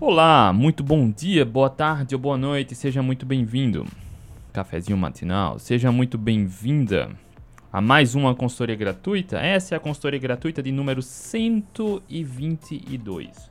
Olá, 0.00 0.52
muito 0.52 0.84
bom 0.84 1.10
dia, 1.10 1.44
boa 1.44 1.68
tarde 1.68 2.14
ou 2.14 2.20
boa 2.20 2.38
noite, 2.38 2.72
seja 2.72 3.02
muito 3.02 3.26
bem-vindo. 3.26 3.84
Cafezinho 4.52 4.96
matinal, 4.96 5.58
seja 5.58 5.90
muito 5.90 6.16
bem-vinda 6.16 7.10
a 7.72 7.80
mais 7.80 8.14
uma 8.14 8.32
consultoria 8.32 8.76
gratuita. 8.76 9.40
Essa 9.40 9.74
é 9.74 9.76
a 9.76 9.80
consultoria 9.80 10.20
gratuita 10.20 10.62
de 10.62 10.70
número 10.70 11.02
122. 11.02 13.50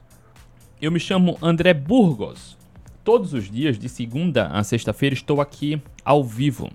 Eu 0.82 0.90
me 0.90 1.02
chamo 1.02 1.38
André 1.42 1.74
Burgos. 1.74 2.58
Todos 3.04 3.34
os 3.34 3.52
dias, 3.52 3.78
de 3.78 3.90
segunda 3.90 4.48
a 4.48 4.64
sexta-feira, 4.64 5.14
estou 5.14 5.42
aqui 5.42 5.82
ao 6.06 6.24
vivo, 6.24 6.70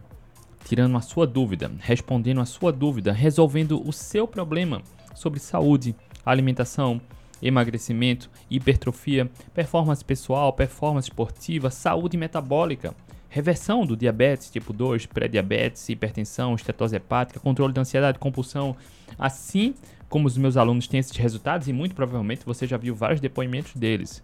tirando 0.66 0.98
a 0.98 1.00
sua 1.00 1.27
dúvida, 1.27 1.70
respondendo 1.79 2.43
a 2.43 2.45
sua 2.45 2.73
dúvida, 2.73 3.11
resolvendo 3.11 3.82
o 3.89 3.91
seu 3.91 4.29
problema 4.29 4.82
sobre 5.14 5.41
saúde, 5.41 5.96
alimentação, 6.27 7.00
emagrecimento, 7.43 8.30
hipertrofia, 8.48 9.29
performance 9.53 10.04
pessoal, 10.04 10.53
performance 10.53 11.08
esportiva, 11.08 11.71
saúde 11.71 12.16
metabólica, 12.16 12.94
reversão 13.29 13.85
do 13.85 13.96
diabetes 13.96 14.50
tipo 14.50 14.72
2, 14.72 15.07
pré-diabetes, 15.07 15.89
hipertensão, 15.89 16.54
estetose 16.54 16.96
hepática, 16.96 17.40
controle 17.40 17.72
da 17.72 17.80
ansiedade, 17.80 18.18
compulsão, 18.18 18.76
assim 19.18 19.75
como 20.08 20.26
os 20.26 20.36
meus 20.36 20.58
alunos 20.58 20.86
têm 20.86 21.00
esses 21.00 21.16
resultados 21.16 21.66
e 21.68 21.72
muito 21.72 21.94
provavelmente 21.94 22.44
você 22.44 22.66
já 22.66 22.76
viu 22.76 22.94
vários 22.94 23.21
depoimentos 23.21 23.74
deles. 23.74 24.22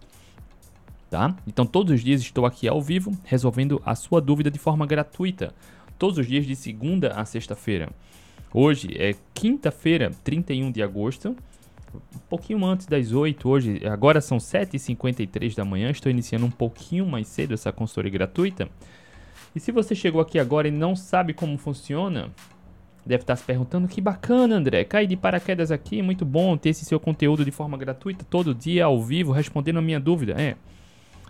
Tá? 1.09 1.35
Então 1.47 1.65
todos 1.65 1.91
os 1.91 2.03
dias 2.03 2.21
estou 2.21 2.45
aqui 2.45 2.67
ao 2.67 2.79
vivo 2.79 3.17
resolvendo 3.25 3.81
a 3.83 3.95
sua 3.95 4.21
dúvida 4.21 4.51
de 4.51 4.59
forma 4.59 4.85
gratuita. 4.85 5.53
Todos 5.97 6.19
os 6.19 6.27
dias 6.27 6.45
de 6.45 6.55
segunda 6.55 7.13
a 7.13 7.25
sexta-feira. 7.25 7.89
Hoje 8.53 8.95
é 8.95 9.15
quinta-feira, 9.33 10.11
31 10.23 10.71
de 10.71 10.83
agosto 10.83 11.35
um 11.93 12.19
pouquinho 12.29 12.63
antes 12.65 12.85
das 12.85 13.11
8 13.11 13.49
hoje, 13.49 13.81
agora 13.87 14.21
são 14.21 14.37
7h53 14.37 15.55
da 15.55 15.65
manhã, 15.65 15.89
estou 15.89 16.09
iniciando 16.11 16.45
um 16.45 16.51
pouquinho 16.51 17.05
mais 17.05 17.27
cedo 17.27 17.53
essa 17.53 17.71
consultoria 17.71 18.11
gratuita. 18.11 18.69
E 19.55 19.59
se 19.59 19.71
você 19.71 19.95
chegou 19.95 20.21
aqui 20.21 20.37
agora 20.37 20.67
e 20.67 20.71
não 20.71 20.95
sabe 20.95 21.33
como 21.33 21.57
funciona, 21.57 22.29
deve 23.05 23.23
estar 23.23 23.35
se 23.35 23.43
perguntando 23.43 23.87
que 23.87 23.99
bacana, 23.99 24.55
André, 24.55 24.83
cair 24.83 25.07
de 25.07 25.17
paraquedas 25.17 25.71
aqui, 25.71 26.01
muito 26.01 26.23
bom 26.23 26.55
ter 26.55 26.69
esse 26.69 26.85
seu 26.85 26.99
conteúdo 26.99 27.43
de 27.43 27.51
forma 27.51 27.77
gratuita 27.77 28.23
todo 28.29 28.53
dia 28.53 28.85
ao 28.85 29.01
vivo, 29.01 29.31
respondendo 29.31 29.79
a 29.79 29.81
minha 29.81 29.99
dúvida. 29.99 30.39
É. 30.39 30.55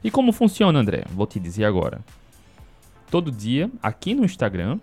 E 0.04 0.12
como 0.12 0.32
funciona, 0.32 0.80
André? 0.80 1.04
Vou 1.10 1.26
te 1.26 1.40
dizer 1.40 1.66
agora. 1.66 2.02
Todo 3.10 3.32
dia, 3.32 3.72
aqui 3.82 4.14
no 4.14 4.26
Instagram, 4.26 4.80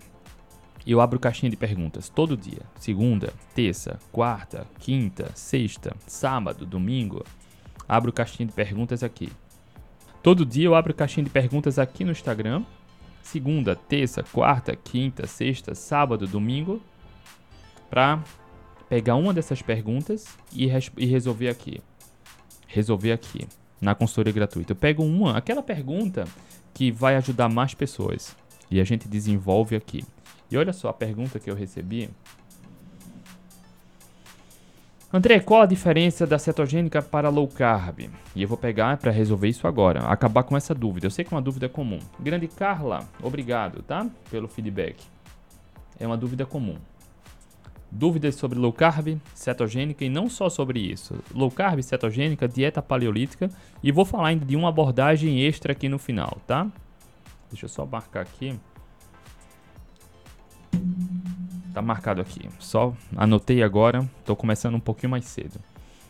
eu 0.91 1.01
abro 1.01 1.19
caixinha 1.19 1.49
de 1.49 1.57
perguntas 1.57 2.07
todo 2.07 2.37
dia. 2.37 2.61
Segunda, 2.79 3.33
terça, 3.53 3.99
quarta, 4.11 4.65
quinta, 4.79 5.29
sexta, 5.35 5.93
sábado, 6.07 6.65
domingo. 6.65 7.25
Abro 7.89 8.13
caixinha 8.13 8.47
de 8.47 8.53
perguntas 8.53 9.03
aqui. 9.03 9.29
Todo 10.23 10.45
dia 10.45 10.65
eu 10.65 10.75
abro 10.75 10.93
caixinha 10.93 11.23
de 11.25 11.29
perguntas 11.29 11.77
aqui 11.77 12.05
no 12.05 12.11
Instagram. 12.11 12.63
Segunda, 13.21 13.75
terça, 13.75 14.23
quarta, 14.23 14.75
quinta, 14.75 15.27
sexta, 15.27 15.75
sábado, 15.75 16.25
domingo. 16.25 16.81
Pra 17.89 18.23
pegar 18.87 19.15
uma 19.15 19.33
dessas 19.33 19.61
perguntas 19.61 20.37
e, 20.53 20.69
e 20.97 21.05
resolver 21.05 21.49
aqui. 21.49 21.81
Resolver 22.65 23.11
aqui. 23.11 23.45
Na 23.81 23.93
consultoria 23.93 24.33
gratuita. 24.33 24.71
Eu 24.71 24.75
pego 24.75 25.03
uma, 25.03 25.37
aquela 25.37 25.61
pergunta 25.61 26.25
que 26.73 26.91
vai 26.91 27.15
ajudar 27.17 27.49
mais 27.49 27.73
pessoas. 27.73 28.35
E 28.71 28.79
a 28.79 28.83
gente 28.83 29.07
desenvolve 29.07 29.75
aqui. 29.75 30.03
E 30.49 30.57
olha 30.57 30.73
só 30.73 30.89
a 30.89 30.93
pergunta 30.93 31.39
que 31.39 31.49
eu 31.49 31.55
recebi. 31.55 32.09
André, 35.11 35.39
qual 35.39 35.61
a 35.61 35.65
diferença 35.65 36.27
da 36.27 36.37
cetogênica 36.37 37.01
para 37.01 37.29
low 37.29 37.47
carb? 37.47 38.09
E 38.35 38.41
eu 38.41 38.47
vou 38.47 38.57
pegar 38.57 38.97
para 38.97 39.09
resolver 39.09 39.47
isso 39.47 39.65
agora, 39.65 40.01
acabar 40.01 40.43
com 40.43 40.55
essa 40.57 40.75
dúvida. 40.75 41.07
Eu 41.07 41.11
sei 41.11 41.23
que 41.23 41.33
é 41.33 41.35
uma 41.37 41.41
dúvida 41.41 41.69
comum. 41.69 41.99
Grande 42.19 42.47
Carla, 42.47 43.07
obrigado, 43.23 43.81
tá? 43.83 44.05
Pelo 44.29 44.49
feedback. 44.49 45.01
É 45.97 46.05
uma 46.05 46.17
dúvida 46.17 46.45
comum. 46.45 46.77
Dúvidas 47.89 48.35
sobre 48.35 48.59
low 48.59 48.73
carb, 48.73 49.17
cetogênica 49.33 50.03
e 50.03 50.09
não 50.09 50.29
só 50.29 50.49
sobre 50.49 50.79
isso. 50.79 51.15
Low 51.33 51.49
carb, 51.49 51.81
cetogênica, 51.81 52.45
dieta 52.45 52.81
paleolítica 52.81 53.49
e 53.81 53.93
vou 53.93 54.03
falar 54.03 54.27
ainda 54.27 54.45
de 54.45 54.57
uma 54.57 54.67
abordagem 54.67 55.41
extra 55.41 55.71
aqui 55.71 55.87
no 55.87 55.97
final, 55.97 56.37
tá? 56.45 56.67
Deixa 57.49 57.63
eu 57.63 57.69
só 57.69 57.85
marcar 57.85 58.21
aqui. 58.21 58.59
Tá 61.77 61.81
marcado 61.83 62.19
aqui. 62.19 62.49
Só 62.57 62.91
anotei 63.15 63.61
agora, 63.61 64.03
tô 64.25 64.35
começando 64.35 64.73
um 64.73 64.79
pouquinho 64.79 65.11
mais 65.11 65.25
cedo. 65.25 65.59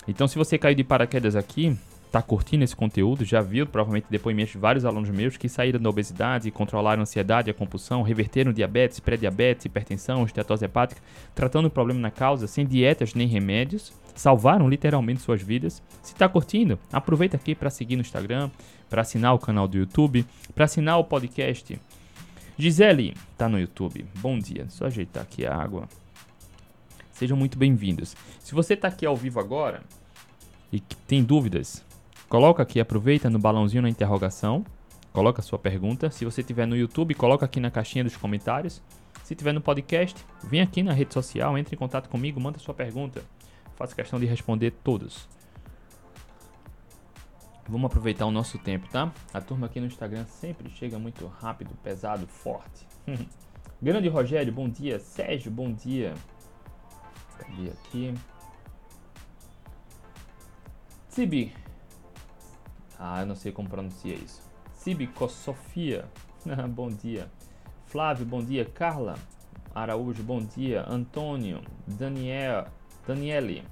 Então, 0.08 0.26
se 0.26 0.38
você 0.38 0.58
caiu 0.58 0.74
de 0.74 0.82
paraquedas 0.82 1.36
aqui, 1.36 1.78
tá 2.10 2.22
curtindo 2.22 2.64
esse 2.64 2.74
conteúdo, 2.74 3.26
já 3.26 3.42
viu 3.42 3.68
provavelmente 3.68 4.08
depoimentos 4.10 4.54
de 4.54 4.60
vários 4.60 4.86
alunos 4.86 5.10
meus 5.10 5.36
que 5.36 5.50
saíram 5.50 5.78
da 5.78 5.90
obesidade, 5.90 6.50
controlaram 6.52 7.02
a 7.02 7.04
ansiedade, 7.04 7.52
a 7.52 7.54
compulsão, 7.54 8.02
reverteram 8.02 8.54
diabetes, 8.54 9.02
pré-diabetes, 9.02 9.66
hipertensão, 9.66 10.24
estetose 10.24 10.64
hepática, 10.64 11.02
tratando 11.36 11.66
o 11.66 11.70
problema 11.70 12.00
na 12.00 12.12
causa, 12.12 12.48
sem 12.48 12.66
dietas 12.66 13.14
nem 13.14 13.28
remédios, 13.28 13.92
salvaram 14.16 14.70
literalmente 14.70 15.20
suas 15.20 15.42
vidas. 15.42 15.84
Se 16.02 16.16
tá 16.16 16.30
curtindo, 16.30 16.80
aproveita 16.94 17.36
aqui 17.36 17.54
para 17.54 17.70
seguir 17.70 17.98
no 17.98 18.04
Instagram, 18.04 18.50
para 18.90 19.02
assinar 19.02 19.36
o 19.36 19.40
canal 19.40 19.68
do 19.68 19.78
YouTube, 19.78 20.26
para 20.56 20.64
assinar 20.64 20.98
o 20.98 21.04
podcast 21.04 21.78
Gisele, 22.60 23.14
tá 23.38 23.48
no 23.48 23.60
YouTube. 23.60 24.04
Bom 24.18 24.40
dia. 24.40 24.66
Só 24.70 24.86
ajeitar 24.86 25.22
aqui 25.22 25.46
a 25.46 25.56
água. 25.56 25.88
Sejam 27.12 27.38
muito 27.38 27.56
bem-vindos. 27.56 28.16
Se 28.40 28.56
você 28.56 28.76
tá 28.76 28.88
aqui 28.88 29.06
ao 29.06 29.16
vivo 29.16 29.40
agora 29.40 29.84
e 30.74 30.80
tem 30.80 31.24
dúvidas, 31.24 31.86
coloca 32.28 32.64
aqui, 32.64 32.80
aproveita 32.80 33.30
no 33.30 33.38
balãozinho 33.38 33.84
na 33.84 33.90
interrogação, 33.90 34.66
coloca 35.14 35.40
a 35.40 35.44
sua 35.44 35.60
pergunta. 35.60 36.10
Se 36.10 36.26
você 36.26 36.42
tiver 36.42 36.66
no 36.66 36.76
YouTube, 36.76 37.14
coloca 37.14 37.46
aqui 37.46 37.60
na 37.60 37.70
caixinha 37.70 38.04
dos 38.04 38.18
comentários. 38.18 38.82
Se 39.24 39.36
tiver 39.36 39.54
no 39.54 39.62
podcast, 39.62 40.16
vem 40.44 40.62
aqui 40.62 40.82
na 40.82 40.94
rede 40.94 41.14
social, 41.14 41.56
entre 41.60 41.76
em 41.76 41.78
contato 41.78 42.10
comigo, 42.10 42.42
manda 42.42 42.58
sua 42.58 42.74
pergunta. 42.74 43.22
Faço 43.76 43.96
questão 43.96 44.20
de 44.20 44.26
responder 44.26 44.72
todos. 44.84 45.30
Vamos 47.70 47.92
aproveitar 47.92 48.26
o 48.26 48.32
nosso 48.32 48.58
tempo, 48.58 48.88
tá? 48.90 49.12
A 49.34 49.42
turma 49.42 49.66
aqui 49.66 49.82
no 49.82 49.88
Instagram 49.88 50.26
sempre 50.26 50.70
chega 50.70 50.98
muito 50.98 51.28
rápido, 51.28 51.76
pesado, 51.84 52.26
forte. 52.26 52.88
Grande 53.82 54.08
Rogério, 54.08 54.54
bom 54.54 54.70
dia. 54.70 55.00
Sérgio, 55.00 55.52
bom 55.52 55.74
dia. 55.74 56.14
Cadê 57.38 57.70
aqui? 57.70 58.14
Sibi. 61.10 61.54
Ah, 62.98 63.20
eu 63.22 63.26
não 63.26 63.36
sei 63.36 63.52
como 63.52 63.68
pronuncia 63.68 64.16
isso. 64.16 64.42
Sibi 64.74 65.10
Sofia. 65.30 66.06
bom 66.70 66.88
dia. 66.88 67.30
Flávio, 67.86 68.26
bom 68.26 68.42
dia. 68.42 68.64
Carla 68.64 69.16
Araújo, 69.76 70.24
bom 70.24 70.40
dia. 70.40 70.86
Antônio, 70.88 71.62
Daniel, 71.86 72.68
Daniele, 73.06 73.64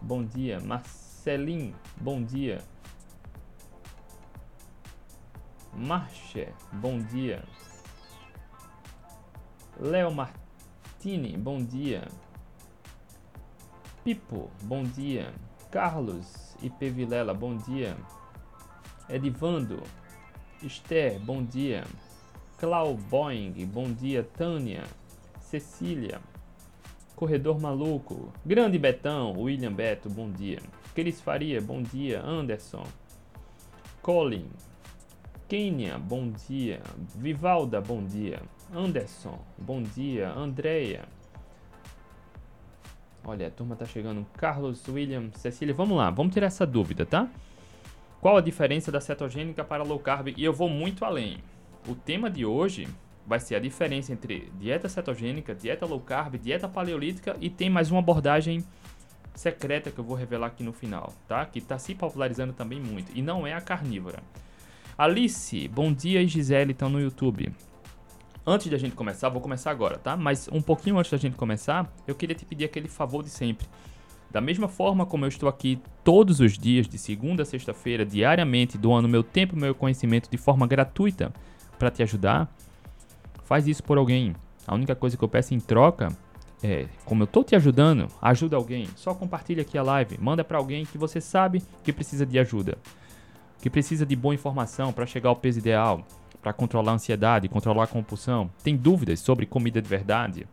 bom 0.00 0.24
dia. 0.24 0.58
Marcelim, 0.60 1.74
bom 2.00 2.22
dia. 2.22 2.62
Marche, 5.76 6.48
bom 6.72 6.98
dia. 6.98 7.44
Léo 9.78 10.10
Martini, 10.10 11.36
bom 11.36 11.62
dia. 11.62 12.08
Pipo, 14.02 14.50
bom 14.62 14.84
dia. 14.84 15.34
Carlos 15.70 16.56
IP 16.62 16.88
Vilela, 16.88 17.34
bom 17.34 17.56
dia. 17.58 17.94
Edivando, 19.06 19.82
Esther, 20.62 21.20
bom 21.20 21.44
dia. 21.44 21.84
Clau 22.58 22.94
Boeing, 22.94 23.52
bom 23.66 23.92
dia. 23.92 24.22
Tânia, 24.22 24.84
Cecília, 25.40 26.22
Corredor 27.14 27.60
Maluco, 27.60 28.32
Grande 28.46 28.78
Betão, 28.78 29.34
William 29.38 29.72
Beto, 29.72 30.08
bom 30.08 30.30
dia. 30.30 30.58
Cris 30.94 31.20
Faria, 31.20 31.60
bom 31.60 31.82
dia. 31.82 32.22
Anderson, 32.22 32.84
Colin, 34.00 34.48
Kênia, 35.48 35.96
bom 35.96 36.32
dia. 36.48 36.80
Vivalda, 37.14 37.80
bom 37.80 38.02
dia. 38.02 38.42
Anderson, 38.74 39.38
bom 39.56 39.80
dia. 39.80 40.28
Andreia. 40.30 41.04
Olha, 43.24 43.46
a 43.46 43.50
turma 43.50 43.76
tá 43.76 43.84
chegando. 43.84 44.26
Carlos, 44.36 44.82
William, 44.88 45.30
Cecília. 45.34 45.72
Vamos 45.72 45.96
lá, 45.96 46.10
vamos 46.10 46.32
tirar 46.34 46.48
essa 46.48 46.66
dúvida, 46.66 47.06
tá? 47.06 47.28
Qual 48.20 48.36
a 48.36 48.40
diferença 48.40 48.90
da 48.90 49.00
cetogênica 49.00 49.62
para 49.62 49.84
low 49.84 50.00
carb? 50.00 50.34
E 50.36 50.44
eu 50.44 50.52
vou 50.52 50.68
muito 50.68 51.04
além. 51.04 51.38
O 51.86 51.94
tema 51.94 52.28
de 52.28 52.44
hoje 52.44 52.88
vai 53.24 53.38
ser 53.38 53.54
a 53.54 53.60
diferença 53.60 54.12
entre 54.12 54.50
dieta 54.58 54.88
cetogênica, 54.88 55.54
dieta 55.54 55.86
low 55.86 56.00
carb, 56.00 56.34
dieta 56.38 56.68
paleolítica 56.68 57.36
e 57.40 57.48
tem 57.48 57.70
mais 57.70 57.88
uma 57.92 58.00
abordagem 58.00 58.64
secreta 59.32 59.92
que 59.92 59.98
eu 60.00 60.04
vou 60.04 60.16
revelar 60.16 60.48
aqui 60.48 60.64
no 60.64 60.72
final, 60.72 61.12
tá? 61.28 61.46
Que 61.46 61.60
está 61.60 61.78
se 61.78 61.94
popularizando 61.94 62.52
também 62.52 62.80
muito 62.80 63.12
e 63.14 63.22
não 63.22 63.46
é 63.46 63.52
a 63.52 63.60
carnívora. 63.60 64.20
Alice, 64.98 65.68
bom 65.68 65.92
dia 65.92 66.22
e 66.22 66.26
Gisele 66.26 66.72
estão 66.72 66.88
no 66.88 66.98
YouTube. 66.98 67.52
Antes 68.46 68.68
da 68.68 68.78
gente 68.78 68.96
começar, 68.96 69.28
vou 69.28 69.42
começar 69.42 69.70
agora, 69.70 69.98
tá? 69.98 70.16
Mas 70.16 70.48
um 70.50 70.62
pouquinho 70.62 70.98
antes 70.98 71.10
da 71.10 71.18
gente 71.18 71.36
começar, 71.36 71.92
eu 72.06 72.14
queria 72.14 72.34
te 72.34 72.46
pedir 72.46 72.64
aquele 72.64 72.88
favor 72.88 73.22
de 73.22 73.28
sempre. 73.28 73.66
Da 74.30 74.40
mesma 74.40 74.68
forma 74.68 75.04
como 75.04 75.26
eu 75.26 75.28
estou 75.28 75.50
aqui 75.50 75.78
todos 76.02 76.40
os 76.40 76.56
dias, 76.56 76.88
de 76.88 76.96
segunda 76.96 77.42
a 77.42 77.46
sexta-feira, 77.46 78.06
diariamente, 78.06 78.78
doando 78.78 79.06
meu 79.06 79.22
tempo 79.22 79.54
e 79.54 79.60
meu 79.60 79.74
conhecimento 79.74 80.30
de 80.30 80.38
forma 80.38 80.66
gratuita 80.66 81.30
para 81.78 81.90
te 81.90 82.02
ajudar, 82.02 82.50
faz 83.44 83.68
isso 83.68 83.82
por 83.82 83.98
alguém. 83.98 84.34
A 84.66 84.74
única 84.74 84.94
coisa 84.94 85.14
que 85.14 85.22
eu 85.22 85.28
peço 85.28 85.52
em 85.52 85.60
troca 85.60 86.08
é, 86.62 86.86
como 87.04 87.22
eu 87.22 87.26
tô 87.26 87.44
te 87.44 87.54
ajudando, 87.54 88.08
ajuda 88.22 88.56
alguém. 88.56 88.88
Só 88.96 89.12
compartilha 89.12 89.60
aqui 89.60 89.76
a 89.76 89.82
live, 89.82 90.16
manda 90.18 90.42
para 90.42 90.56
alguém 90.56 90.86
que 90.86 90.96
você 90.96 91.20
sabe 91.20 91.62
que 91.84 91.92
precisa 91.92 92.24
de 92.24 92.38
ajuda, 92.38 92.78
que 93.60 93.70
precisa 93.70 94.06
de 94.06 94.14
boa 94.14 94.34
informação 94.34 94.92
para 94.92 95.06
chegar 95.06 95.30
ao 95.30 95.36
peso 95.36 95.58
ideal, 95.58 96.04
para 96.42 96.52
controlar 96.52 96.92
a 96.92 96.94
ansiedade, 96.94 97.48
controlar 97.48 97.84
a 97.84 97.88
compulsão. 97.88 98.50
Tem 98.62 98.76
dúvidas 98.76 99.20
sobre 99.20 99.46
comida 99.46 99.82
de 99.82 99.88
verdade? 99.88 100.46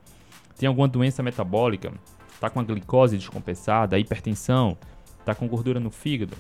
Tem 0.58 0.68
alguma 0.68 0.88
doença 0.88 1.22
metabólica? 1.22 1.94
Tá 2.40 2.50
com 2.50 2.60
a 2.60 2.64
glicose 2.64 3.18
descompensada, 3.18 3.96
a 3.96 4.00
hipertensão, 4.00 4.78
tá 5.24 5.36
com 5.36 5.48
gordura 5.48 5.80
no 5.80 5.92
fígado? 5.92 6.36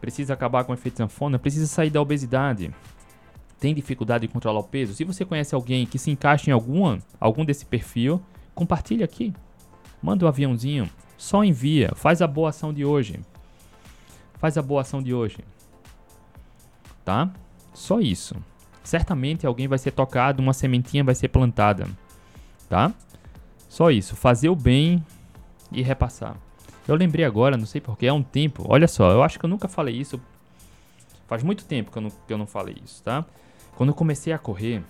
Precisa 0.00 0.34
acabar 0.34 0.64
com 0.64 0.72
o 0.72 0.74
efeito 0.74 0.98
sanfona? 0.98 1.38
Precisa 1.38 1.66
sair 1.66 1.90
da 1.90 2.00
obesidade? 2.00 2.72
Tem 3.58 3.74
dificuldade 3.74 4.26
de 4.26 4.32
controlar 4.32 4.60
o 4.60 4.64
peso? 4.64 4.94
Se 4.94 5.04
você 5.04 5.24
conhece 5.24 5.54
alguém 5.54 5.86
que 5.86 5.98
se 5.98 6.10
encaixa 6.10 6.50
em 6.50 6.52
alguma, 6.52 6.98
algum 7.18 7.44
desse 7.44 7.64
perfil, 7.64 8.22
compartilha 8.54 9.04
aqui. 9.04 9.32
Manda 10.02 10.24
um 10.24 10.28
aviãozinho, 10.28 10.88
só 11.16 11.42
envia, 11.42 11.92
faz 11.96 12.20
a 12.20 12.26
boa 12.26 12.50
ação 12.50 12.72
de 12.72 12.84
hoje. 12.84 13.20
Faz 14.38 14.56
a 14.56 14.62
boa 14.62 14.82
ação 14.82 15.02
de 15.02 15.14
hoje. 15.14 15.38
Tá? 17.04 17.30
Só 17.72 18.00
isso. 18.00 18.36
Certamente 18.82 19.46
alguém 19.46 19.68
vai 19.68 19.78
ser 19.78 19.90
tocado, 19.90 20.42
uma 20.42 20.52
sementinha 20.52 21.02
vai 21.02 21.14
ser 21.14 21.28
plantada. 21.28 21.88
Tá? 22.68 22.92
Só 23.68 23.90
isso, 23.90 24.16
fazer 24.16 24.48
o 24.48 24.56
bem 24.56 25.04
e 25.72 25.82
repassar. 25.82 26.36
Eu 26.86 26.94
lembrei 26.94 27.24
agora, 27.24 27.56
não 27.56 27.66
sei 27.66 27.80
porquê, 27.80 28.06
há 28.06 28.14
um 28.14 28.22
tempo. 28.22 28.64
Olha 28.68 28.86
só, 28.86 29.10
eu 29.10 29.22
acho 29.22 29.38
que 29.38 29.44
eu 29.44 29.50
nunca 29.50 29.66
falei 29.66 29.96
isso. 29.96 30.20
Faz 31.26 31.42
muito 31.42 31.64
tempo 31.64 31.90
que 31.90 31.98
eu 31.98 32.02
não, 32.02 32.10
que 32.10 32.32
eu 32.32 32.38
não 32.38 32.46
falei 32.46 32.76
isso, 32.84 33.02
tá? 33.02 33.24
Quando 33.76 33.90
eu 33.90 33.94
comecei 33.94 34.32
a 34.32 34.38
correr, 34.38 34.82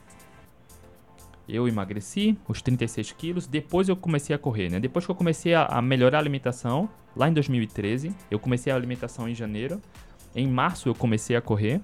eu 1.49 1.69
emagreci 1.69 2.37
os 2.49 2.61
36 2.61 3.13
quilos, 3.13 3.47
depois 3.47 3.89
eu 3.89 3.97
comecei 3.97 4.35
a 4.35 4.39
correr, 4.39 4.69
né? 4.69 4.81
Depois 4.81 5.05
que 5.05 5.11
eu 5.11 5.15
comecei 5.15 5.55
a, 5.55 5.65
a, 5.65 5.81
melhorar 5.81 6.19
a 6.19 6.21
alimentação, 6.21 6.89
lá 7.15 7.29
em 7.29 7.33
2013, 7.33 8.13
eu 8.31 8.39
comecei 8.39 8.73
a 8.73 8.77
alimentação 8.77 9.29
em 9.29 9.35
janeiro. 9.35 9.81
Em 10.35 10.47
março 10.49 10.89
eu 10.89 10.95
comecei 10.95 11.37
a 11.37 11.41
correr. 11.41 11.81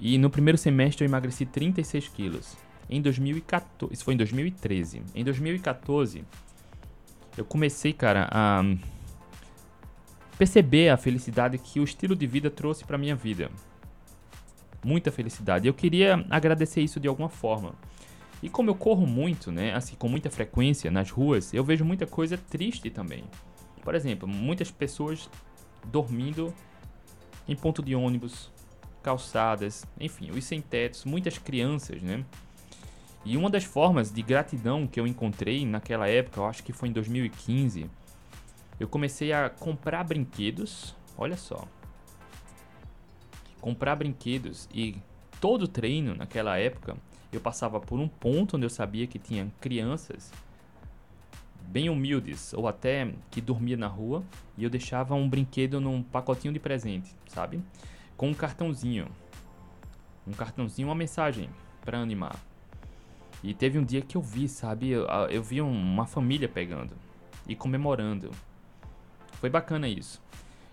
E 0.00 0.16
no 0.18 0.30
primeiro 0.30 0.56
semestre 0.56 1.04
eu 1.04 1.08
emagreci 1.08 1.44
36 1.44 2.08
quilos. 2.08 2.56
Em 2.88 3.00
2014, 3.00 3.94
isso 3.94 4.04
foi 4.04 4.14
em 4.14 4.16
2013. 4.16 5.02
Em 5.14 5.24
2014, 5.24 6.24
eu 7.36 7.44
comecei, 7.44 7.92
cara, 7.92 8.28
a 8.30 8.62
perceber 10.38 10.88
a 10.88 10.96
felicidade 10.96 11.58
que 11.58 11.80
o 11.80 11.84
estilo 11.84 12.16
de 12.16 12.26
vida 12.26 12.50
trouxe 12.50 12.84
para 12.84 12.98
minha 12.98 13.14
vida 13.14 13.50
muita 14.84 15.10
felicidade. 15.10 15.66
Eu 15.66 15.74
queria 15.74 16.24
agradecer 16.30 16.80
isso 16.80 17.00
de 17.00 17.08
alguma 17.08 17.28
forma. 17.28 17.74
E 18.42 18.48
como 18.48 18.68
eu 18.70 18.74
corro 18.74 19.06
muito, 19.06 19.50
né, 19.50 19.74
assim, 19.74 19.96
com 19.96 20.08
muita 20.08 20.30
frequência 20.30 20.90
nas 20.90 21.10
ruas, 21.10 21.54
eu 21.54 21.64
vejo 21.64 21.84
muita 21.84 22.06
coisa 22.06 22.36
triste 22.36 22.90
também. 22.90 23.24
Por 23.82 23.94
exemplo, 23.94 24.28
muitas 24.28 24.70
pessoas 24.70 25.30
dormindo 25.84 26.52
em 27.48 27.56
ponto 27.56 27.82
de 27.82 27.94
ônibus, 27.94 28.50
calçadas, 29.02 29.84
enfim, 30.00 30.30
os 30.30 30.44
sem 30.44 30.60
tetos, 30.60 31.04
muitas 31.04 31.38
crianças, 31.38 32.02
né? 32.02 32.24
E 33.24 33.36
uma 33.36 33.48
das 33.48 33.64
formas 33.64 34.12
de 34.12 34.22
gratidão 34.22 34.86
que 34.86 35.00
eu 35.00 35.06
encontrei 35.06 35.64
naquela 35.64 36.08
época, 36.08 36.40
eu 36.40 36.46
acho 36.46 36.62
que 36.62 36.72
foi 36.72 36.88
em 36.88 36.92
2015, 36.92 37.90
eu 38.78 38.88
comecei 38.88 39.32
a 39.32 39.48
comprar 39.48 40.04
brinquedos, 40.04 40.94
olha 41.16 41.36
só, 41.36 41.66
comprar 43.64 43.96
brinquedos 43.96 44.68
e 44.74 44.94
todo 45.40 45.66
treino 45.66 46.14
naquela 46.14 46.58
época 46.58 46.98
eu 47.32 47.40
passava 47.40 47.80
por 47.80 47.98
um 47.98 48.06
ponto 48.06 48.58
onde 48.58 48.66
eu 48.66 48.68
sabia 48.70 49.06
que 49.06 49.18
tinha 49.18 49.50
crianças 49.58 50.30
bem 51.68 51.88
humildes 51.88 52.52
ou 52.52 52.68
até 52.68 53.10
que 53.30 53.40
dormia 53.40 53.74
na 53.74 53.86
rua 53.86 54.22
e 54.58 54.64
eu 54.64 54.68
deixava 54.68 55.14
um 55.14 55.26
brinquedo 55.26 55.80
num 55.80 56.02
pacotinho 56.02 56.52
de 56.52 56.60
presente, 56.60 57.16
sabe? 57.26 57.58
Com 58.18 58.28
um 58.28 58.34
cartãozinho. 58.34 59.06
Um 60.26 60.32
cartãozinho, 60.32 60.88
uma 60.88 60.94
mensagem 60.94 61.48
para 61.80 61.98
animar. 61.98 62.38
E 63.42 63.54
teve 63.54 63.78
um 63.78 63.82
dia 63.82 64.02
que 64.02 64.14
eu 64.14 64.20
vi, 64.20 64.46
sabe? 64.46 64.90
Eu, 64.90 65.06
eu 65.30 65.42
vi 65.42 65.62
uma 65.62 66.04
família 66.04 66.50
pegando 66.50 66.92
e 67.48 67.56
comemorando. 67.56 68.30
Foi 69.40 69.48
bacana 69.48 69.88
isso. 69.88 70.20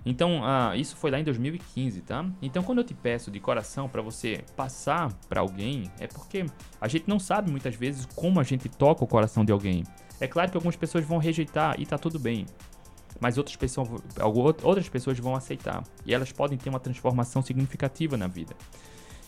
Então, 0.06 0.44
ah, 0.44 0.75
isso 0.75 0.95
foi 0.95 1.12
lá 1.12 1.19
em 1.19 1.24
2015, 1.24 2.01
tá? 2.01 2.25
Então, 2.42 2.63
quando 2.63 2.80
eu 2.80 2.83
te 2.83 2.94
peço 2.94 3.30
de 3.30 3.39
coração 3.39 3.88
para 3.88 4.01
você 4.01 4.44
passar 4.56 5.13
para 5.30 5.42
alguém, 5.42 5.92
é 6.00 6.07
porque 6.07 6.45
a 6.80 6.88
gente 6.88 7.07
não 7.07 7.19
sabe 7.19 7.51
muitas 7.51 7.75
vezes 7.75 8.06
como 8.15 8.39
a 8.39 8.44
gente 8.44 8.68
toca 8.68 9.03
o 9.03 9.07
coração 9.07 9.45
de 9.45 9.51
alguém. 9.51 9.83
É 10.19 10.27
claro 10.27 10.50
que 10.50 10.57
algumas 10.57 10.75
pessoas 10.75 11.06
vão 11.06 11.19
rejeitar 11.19 11.80
e 11.80 11.86
tá 11.86 11.98
tudo 11.98 12.18
bem. 12.18 12.45
Mas 13.19 13.38
outras 13.38 13.56
pessoas, 13.56 13.88
outras 14.63 14.89
pessoas 14.89 15.19
vão 15.19 15.36
aceitar. 15.36 15.83
E 16.06 16.13
elas 16.13 16.31
podem 16.31 16.57
ter 16.57 16.69
uma 16.69 16.80
transformação 16.80 17.44
significativa 17.44 18.18
na 18.18 18.27
vida. 18.27 18.56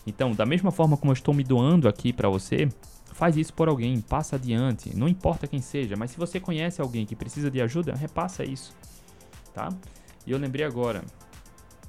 Então, 0.06 0.32
da 0.32 0.44
mesma 0.44 0.72
forma 0.72 0.96
como 0.96 1.12
eu 1.12 1.14
estou 1.14 1.32
me 1.32 1.44
doando 1.44 1.88
aqui 1.88 2.12
para 2.12 2.28
você, 2.28 2.68
faz 3.12 3.36
isso 3.36 3.54
por 3.54 3.68
alguém, 3.68 4.00
passa 4.00 4.36
adiante. 4.36 4.94
Não 4.96 5.08
importa 5.08 5.46
quem 5.46 5.60
seja, 5.60 5.96
mas 5.96 6.10
se 6.10 6.18
você 6.18 6.40
conhece 6.40 6.80
alguém 6.80 7.06
que 7.06 7.14
precisa 7.14 7.50
de 7.50 7.60
ajuda, 7.60 7.94
repassa 7.94 8.44
isso. 8.44 8.74
Tá? 9.52 9.68
E 10.26 10.32
eu 10.32 10.38
lembrei 10.38 10.64
agora, 10.64 11.04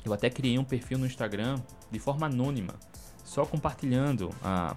eu 0.03 0.13
até 0.13 0.29
criei 0.29 0.59
um 0.59 0.63
perfil 0.63 0.97
no 0.97 1.05
Instagram 1.05 1.59
de 1.89 1.99
forma 1.99 2.27
anônima, 2.27 2.75
só 3.23 3.45
compartilhando 3.45 4.29
a 4.43 4.75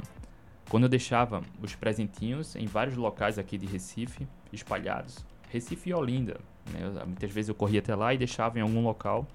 quando 0.69 0.83
eu 0.83 0.89
deixava 0.89 1.43
os 1.63 1.75
presentinhos 1.75 2.55
em 2.55 2.67
vários 2.67 2.95
locais 2.95 3.39
aqui 3.39 3.57
de 3.57 3.65
Recife, 3.65 4.29
espalhados. 4.53 5.25
Recife 5.49 5.89
e 5.89 5.95
Olinda. 5.95 6.39
Né? 6.71 6.81
Muitas 7.07 7.31
vezes 7.33 7.49
eu 7.49 7.55
corria 7.55 7.81
até 7.81 7.95
lá 7.95 8.13
e 8.13 8.19
deixava 8.19 8.59
em 8.59 8.63
algum 8.63 8.83
local, 8.83 9.27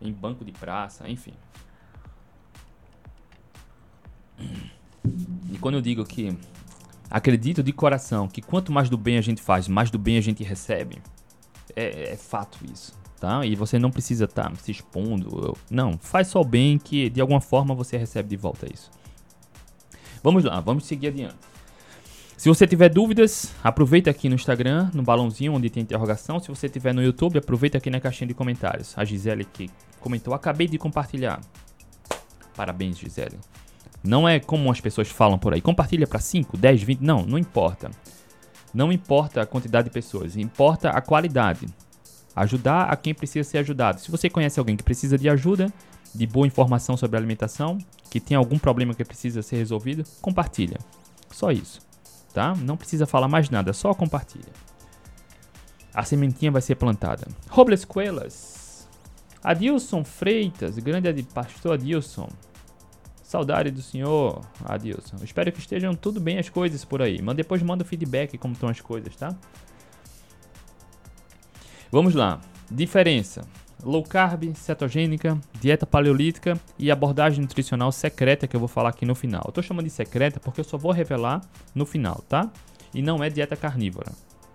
em 0.00 0.10
banco 0.10 0.46
de 0.46 0.52
praça, 0.52 1.06
enfim. 1.10 1.34
E 5.52 5.58
quando 5.60 5.74
eu 5.74 5.82
digo 5.82 6.06
que 6.06 6.36
acredito 7.10 7.62
de 7.62 7.72
coração 7.72 8.26
que 8.26 8.40
quanto 8.40 8.72
mais 8.72 8.88
do 8.88 8.96
bem 8.96 9.18
a 9.18 9.22
gente 9.22 9.42
faz, 9.42 9.68
mais 9.68 9.90
do 9.90 9.98
bem 9.98 10.16
a 10.16 10.22
gente 10.22 10.42
recebe, 10.42 11.02
é, 11.74 12.12
é 12.12 12.16
fato 12.16 12.58
isso 12.64 13.05
tá? 13.20 13.44
E 13.44 13.54
você 13.54 13.78
não 13.78 13.90
precisa 13.90 14.24
estar 14.24 14.50
tá 14.50 14.56
se 14.56 14.70
expondo. 14.70 15.56
Não, 15.70 15.98
faz 15.98 16.28
só 16.28 16.40
o 16.40 16.44
bem 16.44 16.78
que 16.78 17.10
de 17.10 17.20
alguma 17.20 17.40
forma 17.40 17.74
você 17.74 17.96
recebe 17.96 18.28
de 18.28 18.36
volta 18.36 18.66
isso. 18.72 18.90
Vamos 20.22 20.44
lá, 20.44 20.60
vamos 20.60 20.86
seguir 20.86 21.08
adiante. 21.08 21.36
Se 22.36 22.48
você 22.50 22.66
tiver 22.66 22.90
dúvidas, 22.90 23.54
aproveita 23.64 24.10
aqui 24.10 24.28
no 24.28 24.34
Instagram, 24.34 24.90
no 24.92 25.02
balãozinho 25.02 25.54
onde 25.54 25.70
tem 25.70 25.82
interrogação. 25.82 26.38
Se 26.38 26.48
você 26.48 26.68
tiver 26.68 26.92
no 26.92 27.02
YouTube, 27.02 27.38
aproveita 27.38 27.78
aqui 27.78 27.88
na 27.88 27.98
caixinha 27.98 28.28
de 28.28 28.34
comentários. 28.34 28.92
A 28.96 29.04
Gisele 29.04 29.44
que 29.44 29.70
comentou, 30.00 30.34
acabei 30.34 30.68
de 30.68 30.76
compartilhar. 30.76 31.40
Parabéns, 32.54 32.98
Gisele. 32.98 33.38
Não 34.04 34.28
é 34.28 34.38
como 34.38 34.70
as 34.70 34.80
pessoas 34.80 35.08
falam 35.08 35.38
por 35.38 35.54
aí. 35.54 35.62
Compartilha 35.62 36.06
para 36.06 36.18
5, 36.18 36.56
10, 36.56 36.82
20. 36.82 37.00
Não, 37.00 37.24
não 37.24 37.38
importa. 37.38 37.90
Não 38.72 38.92
importa 38.92 39.40
a 39.40 39.46
quantidade 39.46 39.88
de 39.88 39.94
pessoas, 39.94 40.36
importa 40.36 40.90
a 40.90 41.00
qualidade. 41.00 41.66
Ajudar 42.36 42.92
a 42.92 42.96
quem 42.96 43.14
precisa 43.14 43.48
ser 43.48 43.58
ajudado. 43.58 43.98
Se 43.98 44.10
você 44.10 44.28
conhece 44.28 44.60
alguém 44.60 44.76
que 44.76 44.82
precisa 44.82 45.16
de 45.16 45.26
ajuda, 45.26 45.72
de 46.14 46.26
boa 46.26 46.46
informação 46.46 46.94
sobre 46.94 47.16
alimentação, 47.16 47.78
que 48.10 48.20
tem 48.20 48.36
algum 48.36 48.58
problema 48.58 48.92
que 48.92 49.04
precisa 49.04 49.40
ser 49.40 49.56
resolvido, 49.56 50.04
compartilha. 50.20 50.78
Só 51.30 51.50
isso, 51.50 51.80
tá? 52.34 52.54
Não 52.54 52.76
precisa 52.76 53.06
falar 53.06 53.26
mais 53.26 53.48
nada, 53.48 53.72
só 53.72 53.94
compartilha. 53.94 54.52
A 55.94 56.04
sementinha 56.04 56.50
vai 56.50 56.60
ser 56.60 56.74
plantada. 56.74 57.26
Robles 57.48 57.86
Coelas. 57.86 58.86
Adilson 59.42 60.04
Freitas, 60.04 60.78
grande 60.78 61.22
pastor 61.22 61.72
Adilson. 61.72 62.28
Saudade 63.22 63.70
do 63.70 63.80
senhor, 63.80 64.40
Adilson. 64.64 65.16
Espero 65.22 65.50
que 65.50 65.58
estejam 65.58 65.94
tudo 65.94 66.20
bem 66.20 66.38
as 66.38 66.48
coisas 66.48 66.84
por 66.84 67.00
aí. 67.00 67.20
Mas 67.22 67.36
depois 67.36 67.62
manda 67.62 67.82
o 67.82 67.86
feedback 67.86 68.36
como 68.38 68.52
estão 68.52 68.68
as 68.68 68.80
coisas, 68.80 69.16
tá? 69.16 69.34
Vamos 71.96 72.14
lá. 72.14 72.38
Diferença: 72.70 73.48
low 73.82 74.02
carb, 74.02 74.54
cetogênica, 74.54 75.40
dieta 75.58 75.86
paleolítica 75.86 76.60
e 76.78 76.90
abordagem 76.90 77.40
nutricional 77.40 77.90
secreta 77.90 78.46
que 78.46 78.54
eu 78.54 78.60
vou 78.60 78.68
falar 78.68 78.90
aqui 78.90 79.06
no 79.06 79.14
final. 79.14 79.42
Eu 79.46 79.50
tô 79.50 79.62
chamando 79.62 79.86
de 79.86 79.90
secreta 79.90 80.38
porque 80.38 80.60
eu 80.60 80.64
só 80.64 80.76
vou 80.76 80.92
revelar 80.92 81.40
no 81.74 81.86
final, 81.86 82.22
tá? 82.28 82.50
E 82.92 83.00
não 83.00 83.24
é 83.24 83.30
dieta 83.30 83.56
carnívora. 83.56 84.12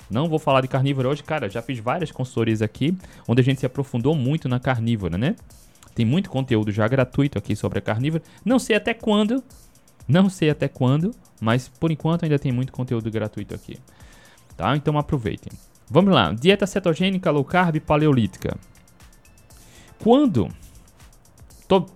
Não 0.07 0.29
vou 0.29 0.37
falar 0.37 0.61
de 0.61 0.67
carnívora 0.67 1.09
hoje, 1.09 1.23
cara, 1.23 1.49
já 1.49 1.63
fiz 1.63 1.79
várias 1.79 2.11
consultorias 2.11 2.61
aqui 2.61 2.95
onde 3.27 3.41
a 3.41 3.43
gente 3.43 3.61
se 3.61 3.65
aprofundou 3.65 4.13
muito 4.13 4.47
na 4.47 4.59
carnívora, 4.59 5.17
né? 5.17 5.35
Tem 5.95 6.05
muito 6.05 6.29
conteúdo 6.29 6.71
já 6.71 6.87
gratuito 6.87 7.39
aqui 7.39 7.55
sobre 7.55 7.79
a 7.79 7.81
carnívora. 7.81 8.21
Não 8.45 8.59
sei 8.59 8.75
até 8.75 8.93
quando, 8.93 9.43
não 10.07 10.29
sei 10.29 10.51
até 10.51 10.67
quando, 10.67 11.09
mas 11.41 11.67
por 11.67 11.89
enquanto 11.89 12.21
ainda 12.21 12.37
tem 12.37 12.51
muito 12.51 12.71
conteúdo 12.71 13.09
gratuito 13.09 13.55
aqui. 13.55 13.79
Tá? 14.55 14.75
Então 14.77 14.95
aproveitem. 14.95 15.51
Vamos 15.93 16.13
lá. 16.13 16.31
Dieta 16.31 16.65
cetogênica, 16.65 17.29
low 17.29 17.43
carb, 17.43 17.77
paleolítica. 17.81 18.57
Quando 19.99 20.47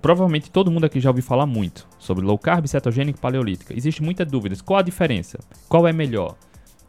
provavelmente 0.01 0.51
todo 0.51 0.69
mundo 0.69 0.83
aqui 0.83 0.99
já 0.99 1.09
ouviu 1.09 1.23
falar 1.23 1.45
muito 1.45 1.87
sobre 1.97 2.25
low 2.25 2.37
carb, 2.37 2.67
cetogênica 2.67 3.17
e 3.17 3.21
paleolítica. 3.21 3.73
Existe 3.73 4.03
muita 4.03 4.25
dúvidas. 4.25 4.61
Qual 4.61 4.77
a 4.77 4.81
diferença? 4.81 5.39
Qual 5.69 5.87
é 5.87 5.93
melhor? 5.93 6.35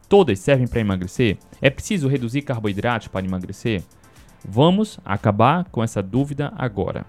Todas 0.09 0.37
servem 0.39 0.67
para 0.67 0.81
emagrecer? 0.81 1.37
É 1.61 1.69
preciso 1.69 2.09
reduzir 2.09 2.41
carboidratos 2.41 3.07
para 3.07 3.25
emagrecer? 3.25 3.83
Vamos 4.43 4.99
acabar 5.05 5.63
com 5.71 5.81
essa 5.81 6.03
dúvida 6.03 6.51
agora, 6.57 7.05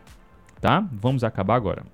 tá? 0.60 0.88
Vamos 0.92 1.24
acabar 1.24 1.56
agora. 1.56 1.84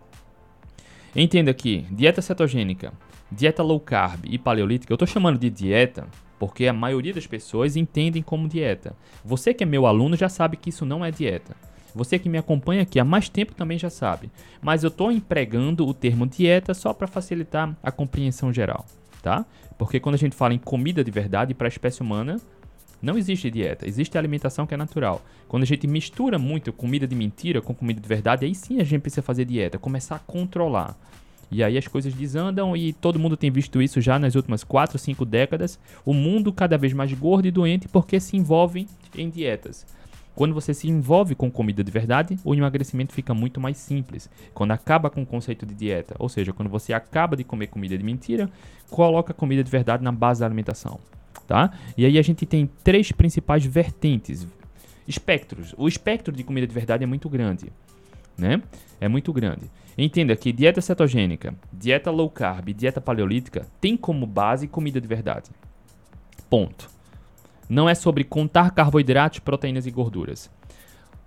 Entenda 1.17 1.55
que 1.55 1.87
dieta 1.91 2.21
cetogênica, 2.21 2.93
dieta 3.33 3.63
low 3.63 3.81
carb 3.81 4.27
e 4.27 4.39
paleolítica, 4.39 4.93
eu 4.93 4.97
estou 4.97 5.09
chamando 5.09 5.39
de 5.39 5.49
dieta 5.49 6.07
porque 6.45 6.67
a 6.67 6.75
maioria 6.75 7.15
das 7.15 7.27
pessoas 7.27 7.75
entendem 7.75 8.23
como 8.23 8.47
dieta. 8.47 8.95
Você 9.25 9.55
que 9.55 9.65
é 9.65 9.67
meu 9.67 9.87
aluno 9.87 10.15
já 10.15 10.29
sabe 10.29 10.59
que 10.59 10.69
isso 10.69 10.85
não 10.85 11.03
é 11.03 11.11
dieta. 11.11 11.57
Você 11.95 12.19
que 12.19 12.29
me 12.29 12.37
acompanha 12.37 12.83
aqui 12.83 13.01
há 13.01 13.05
mais 13.05 13.31
tempo 13.31 13.55
também 13.55 13.79
já 13.79 13.89
sabe. 13.89 14.31
Mas 14.61 14.85
eu 14.85 14.89
estou 14.89 15.11
empregando 15.11 15.87
o 15.87 15.95
termo 15.95 16.27
dieta 16.27 16.75
só 16.75 16.93
para 16.93 17.07
facilitar 17.07 17.75
a 17.83 17.91
compreensão 17.91 18.53
geral, 18.53 18.85
tá? 19.23 19.47
Porque 19.79 19.99
quando 19.99 20.17
a 20.17 20.19
gente 20.19 20.37
fala 20.37 20.53
em 20.53 20.59
comida 20.59 21.03
de 21.03 21.11
verdade 21.11 21.55
para 21.55 21.67
a 21.67 21.69
espécie 21.69 22.03
humana, 22.03 22.39
não 23.01 23.17
existe 23.17 23.51
dieta, 23.51 23.89
existe 23.89 24.19
alimentação 24.19 24.67
que 24.67 24.75
é 24.75 24.77
natural. 24.77 25.23
Quando 25.49 25.63
a 25.63 25.67
gente 25.67 25.87
mistura 25.87 26.39
muito 26.39 26.75
comida 26.75 27.07
de 27.07 27.17
mentira 27.17 27.63
com 27.63 27.75
comida 27.75 28.03
de 28.03 28.09
verdade, 28.09 28.45
aí 28.45 28.55
sim 28.55 28.83
a 28.83 28.85
gente 28.85 29.01
precisa 29.01 29.23
fazer 29.23 29.47
dieta, 29.47 29.79
começar 29.79 30.17
a 30.17 30.19
controlar. 30.19 30.95
E 31.51 31.63
aí 31.63 31.79
as 31.79 31.87
coisas 31.87 32.13
desandam 32.15 32.77
e 32.77 32.93
todo 32.93 33.19
mundo 33.19 33.37
tem 33.37 33.51
visto 33.51 33.81
isso 33.81 34.01
já 34.01 34.19
nas 34.19 34.35
últimas 34.35 34.65
4, 34.65 34.99
5 34.99 35.25
décadas. 35.25 35.79
O 36.05 36.13
mundo 36.13 36.53
cada 36.53 36.77
vez 36.77 36.93
mais 36.93 37.13
gordo 37.13 37.47
e 37.47 37.51
doente 37.51 37.89
porque 37.89 38.19
se 38.19 38.37
envolve 38.37 38.89
em 39.17 39.31
dietas. 39.31 39.87
Quando 40.35 40.53
você 40.53 40.75
se 40.75 40.89
envolve 40.89 41.35
com 41.37 41.49
comida 41.49 41.85
de 41.85 41.93
verdade, 41.93 42.37
o 42.45 42.55
emagrecimento 42.55 43.13
fica 43.13 43.33
muito 43.33 43.61
mais 43.61 43.77
simples. 43.77 44.29
Quando 44.53 44.73
acaba 44.73 45.09
com 45.09 45.23
o 45.23 45.27
conceito 45.27 45.65
de 45.65 45.75
dieta, 45.75 46.17
ou 46.19 46.29
seja, 46.29 46.53
quando 46.53 46.69
você 46.69 46.93
acaba 46.93 47.37
de 47.37 47.45
comer 47.45 47.69
comida 47.69 47.97
de 47.97 48.03
mentira, 48.03 48.51
coloca 48.91 49.33
comida 49.33 49.63
de 49.63 49.71
verdade 49.71 50.03
na 50.03 50.11
base 50.11 50.41
da 50.41 50.47
alimentação, 50.47 50.99
tá? 51.47 51.73
E 51.97 52.05
aí 52.05 52.19
a 52.19 52.23
gente 52.23 52.45
tem 52.45 52.69
três 52.83 53.13
principais 53.13 53.65
vertentes, 53.65 54.45
espectros. 55.07 55.73
O 55.79 55.87
espectro 55.87 56.35
de 56.35 56.43
comida 56.43 56.67
de 56.67 56.75
verdade 56.75 57.05
é 57.05 57.07
muito 57.07 57.29
grande, 57.29 57.73
né? 58.37 58.61
É 59.01 59.07
muito 59.07 59.33
grande. 59.33 59.71
Entenda 59.97 60.35
que 60.35 60.53
dieta 60.53 60.81
cetogênica, 60.81 61.55
dieta 61.73 62.11
low 62.11 62.29
carb, 62.29 62.73
dieta 62.73 63.01
paleolítica 63.01 63.67
tem 63.81 63.97
como 63.97 64.27
base 64.27 64.67
comida 64.67 65.01
de 65.01 65.07
verdade. 65.07 65.51
Ponto 66.51 66.95
não 67.69 67.89
é 67.89 67.95
sobre 67.95 68.25
contar 68.25 68.71
carboidratos, 68.71 69.39
proteínas 69.39 69.87
e 69.87 69.91
gorduras. 69.91 70.51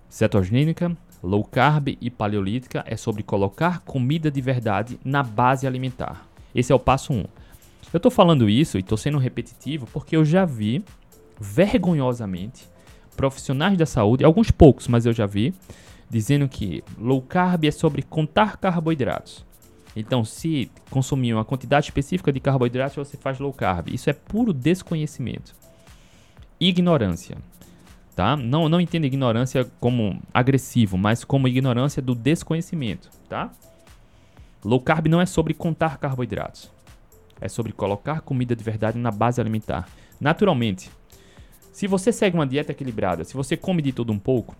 Cetogênica, 0.08 0.96
low 1.22 1.44
carb 1.44 1.96
e 2.00 2.10
paleolítica 2.10 2.84
é 2.86 2.96
sobre 2.96 3.22
colocar 3.22 3.80
comida 3.80 4.30
de 4.30 4.40
verdade 4.40 4.98
na 5.04 5.22
base 5.22 5.66
alimentar. 5.66 6.26
Esse 6.54 6.72
é 6.72 6.74
o 6.74 6.78
passo 6.78 7.12
1. 7.12 7.16
Um. 7.16 7.24
Eu 7.92 7.98
estou 7.98 8.10
falando 8.10 8.48
isso 8.48 8.76
e 8.76 8.80
estou 8.80 8.98
sendo 8.98 9.18
repetitivo 9.18 9.86
porque 9.92 10.16
eu 10.16 10.24
já 10.24 10.44
vi, 10.44 10.84
vergonhosamente, 11.40 12.66
profissionais 13.16 13.76
da 13.76 13.86
saúde, 13.86 14.24
alguns 14.24 14.50
poucos, 14.50 14.86
mas 14.88 15.06
eu 15.06 15.12
já 15.12 15.26
vi, 15.26 15.54
dizendo 16.10 16.48
que 16.48 16.82
low 16.98 17.20
carb 17.20 17.64
é 17.64 17.70
sobre 17.70 18.02
contar 18.02 18.56
carboidratos. 18.56 19.44
Então, 19.96 20.24
se 20.24 20.70
consumir 20.90 21.34
uma 21.34 21.44
quantidade 21.44 21.86
específica 21.86 22.32
de 22.32 22.40
carboidratos, 22.40 22.96
você 22.96 23.16
faz 23.16 23.38
low 23.38 23.52
carb. 23.52 23.88
Isso 23.88 24.08
é 24.08 24.12
puro 24.12 24.52
desconhecimento 24.52 25.54
ignorância. 26.60 27.36
Tá? 28.14 28.36
Não, 28.36 28.68
não 28.68 28.80
entenda 28.80 29.06
ignorância 29.06 29.64
como 29.78 30.20
agressivo, 30.34 30.98
mas 30.98 31.22
como 31.22 31.46
ignorância 31.46 32.02
do 32.02 32.14
desconhecimento. 32.14 33.08
Tá? 33.28 33.50
Low 34.64 34.80
carb 34.80 35.06
não 35.06 35.20
é 35.20 35.26
sobre 35.26 35.54
contar 35.54 35.98
carboidratos. 35.98 36.70
É 37.40 37.48
sobre 37.48 37.72
colocar 37.72 38.20
comida 38.22 38.56
de 38.56 38.64
verdade 38.64 38.98
na 38.98 39.12
base 39.12 39.40
alimentar. 39.40 39.88
Naturalmente, 40.20 40.90
se 41.72 41.86
você 41.86 42.10
segue 42.10 42.36
uma 42.36 42.46
dieta 42.46 42.72
equilibrada, 42.72 43.22
se 43.22 43.34
você 43.34 43.56
come 43.56 43.80
de 43.80 43.92
tudo 43.92 44.12
um 44.12 44.18
pouco, 44.18 44.56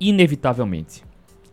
inevitavelmente, 0.00 1.04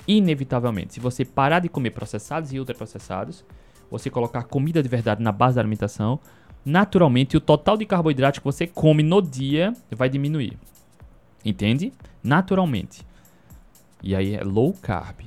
inevitavelmente, 0.08 0.94
se 0.94 1.00
você 1.00 1.24
parar 1.24 1.60
de 1.60 1.70
comer 1.70 1.92
processados 1.92 2.52
e 2.52 2.60
ultraprocessados, 2.60 3.44
você 3.90 4.10
colocar 4.10 4.44
comida 4.44 4.82
de 4.82 4.90
verdade 4.90 5.22
na 5.22 5.32
base 5.32 5.56
da 5.56 5.62
alimentação, 5.62 6.20
naturalmente 6.66 7.36
o 7.36 7.42
total 7.42 7.78
de 7.78 7.86
carboidratos 7.86 8.40
que 8.40 8.46
você 8.46 8.66
come 8.66 9.04
no 9.04 9.22
dia 9.22 9.74
vai 9.92 10.10
diminuir. 10.10 10.58
Entende? 11.44 11.92
Naturalmente. 12.24 13.06
E 14.02 14.16
aí 14.16 14.36
é 14.36 14.44
low 14.44 14.74
carb. 14.74 15.22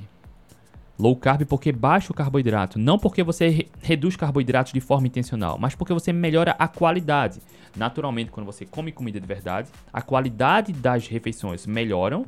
Low 0.97 1.15
carb 1.15 1.43
porque 1.45 1.71
baixa 1.71 2.11
o 2.11 2.15
carboidrato, 2.15 2.79
não 2.79 2.97
porque 2.97 3.21
você 3.21 3.49
re 3.49 3.67
reduz 3.81 4.15
carboidratos 4.15 4.71
de 4.71 4.79
forma 4.79 5.07
intencional, 5.07 5.57
mas 5.59 5.75
porque 5.75 5.93
você 5.93 6.13
melhora 6.13 6.55
a 6.57 6.67
qualidade. 6.67 7.41
Naturalmente, 7.75 8.31
quando 8.31 8.45
você 8.45 8.65
come 8.65 8.93
comida 8.93 9.19
de 9.19 9.27
verdade, 9.27 9.69
a 9.91 10.01
qualidade 10.01 10.71
das 10.71 11.07
refeições 11.07 11.65
melhoram 11.65 12.25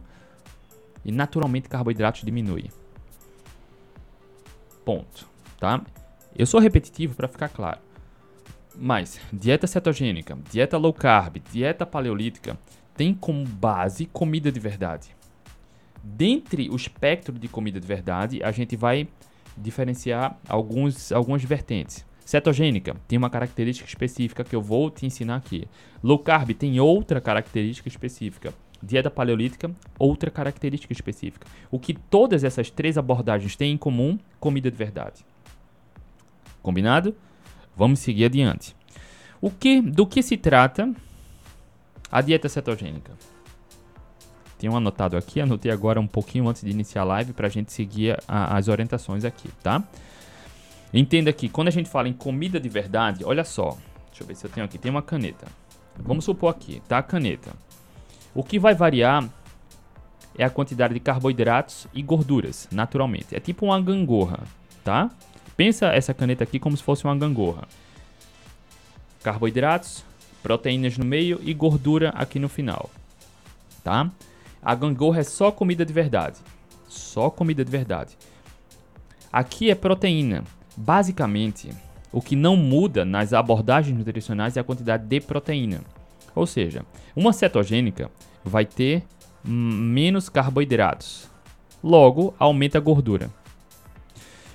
e 1.04 1.12
naturalmente 1.12 1.70
carboidratos 1.70 2.24
diminui. 2.24 2.70
Ponto, 4.86 5.27
tá? 5.60 5.82
Eu 6.36 6.46
sou 6.46 6.60
repetitivo 6.60 7.16
para 7.16 7.27
ficar 7.27 7.50
claro. 7.50 7.80
Mas 8.75 9.20
dieta 9.34 9.66
cetogênica, 9.66 10.38
dieta 10.51 10.77
low 10.77 10.94
carb, 10.94 11.38
dieta 11.51 11.86
paleolítica 11.86 12.58
tem 12.96 13.13
como 13.13 13.46
base 13.46 14.06
comida 14.06 14.51
de 14.51 14.60
verdade. 14.60 15.16
Dentre 16.04 16.70
o 16.70 16.75
espectro 16.75 17.38
de 17.38 17.48
comida 17.48 17.80
de 17.80 17.88
verdade, 17.88 18.42
a 18.44 18.51
gente 18.51 18.75
vai 18.75 19.08
diferenciar 19.58 20.38
alguns, 20.48 21.12
algumas 21.12 21.44
vertentes. 21.44 22.06
Cetogênica 22.24 22.96
tem 23.08 23.18
uma 23.18 23.30
característica 23.30 23.88
específica 23.88 24.44
que 24.44 24.56
eu 24.56 24.62
vou 24.62 24.92
te 24.92 25.06
ensinar 25.06 25.38
aqui. 25.38 25.68
Low 26.04 26.20
carb 26.20 26.51
tem 26.51 26.80
outra 26.80 27.22
característica 27.22 27.88
específica. 27.88 28.54
Dieta 28.88 29.12
paleolítica, 29.12 29.70
outra 30.00 30.32
característica 30.32 30.94
específica. 30.94 31.46
O 31.70 31.77
que 31.77 31.94
todas 31.94 32.44
essas 32.44 32.70
três 32.70 32.98
abordagens 32.98 33.56
têm 33.56 33.74
em 33.74 33.77
comum? 33.77 34.17
Comida 34.39 34.72
de 34.72 34.77
verdade. 34.77 35.25
Combinado? 36.62 37.15
Vamos 37.75 38.00
seguir 38.00 38.25
adiante. 38.25 38.75
O 39.41 39.51
que, 39.51 39.82
do 39.82 40.08
que 40.08 40.24
se 40.24 40.38
trata 40.38 40.91
a 42.12 42.22
dieta 42.22 42.50
cetogênica? 42.50 43.12
Tenho 44.58 44.75
anotado 44.75 45.15
aqui, 45.15 45.39
anotei 45.39 45.72
agora 45.72 46.00
um 46.00 46.08
pouquinho 46.08 46.48
antes 46.48 46.63
de 46.63 46.72
iniciar 46.72 47.01
a 47.01 47.06
live 47.06 47.34
para 47.34 47.46
a 47.46 47.50
gente 47.50 47.72
seguir 47.72 48.17
a, 48.27 48.58
as 48.58 48.67
orientações 48.67 49.24
aqui, 49.24 49.50
tá? 49.62 49.84
Entenda 50.91 51.32
que 51.32 51.48
quando 51.48 51.67
a 51.67 51.72
gente 51.72 51.89
fala 51.89 52.08
em 52.08 52.13
comida 52.13 52.60
de 52.60 52.70
verdade, 52.70 53.24
olha 53.24 53.44
só, 53.44 53.77
deixa 54.08 54.24
eu 54.24 54.27
ver 54.27 54.36
se 54.36 54.46
eu 54.46 54.50
tenho 54.50 54.65
aqui, 54.65 54.77
tem 54.77 54.89
uma 54.89 55.01
caneta. 55.01 55.46
Vamos 56.00 56.25
supor 56.25 56.50
aqui, 56.50 56.82
tá? 56.88 56.98
A 56.98 57.03
caneta. 57.03 57.51
O 58.38 58.44
que 58.44 58.60
vai 58.60 58.75
variar 58.75 59.27
é 60.38 60.44
a 60.44 60.50
quantidade 60.51 60.94
de 60.94 61.00
carboidratos 61.00 61.88
e 61.91 62.03
gorduras, 62.03 62.67
naturalmente. 62.72 63.36
É 63.36 63.39
tipo 63.39 63.65
uma 63.65 63.82
gangorra, 63.82 64.41
tá? 64.84 65.10
Pensa 65.56 65.88
essa 65.88 66.13
caneta 66.13 66.44
aqui 66.44 66.60
como 66.60 66.77
se 66.77 66.84
fosse 66.84 67.03
uma 67.03 67.17
gangorra. 67.17 67.67
Carboidratos, 69.24 70.06
proteínas 70.44 71.00
no 71.00 71.03
meio 71.03 71.41
e 71.41 71.51
gordura 71.51 72.10
aqui 72.10 72.38
no 72.38 72.48
final. 72.48 72.91
Tá? 73.84 74.12
A 74.62 74.75
gangorra 74.75 75.22
é 75.22 75.24
só 75.24 75.51
comida 75.51 75.84
de 75.84 75.91
verdade. 75.91 76.38
Só 76.88 77.32
comida 77.32 77.65
de 77.65 77.72
verdade. 77.72 78.15
Aqui 79.34 79.72
é 79.72 79.74
proteína. 79.74 80.44
Basicamente, 80.75 81.72
o 82.12 82.22
que 82.22 82.36
não 82.36 82.56
muda 82.56 83.03
nas 83.03 83.34
abordagens 83.34 83.98
nutricionais 83.98 84.58
é 84.58 84.60
a 84.60 84.63
quantidade 84.63 85.08
de 85.08 85.22
proteína. 85.22 85.82
Ou 86.38 86.46
seja, 86.46 86.86
uma 87.15 87.34
cetogênica 87.34 88.12
vai 88.46 88.63
ter 88.63 89.03
menos 89.44 90.29
carboidratos. 90.29 91.27
Logo, 91.84 92.34
aumenta 92.38 92.77
a 92.77 92.82
gordura. 92.82 93.32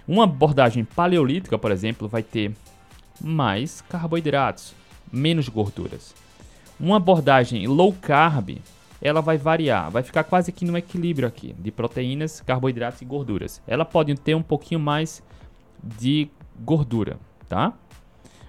Uma 0.07 0.25
abordagem 0.25 0.85
paleolítica, 0.85 1.59
por 1.59 1.73
exemplo, 1.73 2.09
vai 2.09 2.23
ter 2.23 2.53
mais 3.21 3.81
carboidratos, 3.81 4.75
menos 5.13 5.49
gorduras. 5.49 6.15
Uma 6.79 6.99
abordagem 6.99 7.67
low 7.67 7.93
carb, 7.93 8.59
ela 9.01 9.21
vai 9.21 9.37
variar, 9.37 9.91
vai 9.91 10.05
ficar 10.05 10.23
quase 10.23 10.53
que 10.53 10.65
no 10.65 10.77
equilíbrio 10.77 11.27
aqui 11.27 11.53
de 11.59 11.73
proteínas, 11.73 12.41
carboidratos 12.41 13.03
e 13.03 13.05
gorduras. 13.05 13.61
Ela 13.67 13.85
pode 13.85 14.15
ter 14.15 14.37
um 14.37 14.43
pouquinho 14.43 14.79
mais 14.79 15.21
de 15.83 16.31
gordura, 16.61 17.19
tá? 17.49 17.73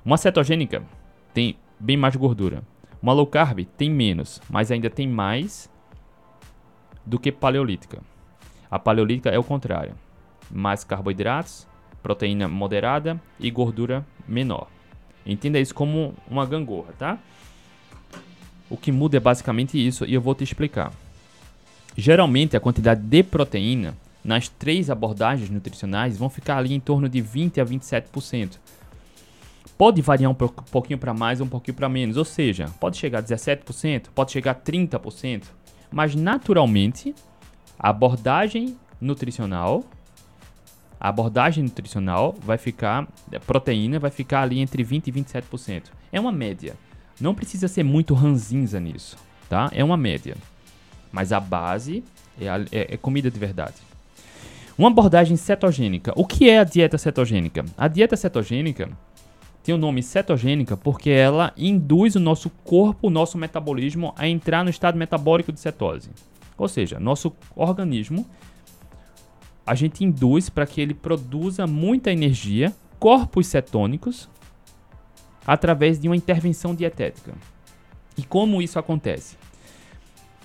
Uma 0.05 0.17
cetogênica 0.17 0.83
tem 1.33 1.57
bem 1.79 1.97
mais 1.97 2.15
gordura. 2.15 2.63
Uma 3.03 3.12
low 3.12 3.27
carb 3.27 3.65
tem 3.77 3.91
menos, 3.91 4.41
mas 4.50 4.72
ainda 4.72 4.89
tem 4.89 5.05
mais 5.05 5.69
do 7.05 7.19
que 7.19 7.33
paleolítica. 7.33 8.01
A 8.72 8.79
paleolítica 8.79 9.29
é 9.29 9.38
o 9.38 9.43
contrário 9.43 9.93
mais 10.50 10.83
carboidratos, 10.83 11.67
proteína 12.01 12.48
moderada 12.48 13.19
e 13.39 13.51
gordura 13.51 14.05
menor. 14.27 14.67
Entenda 15.25 15.60
isso 15.60 15.75
como 15.75 16.13
uma 16.29 16.45
gangorra, 16.45 16.93
tá? 16.98 17.19
O 18.69 18.77
que 18.77 18.91
muda 18.91 19.17
é 19.17 19.19
basicamente 19.19 19.77
isso 19.77 20.05
e 20.05 20.13
eu 20.13 20.22
vou 20.22 20.33
te 20.33 20.43
explicar. 20.43 20.93
Geralmente 21.98 22.55
a 22.55 22.60
quantidade 22.60 23.01
de 23.01 23.24
proteína 23.24 23.98
nas 24.24 24.48
três 24.48 24.89
abordagens 24.89 25.50
nutricionais 25.50 26.17
vão 26.17 26.29
ficar 26.29 26.57
ali 26.57 26.74
em 26.74 26.79
torno 26.79 27.10
de 27.10 27.19
20 27.19 27.60
a 27.60 27.65
27%. 27.65 28.60
Pode 29.77 30.01
variar 30.01 30.31
um 30.31 30.35
pouquinho 30.35 30.99
para 30.99 31.13
mais 31.13 31.41
um 31.41 31.47
pouquinho 31.47 31.75
para 31.75 31.89
menos, 31.89 32.17
ou 32.17 32.25
seja, 32.25 32.67
pode 32.79 32.97
chegar 32.97 33.19
a 33.19 33.23
17%, 33.23 34.07
pode 34.13 34.31
chegar 34.31 34.51
a 34.51 34.55
30%, 34.55 35.43
mas 35.91 36.15
naturalmente 36.15 37.13
a 37.77 37.89
abordagem 37.89 38.77
nutricional 39.01 39.83
a 41.03 41.09
abordagem 41.09 41.65
nutricional 41.65 42.33
vai 42.39 42.57
ficar, 42.57 43.05
a 43.35 43.39
proteína 43.41 43.99
vai 43.99 44.09
ficar 44.09 44.43
ali 44.43 44.59
entre 44.59 44.85
20 44.85 45.07
e 45.07 45.11
27%. 45.11 45.83
É 46.13 46.17
uma 46.17 46.31
média. 46.31 46.75
Não 47.19 47.35
precisa 47.35 47.67
ser 47.67 47.83
muito 47.83 48.13
ranzinza 48.13 48.79
nisso, 48.79 49.17
tá? 49.49 49.69
É 49.73 49.83
uma 49.83 49.97
média. 49.97 50.37
Mas 51.11 51.33
a 51.33 51.41
base 51.41 52.05
é, 52.39 52.47
a, 52.47 52.57
é, 52.71 52.93
é 52.93 52.97
comida 52.97 53.29
de 53.29 53.37
verdade. 53.37 53.75
Uma 54.77 54.87
abordagem 54.87 55.35
cetogênica. 55.35 56.13
O 56.15 56.25
que 56.25 56.49
é 56.49 56.59
a 56.59 56.63
dieta 56.63 56.97
cetogênica? 56.97 57.65
A 57.77 57.89
dieta 57.89 58.15
cetogênica 58.15 58.89
tem 59.63 59.74
o 59.74 59.77
nome 59.77 60.03
cetogênica 60.03 60.75
porque 60.75 61.10
ela 61.10 61.53
induz 61.55 62.15
o 62.15 62.20
nosso 62.20 62.50
corpo, 62.50 63.08
o 63.08 63.10
nosso 63.10 63.38
metabolismo 63.38 64.13
a 64.17 64.27
entrar 64.27 64.63
no 64.63 64.70
estado 64.70 64.98
metabólico 64.98 65.53
de 65.53 65.60
cetose. 65.60 66.10
Ou 66.58 66.67
seja, 66.67 67.00
nosso 67.00 67.34
organismo 67.55 68.27
a 69.65 69.74
gente 69.74 70.03
induz 70.03 70.50
para 70.50 70.65
que 70.65 70.82
ele 70.82 70.93
produza 70.93 71.65
muita 71.65 72.12
energia, 72.12 72.75
corpos 73.00 73.48
cetônicos, 73.48 74.29
através 75.48 76.00
de 76.00 76.10
uma 76.10 76.15
intervenção 76.15 76.75
dietética. 76.75 77.34
E 78.17 78.24
como 78.24 78.62
isso 78.62 78.77
acontece? 78.77 79.38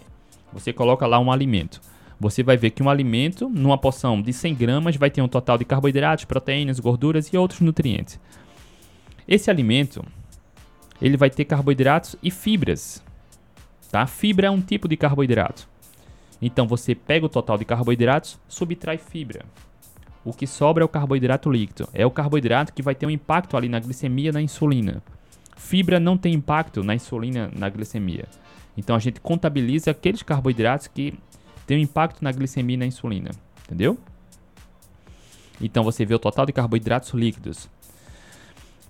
Você 0.53 0.75
coloca 0.75 1.07
lá 1.07 1.19
um 1.19 1.33
alimento. 1.33 1.81
Você 2.21 2.43
vai 2.43 2.59
ver 2.59 2.69
que 2.69 2.83
um 2.83 2.91
alimento, 2.91 3.49
numa 3.49 3.79
porção 3.79 4.21
de 4.21 4.31
100 4.31 4.55
gramas, 4.55 4.97
vai 4.97 5.11
ter 5.11 5.23
um 5.23 5.29
total 5.29 5.57
de 5.57 5.65
carboidratos, 5.65 6.27
proteínas, 6.27 6.79
gorduras 6.79 7.29
e 7.29 7.39
outros 7.39 7.63
nutrientes. 7.63 8.21
Esse 9.27 9.51
alimento, 9.51 10.05
ele 11.01 11.17
vai 11.17 11.31
ter 11.31 11.47
carboidratos 11.47 12.15
e 12.23 12.31
fibras. 12.31 13.03
Tá? 13.91 14.07
Fibra 14.07 14.49
é 14.49 14.51
um 14.51 14.61
tipo 14.61 14.87
de 14.87 14.99
carboidrato. 14.99 15.67
Então 16.43 16.69
você 16.69 16.95
pega 16.95 17.25
o 17.25 17.31
total 17.31 17.57
de 17.57 17.65
carboidratos, 17.65 18.39
subtrai 18.47 18.99
fibra. 18.99 19.47
O 20.29 20.33
que 20.35 20.47
sobra 20.47 20.83
é 20.83 20.85
o 20.85 20.89
carboidrato 20.89 21.51
líquido. 21.51 21.89
É 21.95 22.05
o 22.05 22.11
carboidrato 22.11 22.75
que 22.75 22.83
vai 22.83 22.95
ter 22.95 23.07
um 23.07 23.11
impacto 23.11 23.57
ali 23.57 23.67
na 23.67 23.81
glicemia 23.81 24.31
na 24.31 24.43
insulina. 24.43 25.03
Fibra 25.57 25.99
não 25.99 26.19
tem 26.19 26.35
impacto 26.35 26.85
na 26.85 26.95
insulina 26.95 27.51
na 27.57 27.71
glicemia. 27.71 28.27
Então 28.77 28.95
a 28.95 28.99
gente 28.99 29.23
contabiliza 29.23 29.91
aqueles 29.91 30.23
carboidratos 30.23 30.87
que 30.87 31.15
têm 31.67 31.79
um 31.79 31.81
impacto 31.81 32.23
na 32.23 32.31
glicemia 32.31 32.75
e 32.75 32.77
na 32.77 32.85
insulina. 32.85 33.31
Entendeu? 33.65 33.97
Então 35.63 35.83
você 35.83 36.05
vê 36.05 36.15
o 36.15 36.19
total 36.19 36.45
de 36.45 36.53
carboidratos 36.53 37.15
líquidos. 37.15 37.67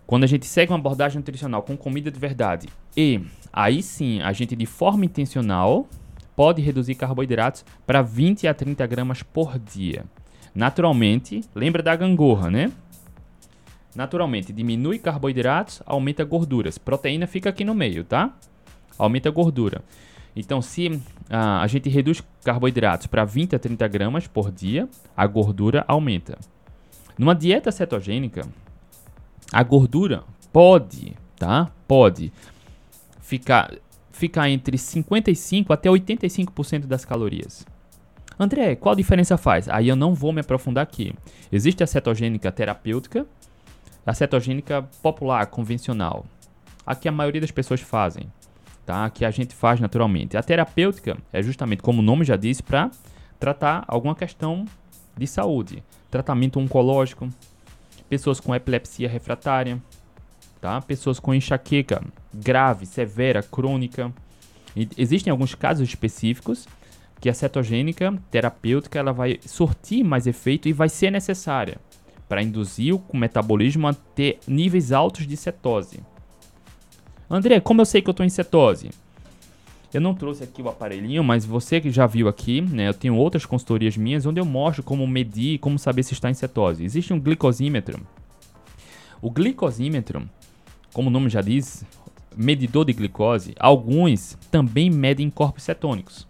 Quando 0.08 0.24
a 0.24 0.26
gente 0.26 0.44
segue 0.44 0.72
uma 0.72 0.78
abordagem 0.80 1.18
nutricional 1.18 1.62
com 1.62 1.76
comida 1.76 2.10
de 2.10 2.18
verdade 2.18 2.68
e 2.96 3.20
aí 3.52 3.80
sim 3.80 4.20
a 4.22 4.32
gente 4.32 4.56
de 4.56 4.66
forma 4.66 5.04
intencional 5.04 5.88
pode 6.34 6.60
reduzir 6.60 6.96
carboidratos 6.96 7.64
para 7.86 8.02
20 8.02 8.48
a 8.48 8.54
30 8.54 8.84
gramas 8.88 9.22
por 9.22 9.56
dia. 9.56 10.04
Naturalmente, 10.54 11.42
lembra 11.54 11.82
da 11.82 11.94
gangorra, 11.94 12.50
né? 12.50 12.72
Naturalmente, 13.94 14.52
diminui 14.52 14.98
carboidratos, 14.98 15.82
aumenta 15.84 16.24
gorduras. 16.24 16.78
Proteína 16.78 17.26
fica 17.26 17.50
aqui 17.50 17.64
no 17.64 17.74
meio, 17.74 18.04
tá? 18.04 18.32
Aumenta 18.96 19.30
gordura. 19.30 19.82
Então, 20.36 20.62
se 20.62 21.00
ah, 21.28 21.60
a 21.60 21.66
gente 21.66 21.88
reduz 21.88 22.22
carboidratos 22.44 23.06
para 23.06 23.24
20 23.24 23.56
a 23.56 23.58
30 23.58 23.88
gramas 23.88 24.26
por 24.26 24.52
dia, 24.52 24.88
a 25.16 25.26
gordura 25.26 25.84
aumenta. 25.88 26.38
Numa 27.18 27.34
dieta 27.34 27.72
cetogênica, 27.72 28.46
a 29.52 29.62
gordura 29.64 30.22
pode, 30.52 31.14
tá? 31.36 31.72
Pode 31.88 32.32
ficar, 33.20 33.74
ficar 34.12 34.48
entre 34.48 34.78
55 34.78 35.72
até 35.72 35.88
85% 35.88 36.86
das 36.86 37.04
calorias. 37.04 37.66
André, 38.38 38.76
qual 38.76 38.94
diferença 38.94 39.36
faz? 39.36 39.68
Aí 39.68 39.88
eu 39.88 39.96
não 39.96 40.14
vou 40.14 40.32
me 40.32 40.40
aprofundar 40.40 40.82
aqui. 40.82 41.12
Existe 41.50 41.82
a 41.82 41.86
cetogênica 41.86 42.52
terapêutica, 42.52 43.26
a 44.06 44.14
cetogênica 44.14 44.88
popular, 45.02 45.46
convencional. 45.46 46.24
A 46.86 46.94
que 46.94 47.08
a 47.08 47.12
maioria 47.12 47.40
das 47.40 47.50
pessoas 47.50 47.80
fazem, 47.80 48.32
tá? 48.86 49.10
Que 49.10 49.24
a 49.24 49.30
gente 49.30 49.54
faz 49.54 49.80
naturalmente. 49.80 50.36
A 50.36 50.42
terapêutica 50.42 51.18
é 51.32 51.42
justamente, 51.42 51.82
como 51.82 51.98
o 51.98 52.04
nome 52.04 52.24
já 52.24 52.36
diz, 52.36 52.60
para 52.60 52.90
tratar 53.40 53.84
alguma 53.88 54.14
questão 54.14 54.64
de 55.16 55.26
saúde. 55.26 55.82
Tratamento 56.08 56.60
oncológico, 56.60 57.28
pessoas 58.08 58.38
com 58.38 58.54
epilepsia 58.54 59.08
refratária, 59.08 59.82
tá? 60.60 60.80
Pessoas 60.80 61.18
com 61.18 61.34
enxaqueca 61.34 62.02
grave, 62.32 62.86
severa, 62.86 63.42
crônica. 63.42 64.12
Existem 64.96 65.30
alguns 65.30 65.56
casos 65.56 65.88
específicos 65.88 66.68
que 67.20 67.28
a 67.28 67.34
cetogênica 67.34 68.16
terapêutica 68.30 68.98
ela 68.98 69.12
vai 69.12 69.38
surtir 69.44 70.04
mais 70.04 70.26
efeito 70.26 70.68
e 70.68 70.72
vai 70.72 70.88
ser 70.88 71.10
necessária 71.10 71.78
para 72.28 72.42
induzir 72.42 72.94
o 72.94 73.16
metabolismo 73.16 73.88
a 73.88 73.94
ter 73.94 74.38
níveis 74.46 74.92
altos 74.92 75.26
de 75.26 75.36
cetose. 75.36 76.00
André, 77.30 77.60
como 77.60 77.80
eu 77.80 77.86
sei 77.86 78.02
que 78.02 78.08
eu 78.08 78.12
estou 78.12 78.24
em 78.24 78.28
cetose? 78.28 78.90
Eu 79.92 80.02
não 80.02 80.14
trouxe 80.14 80.44
aqui 80.44 80.60
o 80.60 80.68
aparelhinho, 80.68 81.24
mas 81.24 81.46
você 81.46 81.80
que 81.80 81.90
já 81.90 82.06
viu 82.06 82.28
aqui, 82.28 82.60
né, 82.60 82.88
eu 82.88 82.94
tenho 82.94 83.16
outras 83.16 83.46
consultorias 83.46 83.96
minhas 83.96 84.26
onde 84.26 84.38
eu 84.38 84.44
mostro 84.44 84.82
como 84.82 85.06
medir 85.06 85.54
e 85.54 85.58
como 85.58 85.78
saber 85.78 86.02
se 86.02 86.12
está 86.12 86.30
em 86.30 86.34
cetose. 86.34 86.84
Existe 86.84 87.12
um 87.14 87.18
glicosímetro. 87.18 87.98
O 89.22 89.30
glicosímetro, 89.30 90.28
como 90.92 91.08
o 91.08 91.10
nome 91.10 91.30
já 91.30 91.40
diz, 91.40 91.84
medidor 92.36 92.84
de 92.84 92.92
glicose, 92.92 93.54
alguns 93.58 94.36
também 94.50 94.90
medem 94.90 95.30
corpos 95.30 95.62
cetônicos. 95.64 96.27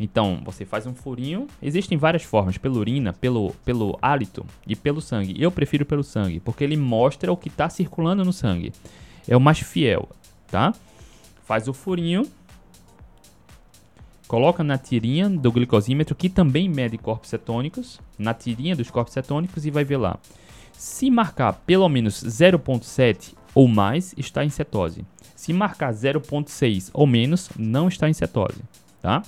Então, 0.00 0.40
você 0.42 0.64
faz 0.64 0.86
um 0.86 0.94
furinho. 0.94 1.46
Existem 1.62 1.98
várias 1.98 2.22
formas, 2.22 2.56
pela 2.56 2.78
urina, 2.78 3.12
pelo, 3.12 3.50
pelo 3.66 3.98
hálito 4.00 4.46
e 4.66 4.74
pelo 4.74 4.98
sangue. 4.98 5.36
Eu 5.38 5.52
prefiro 5.52 5.84
pelo 5.84 6.02
sangue, 6.02 6.40
porque 6.40 6.64
ele 6.64 6.76
mostra 6.76 7.30
o 7.30 7.36
que 7.36 7.48
está 7.48 7.68
circulando 7.68 8.24
no 8.24 8.32
sangue. 8.32 8.72
É 9.28 9.36
o 9.36 9.40
mais 9.40 9.60
fiel, 9.60 10.08
tá? 10.48 10.74
Faz 11.44 11.68
o 11.68 11.74
furinho. 11.74 12.26
Coloca 14.26 14.64
na 14.64 14.78
tirinha 14.78 15.28
do 15.28 15.52
glicosímetro, 15.52 16.14
que 16.14 16.30
também 16.30 16.66
mede 16.66 16.96
corpos 16.96 17.28
cetônicos, 17.28 18.00
na 18.18 18.32
tirinha 18.32 18.74
dos 18.74 18.90
corpos 18.90 19.12
cetônicos 19.12 19.66
e 19.66 19.70
vai 19.70 19.84
ver 19.84 19.98
lá. 19.98 20.18
Se 20.72 21.10
marcar 21.10 21.52
pelo 21.66 21.86
menos 21.90 22.24
0.7 22.24 23.34
ou 23.54 23.68
mais, 23.68 24.14
está 24.16 24.42
em 24.44 24.48
cetose. 24.48 25.04
Se 25.34 25.52
marcar 25.52 25.92
0.6 25.92 26.88
ou 26.94 27.06
menos, 27.06 27.50
não 27.58 27.88
está 27.88 28.08
em 28.08 28.14
cetose, 28.14 28.62
tá? 29.02 29.22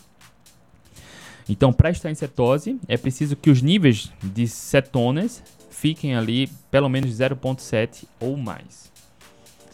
Então, 1.52 1.70
para 1.70 1.90
estar 1.90 2.10
em 2.10 2.14
cetose, 2.14 2.80
é 2.88 2.96
preciso 2.96 3.36
que 3.36 3.50
os 3.50 3.60
níveis 3.60 4.10
de 4.22 4.48
cetonas 4.48 5.42
fiquem 5.68 6.16
ali 6.16 6.48
pelo 6.70 6.88
menos 6.88 7.10
0,7 7.10 8.04
ou 8.18 8.38
mais. 8.38 8.90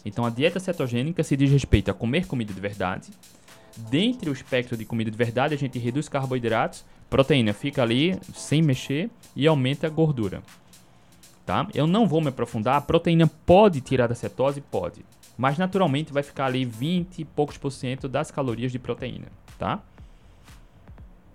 Então, 0.03 0.25
a 0.25 0.29
dieta 0.29 0.59
cetogênica 0.59 1.23
se 1.23 1.37
diz 1.37 1.49
respeito 1.49 1.89
a 1.89 1.93
comer 1.93 2.27
comida 2.27 2.53
de 2.53 2.59
verdade. 2.59 3.07
Dentre 3.89 4.29
o 4.29 4.33
espectro 4.33 4.75
de 4.75 4.83
comida 4.83 5.09
de 5.09 5.15
verdade, 5.15 5.53
a 5.53 5.57
gente 5.57 5.79
reduz 5.79 6.09
carboidratos, 6.09 6.83
proteína 7.09 7.53
fica 7.53 7.81
ali 7.81 8.19
sem 8.33 8.61
mexer 8.61 9.09
e 9.33 9.47
aumenta 9.47 9.87
a 9.87 9.89
gordura. 9.89 10.43
Tá? 11.45 11.65
Eu 11.73 11.87
não 11.87 12.05
vou 12.05 12.19
me 12.19 12.27
aprofundar. 12.27 12.75
A 12.75 12.81
proteína 12.81 13.25
pode 13.45 13.79
tirar 13.79 14.07
da 14.07 14.15
cetose? 14.15 14.59
Pode. 14.59 15.05
Mas 15.37 15.57
naturalmente 15.57 16.11
vai 16.11 16.23
ficar 16.23 16.47
ali 16.47 16.65
20 16.65 17.19
e 17.19 17.23
poucos 17.23 17.57
por 17.57 17.71
cento 17.71 18.09
das 18.09 18.31
calorias 18.31 18.69
de 18.69 18.79
proteína. 18.79 19.27
Tá? 19.57 19.81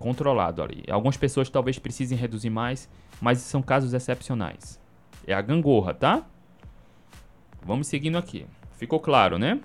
Controlado 0.04 0.62
ali. 0.62 0.84
Algumas 0.90 1.16
pessoas 1.16 1.48
talvez 1.48 1.78
precisem 1.78 2.18
reduzir 2.18 2.50
mais, 2.50 2.90
mas 3.22 3.38
são 3.38 3.62
casos 3.62 3.94
excepcionais. 3.94 4.78
É 5.26 5.32
a 5.32 5.40
gangorra, 5.40 5.94
tá? 5.94 6.26
Vamos 7.64 7.86
seguindo 7.86 8.18
aqui. 8.18 8.44
Ficou 8.76 9.00
claro, 9.00 9.38
né? 9.38 9.58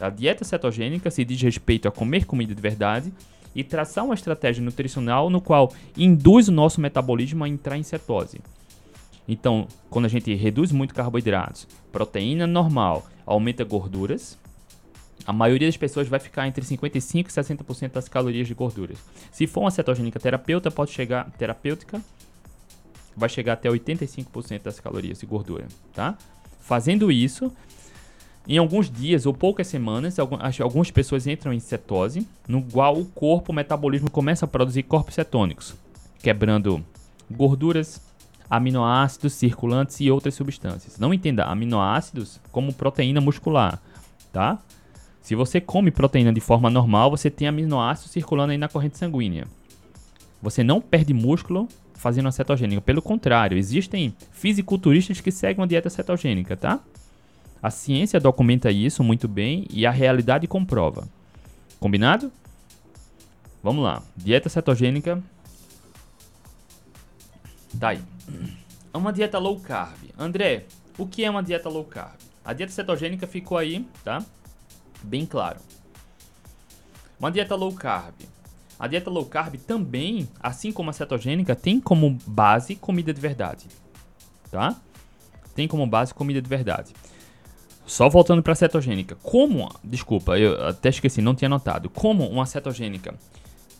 A 0.00 0.10
dieta 0.10 0.44
cetogênica 0.44 1.08
se 1.08 1.24
diz 1.24 1.40
respeito 1.40 1.86
a 1.86 1.92
comer 1.92 2.24
comida 2.24 2.52
de 2.52 2.60
verdade 2.60 3.14
e 3.54 3.62
traçar 3.62 4.04
uma 4.04 4.14
estratégia 4.14 4.60
nutricional 4.60 5.30
no 5.30 5.40
qual 5.40 5.72
induz 5.96 6.48
o 6.48 6.52
nosso 6.52 6.80
metabolismo 6.80 7.44
a 7.44 7.48
entrar 7.48 7.78
em 7.78 7.84
cetose. 7.84 8.40
Então, 9.28 9.68
quando 9.88 10.06
a 10.06 10.08
gente 10.08 10.34
reduz 10.34 10.72
muito 10.72 10.96
carboidratos, 10.96 11.68
proteína 11.92 12.44
normal, 12.44 13.06
aumenta 13.24 13.62
gorduras, 13.62 14.36
a 15.26 15.32
maioria 15.32 15.68
das 15.68 15.76
pessoas 15.76 16.06
vai 16.06 16.20
ficar 16.20 16.46
entre 16.46 16.64
55 16.64 17.28
e 17.28 17.32
60% 17.32 17.92
das 17.92 18.08
calorias 18.08 18.46
de 18.46 18.54
gorduras. 18.54 18.98
Se 19.32 19.46
for 19.46 19.62
uma 19.62 19.70
cetogênica 19.70 20.20
terapeuta, 20.20 20.70
pode 20.70 20.92
chegar 20.92 21.30
terapêutica, 21.32 22.00
vai 23.16 23.28
chegar 23.28 23.54
até 23.54 23.68
85% 23.68 24.62
das 24.62 24.78
calorias 24.78 25.20
de 25.20 25.26
gordura, 25.26 25.66
tá? 25.92 26.16
Fazendo 26.60 27.10
isso, 27.10 27.52
em 28.46 28.58
alguns 28.58 28.90
dias 28.90 29.26
ou 29.26 29.34
poucas 29.34 29.66
semanas, 29.66 30.18
algumas 30.18 30.90
pessoas 30.90 31.26
entram 31.26 31.52
em 31.52 31.58
cetose, 31.58 32.26
no 32.46 32.62
qual 32.62 32.96
o 32.96 33.06
corpo, 33.06 33.50
o 33.50 33.54
metabolismo 33.54 34.10
começa 34.10 34.44
a 34.44 34.48
produzir 34.48 34.84
corpos 34.84 35.14
cetônicos, 35.14 35.74
quebrando 36.20 36.84
gorduras, 37.30 38.00
aminoácidos 38.48 39.32
circulantes 39.32 40.00
e 40.00 40.10
outras 40.10 40.34
substâncias. 40.34 40.98
Não 40.98 41.12
entenda 41.12 41.44
aminoácidos 41.46 42.40
como 42.52 42.72
proteína 42.72 43.20
muscular, 43.20 43.82
tá? 44.32 44.60
Se 45.26 45.34
você 45.34 45.60
come 45.60 45.90
proteína 45.90 46.32
de 46.32 46.40
forma 46.40 46.70
normal, 46.70 47.10
você 47.10 47.28
tem 47.28 47.48
aminoácidos 47.48 48.12
circulando 48.12 48.52
aí 48.52 48.56
na 48.56 48.68
corrente 48.68 48.96
sanguínea. 48.96 49.48
Você 50.40 50.62
não 50.62 50.80
perde 50.80 51.12
músculo 51.12 51.66
fazendo 51.94 52.28
a 52.28 52.30
cetogênica. 52.30 52.80
Pelo 52.80 53.02
contrário, 53.02 53.58
existem 53.58 54.14
fisiculturistas 54.30 55.20
que 55.20 55.32
seguem 55.32 55.60
uma 55.60 55.66
dieta 55.66 55.90
cetogênica, 55.90 56.56
tá? 56.56 56.78
A 57.60 57.72
ciência 57.72 58.20
documenta 58.20 58.70
isso 58.70 59.02
muito 59.02 59.26
bem 59.26 59.66
e 59.68 59.84
a 59.84 59.90
realidade 59.90 60.46
comprova. 60.46 61.08
Combinado? 61.80 62.30
Vamos 63.64 63.82
lá. 63.82 64.04
Dieta 64.16 64.48
cetogênica. 64.48 65.20
Tá 67.80 67.88
aí. 67.88 68.00
É 68.94 68.96
uma 68.96 69.12
dieta 69.12 69.40
low 69.40 69.58
carb. 69.58 69.98
André, 70.16 70.66
o 70.96 71.04
que 71.04 71.24
é 71.24 71.28
uma 71.28 71.42
dieta 71.42 71.68
low 71.68 71.82
carb? 71.82 72.14
A 72.44 72.52
dieta 72.52 72.70
cetogênica 72.70 73.26
ficou 73.26 73.58
aí, 73.58 73.84
tá? 74.04 74.24
Bem 75.02 75.26
claro. 75.26 75.60
Uma 77.18 77.30
dieta 77.30 77.54
low 77.54 77.72
carb. 77.72 78.14
A 78.78 78.86
dieta 78.86 79.10
low 79.10 79.24
carb 79.24 79.56
também, 79.56 80.28
assim 80.40 80.70
como 80.70 80.90
a 80.90 80.92
cetogênica, 80.92 81.54
tem 81.54 81.80
como 81.80 82.18
base 82.26 82.76
comida 82.76 83.12
de 83.12 83.20
verdade. 83.20 83.66
Tá? 84.50 84.76
Tem 85.54 85.66
como 85.66 85.86
base 85.86 86.12
comida 86.12 86.42
de 86.42 86.48
verdade. 86.48 86.92
Só 87.86 88.08
voltando 88.08 88.42
para 88.42 88.52
a 88.52 88.56
cetogênica. 88.56 89.16
Como, 89.22 89.72
desculpa, 89.82 90.38
eu 90.38 90.66
até 90.66 90.88
esqueci, 90.88 91.22
não 91.22 91.34
tinha 91.34 91.48
notado. 91.48 91.88
Como 91.88 92.28
uma 92.28 92.44
cetogênica 92.44 93.14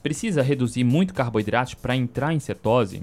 precisa 0.03 0.41
reduzir 0.41 0.85
muito 0.85 1.13
carboidratos 1.13 1.75
para 1.75 1.97
entrar 1.97 2.33
em 2.33 2.39
cetose, 2.39 3.03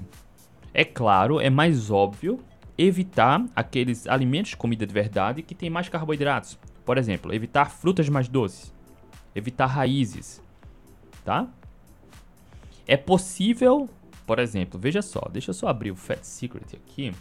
é 0.72 0.84
claro, 0.84 1.38
é 1.38 1.50
mais 1.50 1.90
óbvio 1.90 2.40
evitar 2.76 3.44
aqueles 3.54 4.06
alimentos 4.08 4.50
de 4.50 4.56
comida 4.56 4.86
de 4.86 4.92
verdade 4.92 5.42
que 5.42 5.54
tem 5.54 5.70
mais 5.70 5.88
carboidratos. 5.88 6.58
Por 6.84 6.98
exemplo, 6.98 7.32
evitar 7.32 7.70
frutas 7.70 8.08
mais 8.08 8.28
doces, 8.28 8.72
evitar 9.34 9.66
raízes, 9.66 10.42
tá? 11.24 11.48
É 12.86 12.96
possível, 12.96 13.88
por 14.26 14.38
exemplo, 14.38 14.78
veja 14.78 15.00
só, 15.00 15.28
deixa 15.32 15.50
eu 15.50 15.54
só 15.54 15.68
abrir 15.68 15.90
o 15.90 15.96
Fat 15.96 16.22
Secret 16.22 16.76
aqui. 16.76 17.12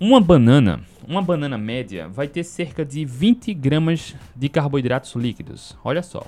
Uma 0.00 0.20
banana, 0.20 0.80
uma 1.06 1.22
banana 1.22 1.56
média 1.56 2.08
vai 2.08 2.26
ter 2.26 2.42
cerca 2.42 2.84
de 2.84 3.04
20 3.04 3.54
gramas 3.54 4.16
de 4.34 4.48
carboidratos 4.48 5.14
líquidos. 5.14 5.76
Olha 5.84 6.02
só. 6.02 6.26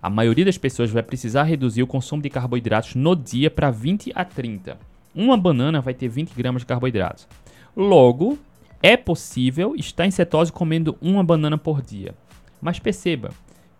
A 0.00 0.08
maioria 0.08 0.44
das 0.44 0.56
pessoas 0.56 0.90
vai 0.90 1.02
precisar 1.02 1.42
reduzir 1.42 1.82
o 1.82 1.86
consumo 1.86 2.22
de 2.22 2.30
carboidratos 2.30 2.94
no 2.94 3.14
dia 3.14 3.50
para 3.50 3.70
20 3.70 4.12
a 4.14 4.24
30. 4.24 4.78
Uma 5.14 5.36
banana 5.36 5.80
vai 5.80 5.92
ter 5.92 6.08
20 6.08 6.34
gramas 6.34 6.62
de 6.62 6.66
carboidratos. 6.66 7.28
Logo, 7.76 8.38
é 8.82 8.96
possível 8.96 9.74
estar 9.76 10.04
em 10.04 10.10
cetose 10.10 10.52
comendo 10.52 10.98
uma 11.00 11.22
banana 11.22 11.56
por 11.56 11.80
dia. 11.80 12.14
Mas 12.60 12.78
perceba 12.78 13.30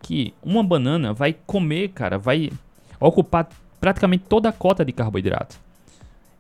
que 0.00 0.32
uma 0.42 0.62
banana 0.62 1.12
vai 1.12 1.36
comer, 1.46 1.88
cara, 1.88 2.18
vai 2.18 2.50
ocupar 3.00 3.48
praticamente 3.80 4.24
toda 4.28 4.48
a 4.48 4.52
cota 4.52 4.84
de 4.84 4.92
carboidrato. 4.92 5.58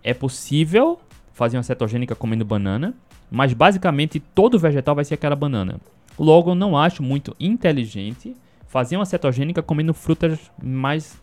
É 0.02 0.14
possível 0.14 1.00
fazer 1.32 1.56
uma 1.56 1.62
cetogênica 1.62 2.14
comendo 2.14 2.44
banana, 2.44 2.94
mas 3.30 3.52
basicamente 3.52 4.20
todo 4.20 4.58
vegetal 4.58 4.94
vai 4.94 5.04
ser 5.04 5.14
aquela 5.14 5.34
banana. 5.34 5.80
Logo, 6.18 6.50
eu 6.50 6.54
não 6.54 6.76
acho 6.76 7.02
muito 7.02 7.34
inteligente 7.40 8.36
fazer 8.66 8.96
uma 8.96 9.06
cetogênica 9.06 9.62
comendo 9.62 9.92
frutas 9.92 10.38
mais 10.62 11.20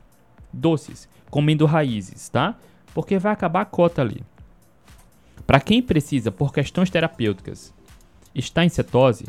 doces, 0.51 1.07
comendo 1.29 1.65
raízes, 1.65 2.27
tá? 2.29 2.55
Porque 2.93 3.17
vai 3.17 3.31
acabar 3.31 3.61
a 3.61 3.65
cota 3.65 4.01
ali. 4.01 4.23
Para 5.45 5.59
quem 5.59 5.81
precisa, 5.81 6.31
por 6.31 6.53
questões 6.53 6.89
terapêuticas, 6.89 7.73
está 8.33 8.63
em 8.63 8.69
cetose, 8.69 9.25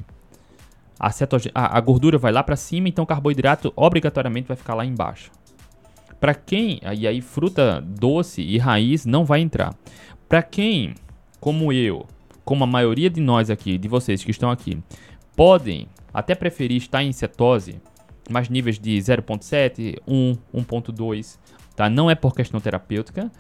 a, 1.01 1.79
a, 1.79 1.81
gordura 1.81 2.19
vai 2.19 2.31
lá 2.31 2.43
para 2.43 2.57
cima, 2.57 2.89
então 2.89 3.05
o 3.05 3.07
carboidrato 3.07 3.73
obrigatoriamente 3.75 4.49
vai 4.49 4.57
ficar 4.57 4.75
lá 4.75 4.85
embaixo. 4.85 5.31
Para 6.21 6.35
quem, 6.35 6.79
e 6.99 7.09
aí 7.09 7.23
fruta 7.23 7.81
doce 7.81 8.43
e 8.43 8.59
raiz 8.59 9.07
não 9.07 9.25
vai 9.25 9.41
entrar. 9.41 9.75
Para 10.29 10.43
quem, 10.43 10.95
como 11.41 11.73
eu, 11.73 12.07
como 12.45 12.65
a 12.65 12.67
maioria 12.67 13.09
de 13.09 13.21
nós 13.21 13.49
aqui, 13.49 13.79
de 13.79 13.89
vocês 13.89 14.23
que 14.23 14.31
estão 14.31 14.51
aqui, 14.51 14.79
podem 15.35 15.89
até 16.13 16.35
preferir 16.35 16.77
estar 16.77 17.03
em 17.03 17.13
cetose, 17.13 17.81
mais 18.29 18.51
níveis 18.51 18.79
de 18.79 18.99
0.7, 18.99 19.97
1, 20.07 20.37
1.2, 20.55 21.39
tá? 21.75 21.89
Não 21.89 22.11
é 22.11 22.15
por 22.15 22.35
questão 22.35 22.61
terapêutica. 22.61 23.31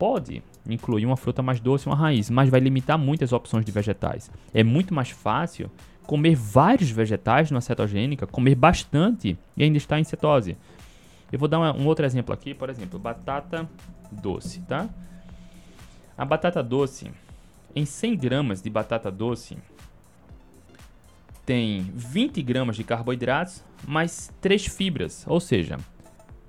Pode 0.00 0.42
incluir 0.66 1.04
uma 1.04 1.16
fruta 1.16 1.42
mais 1.42 1.60
doce, 1.60 1.86
uma 1.86 1.94
raiz, 1.94 2.30
mas 2.30 2.48
vai 2.48 2.58
limitar 2.58 2.98
muitas 2.98 3.34
opções 3.34 3.66
de 3.66 3.70
vegetais. 3.70 4.30
É 4.54 4.64
muito 4.64 4.94
mais 4.94 5.10
fácil 5.10 5.70
comer 6.06 6.34
vários 6.34 6.90
vegetais 6.90 7.50
numa 7.50 7.60
cetogênica, 7.60 8.26
comer 8.26 8.54
bastante 8.54 9.36
e 9.54 9.62
ainda 9.62 9.76
estar 9.76 10.00
em 10.00 10.04
cetose. 10.04 10.56
Eu 11.30 11.38
vou 11.38 11.46
dar 11.46 11.60
um 11.74 11.86
outro 11.86 12.06
exemplo 12.06 12.32
aqui, 12.32 12.54
por 12.54 12.70
exemplo, 12.70 12.98
batata 12.98 13.68
doce, 14.10 14.60
tá? 14.62 14.88
A 16.16 16.24
batata 16.24 16.62
doce, 16.62 17.10
em 17.76 17.84
100 17.84 18.16
gramas 18.16 18.62
de 18.62 18.70
batata 18.70 19.10
doce, 19.10 19.58
tem 21.44 21.82
20 21.94 22.40
gramas 22.42 22.76
de 22.76 22.84
carboidratos 22.84 23.62
mais 23.86 24.32
3 24.40 24.64
fibras, 24.64 25.26
ou 25.28 25.40
seja, 25.40 25.76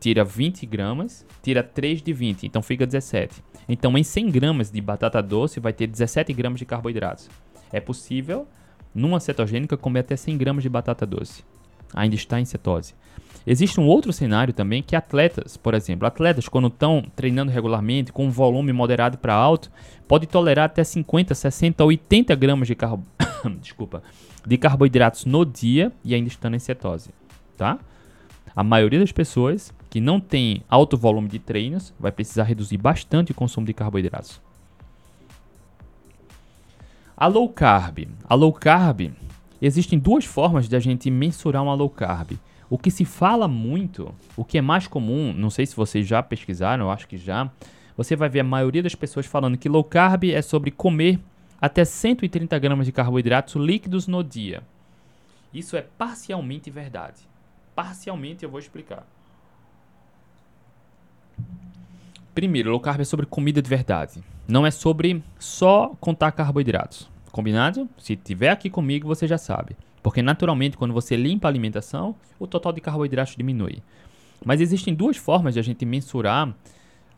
tira 0.02 0.26
20 0.26 0.66
gramas, 0.66 1.24
tira 1.44 1.62
3 1.62 2.02
de 2.02 2.12
20, 2.12 2.48
então 2.48 2.64
fica 2.64 2.88
17. 2.88 3.42
Então, 3.70 3.96
em 3.96 4.04
100 4.04 4.32
gramas 4.32 4.72
de 4.72 4.82
batata 4.82 5.22
doce, 5.22 5.60
vai 5.60 5.72
ter 5.72 5.86
17 5.86 6.34
gramas 6.34 6.58
de 6.58 6.66
carboidratos. 6.66 7.30
É 7.72 7.80
possível, 7.80 8.48
numa 8.96 9.20
cetogênica, 9.20 9.78
comer 9.78 10.00
até 10.00 10.18
100 10.18 10.38
gramas 10.40 10.64
de 10.64 10.70
batata 10.70 11.06
doce. 11.06 11.44
Ainda 11.94 12.16
está 12.16 12.40
em 12.40 12.46
cetose. 12.46 12.96
Existe 13.46 13.80
um 13.80 13.86
outro 13.86 14.12
cenário 14.12 14.54
também 14.54 14.82
que 14.82 14.96
atletas, 14.96 15.56
por 15.56 15.76
exemplo, 15.76 16.08
atletas 16.08 16.50
quando 16.50 16.68
estão 16.68 17.04
treinando 17.16 17.52
regularmente 17.52 18.12
com 18.12 18.26
um 18.26 18.32
volume 18.32 18.74
moderado 18.74 19.20
para 19.20 19.36
alto, 19.36 19.72
pode 20.08 20.26
tolerar 20.26 20.66
até 20.66 20.84
50, 20.84 21.36
60, 21.36 21.84
80 21.84 22.36
gramas 22.36 22.68
de, 22.68 22.74
carbo... 22.74 23.06
Desculpa, 23.62 24.02
de 24.46 24.58
carboidratos 24.58 25.26
no 25.26 25.46
dia 25.46 25.92
e 26.04 26.16
ainda 26.16 26.28
estando 26.28 26.56
em 26.56 26.60
cetose, 26.60 27.12
tá? 27.56 27.78
A 28.56 28.64
maioria 28.64 29.00
das 29.00 29.12
pessoas 29.12 29.72
que 29.92 30.00
não 30.00 30.22
tem 30.22 30.64
alto 30.70 30.98
volume 30.98 31.28
de 31.28 31.38
treinos 31.38 31.94
vai 32.00 32.14
precisar 32.14 32.44
reduzir 32.44 32.78
bastante 32.78 33.34
o 33.34 33.36
consumo 33.36 33.68
de 33.68 33.74
carboidratos. 33.74 34.42
A 37.16 37.28
low 37.28 37.50
carb. 37.50 38.08
A 38.24 38.34
low 38.34 38.54
carb, 38.54 39.12
existem 39.62 40.00
duas 40.00 40.24
formas 40.24 40.70
de 40.70 40.78
a 40.78 40.80
gente 40.80 41.12
mensurar 41.12 41.62
uma 41.62 41.74
low 41.74 41.90
carb. 41.90 42.32
O 42.70 42.78
que 42.78 42.90
se 42.90 43.04
fala 43.04 43.50
muito, 43.50 44.16
o 44.38 44.46
que 44.46 44.58
é 44.58 44.62
mais 44.62 44.88
comum, 44.88 45.34
não 45.34 45.50
sei 45.50 45.66
se 45.66 45.76
vocês 45.76 46.08
já 46.08 46.24
pesquisaram, 46.24 46.86
eu 46.86 46.90
acho 46.90 47.06
que 47.06 47.18
já, 47.18 47.52
você 47.98 48.16
vai 48.16 48.30
ver 48.30 48.40
a 48.40 48.46
maioria 48.46 48.82
das 48.82 48.96
pessoas 48.96 49.26
falando 49.26 49.58
que 49.58 49.68
low 49.68 49.84
carb 49.84 50.24
é 50.24 50.42
sobre 50.42 50.72
comer 50.72 51.20
até 51.60 51.84
130 51.84 52.58
gramas 52.60 52.86
de 52.86 52.94
carboidratos 52.94 53.56
líquidos 53.56 54.08
no 54.08 54.24
dia. 54.24 54.64
Isso 55.54 55.76
é 55.76 55.82
parcialmente 55.82 56.72
verdade. 56.72 57.28
Parcialmente 57.76 58.46
eu 58.46 58.50
vou 58.50 58.60
explicar. 58.60 59.06
Primeiro, 62.34 62.72
low 62.72 62.80
carb 62.80 63.02
é 63.02 63.04
sobre 63.04 63.26
comida 63.26 63.62
de 63.62 63.70
verdade. 63.70 64.24
Não 64.48 64.66
é 64.66 64.72
sobre 64.72 65.24
só 65.38 65.96
contar 66.00 66.32
carboidratos. 66.32 67.10
Combinado? 67.32 67.90
Se 67.98 68.16
tiver 68.16 68.50
aqui 68.50 68.70
comigo, 68.70 69.08
você 69.08 69.28
já 69.28 69.38
sabe. 69.38 69.76
Porque 70.02 70.22
naturalmente, 70.22 70.78
quando 70.78 70.94
você 70.94 71.16
limpa 71.16 71.48
a 71.48 71.52
alimentação, 71.52 72.16
o 72.40 72.48
total 72.48 72.74
de 72.74 72.82
carboidratos 72.82 73.36
diminui. 73.36 73.82
Mas 74.44 74.60
existem 74.60 74.94
duas 74.94 75.18
formas 75.18 75.54
de 75.54 75.60
a 75.60 75.64
gente 75.64 75.86
mensurar 75.86 76.54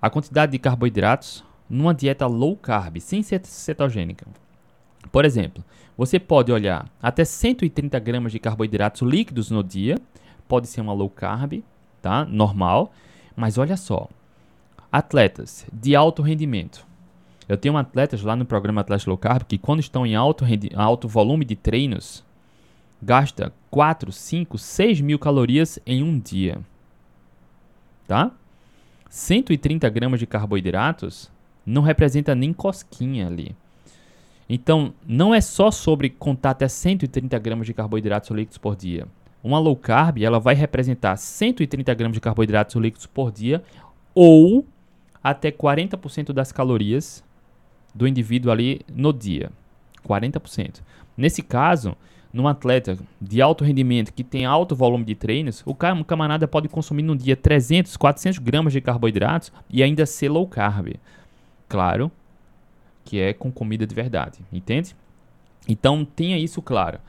a 0.01 0.09
quantidade 0.09 0.51
de 0.51 0.59
carboidratos 0.59 1.43
numa 1.69 1.93
dieta 1.93 2.27
low 2.27 2.57
carb, 2.57 2.99
sem 2.99 3.23
ser 3.23 3.41
cetogênica. 3.45 4.27
Por 5.11 5.25
exemplo, 5.25 5.63
você 5.97 6.19
pode 6.19 6.51
olhar 6.51 6.89
até 7.01 7.23
130 7.23 7.97
gramas 7.99 8.31
de 8.31 8.39
carboidratos 8.39 9.01
líquidos 9.01 9.49
no 9.49 9.63
dia, 9.63 9.97
pode 10.47 10.67
ser 10.67 10.81
uma 10.81 10.93
low 10.93 11.09
carb, 11.09 11.63
tá? 12.01 12.25
Normal, 12.25 12.91
mas 13.35 13.57
olha 13.57 13.77
só, 13.77 14.07
atletas 14.91 15.65
de 15.71 15.95
alto 15.95 16.21
rendimento. 16.21 16.85
Eu 17.47 17.57
tenho 17.57 17.75
atletas 17.77 18.21
lá 18.21 18.35
no 18.35 18.45
programa 18.45 18.81
Atletas 18.81 19.05
Low 19.05 19.17
Carb 19.17 19.43
que 19.43 19.57
quando 19.57 19.79
estão 19.79 20.05
em 20.05 20.15
alto, 20.15 20.45
alto 20.75 21.07
volume 21.07 21.43
de 21.43 21.55
treinos, 21.55 22.23
gasta 23.01 23.53
4, 23.69 24.11
5, 24.11 24.57
6 24.57 25.01
mil 25.01 25.19
calorias 25.19 25.79
em 25.85 26.01
um 26.01 26.17
dia. 26.17 26.59
Tá? 28.07 28.31
130 29.09 29.89
gramas 29.89 30.19
de 30.19 30.25
carboidratos 30.25 31.29
não 31.65 31.81
representa 31.81 32.33
nem 32.33 32.53
cosquinha 32.53 33.27
ali. 33.27 33.55
Então, 34.47 34.93
não 35.05 35.33
é 35.33 35.41
só 35.41 35.71
sobre 35.71 36.09
contar 36.09 36.51
até 36.51 36.67
130 36.67 37.37
gramas 37.39 37.65
de 37.65 37.73
carboidratos 37.73 38.29
líquidos 38.31 38.57
por 38.57 38.75
dia. 38.75 39.07
Uma 39.43 39.59
low 39.59 39.75
carb, 39.75 40.23
ela 40.23 40.39
vai 40.39 40.55
representar 40.55 41.17
130 41.17 41.93
gramas 41.93 42.15
de 42.15 42.21
carboidratos 42.21 42.75
líquidos 42.75 43.05
por 43.05 43.31
dia 43.31 43.61
ou 44.15 44.65
até 45.21 45.51
40% 45.51 46.31
das 46.31 46.51
calorias 46.51 47.23
do 47.93 48.07
indivíduo 48.07 48.51
ali 48.51 48.81
no 48.93 49.11
dia. 49.11 49.51
40%. 50.07 50.81
Nesse 51.17 51.41
caso, 51.41 51.95
num 52.31 52.47
atleta 52.47 52.97
de 53.21 53.41
alto 53.41 53.63
rendimento 53.63 54.13
que 54.13 54.23
tem 54.23 54.45
alto 54.45 54.75
volume 54.75 55.05
de 55.05 55.13
treinos, 55.13 55.61
o 55.65 55.75
camarada 55.75 56.47
pode 56.47 56.67
consumir 56.67 57.03
no 57.03 57.15
dia 57.15 57.35
300, 57.35 57.95
400 57.95 58.39
gramas 58.39 58.73
de 58.73 58.81
carboidratos 58.81 59.51
e 59.69 59.83
ainda 59.83 60.05
ser 60.05 60.29
low 60.29 60.47
carb. 60.47 60.95
Claro 61.69 62.11
que 63.05 63.19
é 63.19 63.33
com 63.33 63.51
comida 63.51 63.85
de 63.85 63.93
verdade, 63.93 64.39
entende? 64.51 64.95
Então 65.67 66.03
tenha 66.03 66.37
isso 66.37 66.61
claro. 66.61 66.99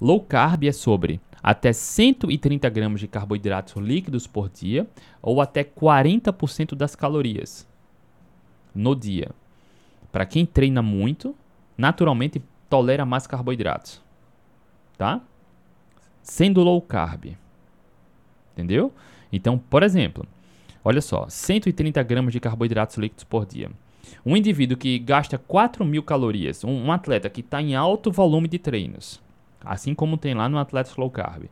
Low 0.00 0.20
carb 0.20 0.64
é 0.64 0.72
sobre 0.72 1.20
até 1.42 1.72
130 1.72 2.68
gramas 2.68 3.00
de 3.00 3.08
carboidratos 3.08 3.74
líquidos 3.76 4.26
por 4.26 4.48
dia 4.48 4.88
ou 5.22 5.40
até 5.40 5.64
40% 5.64 6.74
das 6.74 6.94
calorias 6.94 7.66
no 8.74 8.94
dia. 8.94 9.30
Para 10.12 10.26
quem 10.26 10.44
treina 10.44 10.82
muito, 10.82 11.34
naturalmente 11.76 12.42
tolera 12.68 13.04
mais 13.04 13.26
carboidratos 13.26 14.02
tá? 15.00 15.22
Sendo 16.22 16.62
low 16.62 16.82
carb. 16.82 17.34
Entendeu? 18.52 18.92
Então, 19.32 19.56
por 19.56 19.82
exemplo, 19.82 20.26
olha 20.84 21.00
só, 21.00 21.26
130 21.26 22.02
gramas 22.02 22.34
de 22.34 22.38
carboidratos 22.38 22.98
líquidos 22.98 23.24
por 23.24 23.46
dia. 23.46 23.70
Um 24.26 24.36
indivíduo 24.36 24.76
que 24.76 24.98
gasta 24.98 25.38
4 25.38 25.86
mil 25.86 26.02
calorias, 26.02 26.62
um, 26.64 26.84
um 26.84 26.92
atleta 26.92 27.30
que 27.30 27.40
está 27.40 27.62
em 27.62 27.74
alto 27.74 28.12
volume 28.12 28.46
de 28.46 28.58
treinos, 28.58 29.22
assim 29.64 29.94
como 29.94 30.16
tem 30.16 30.34
lá 30.34 30.48
no 30.48 30.58
Atletas 30.58 30.96
Low 30.96 31.10
Carb, 31.10 31.44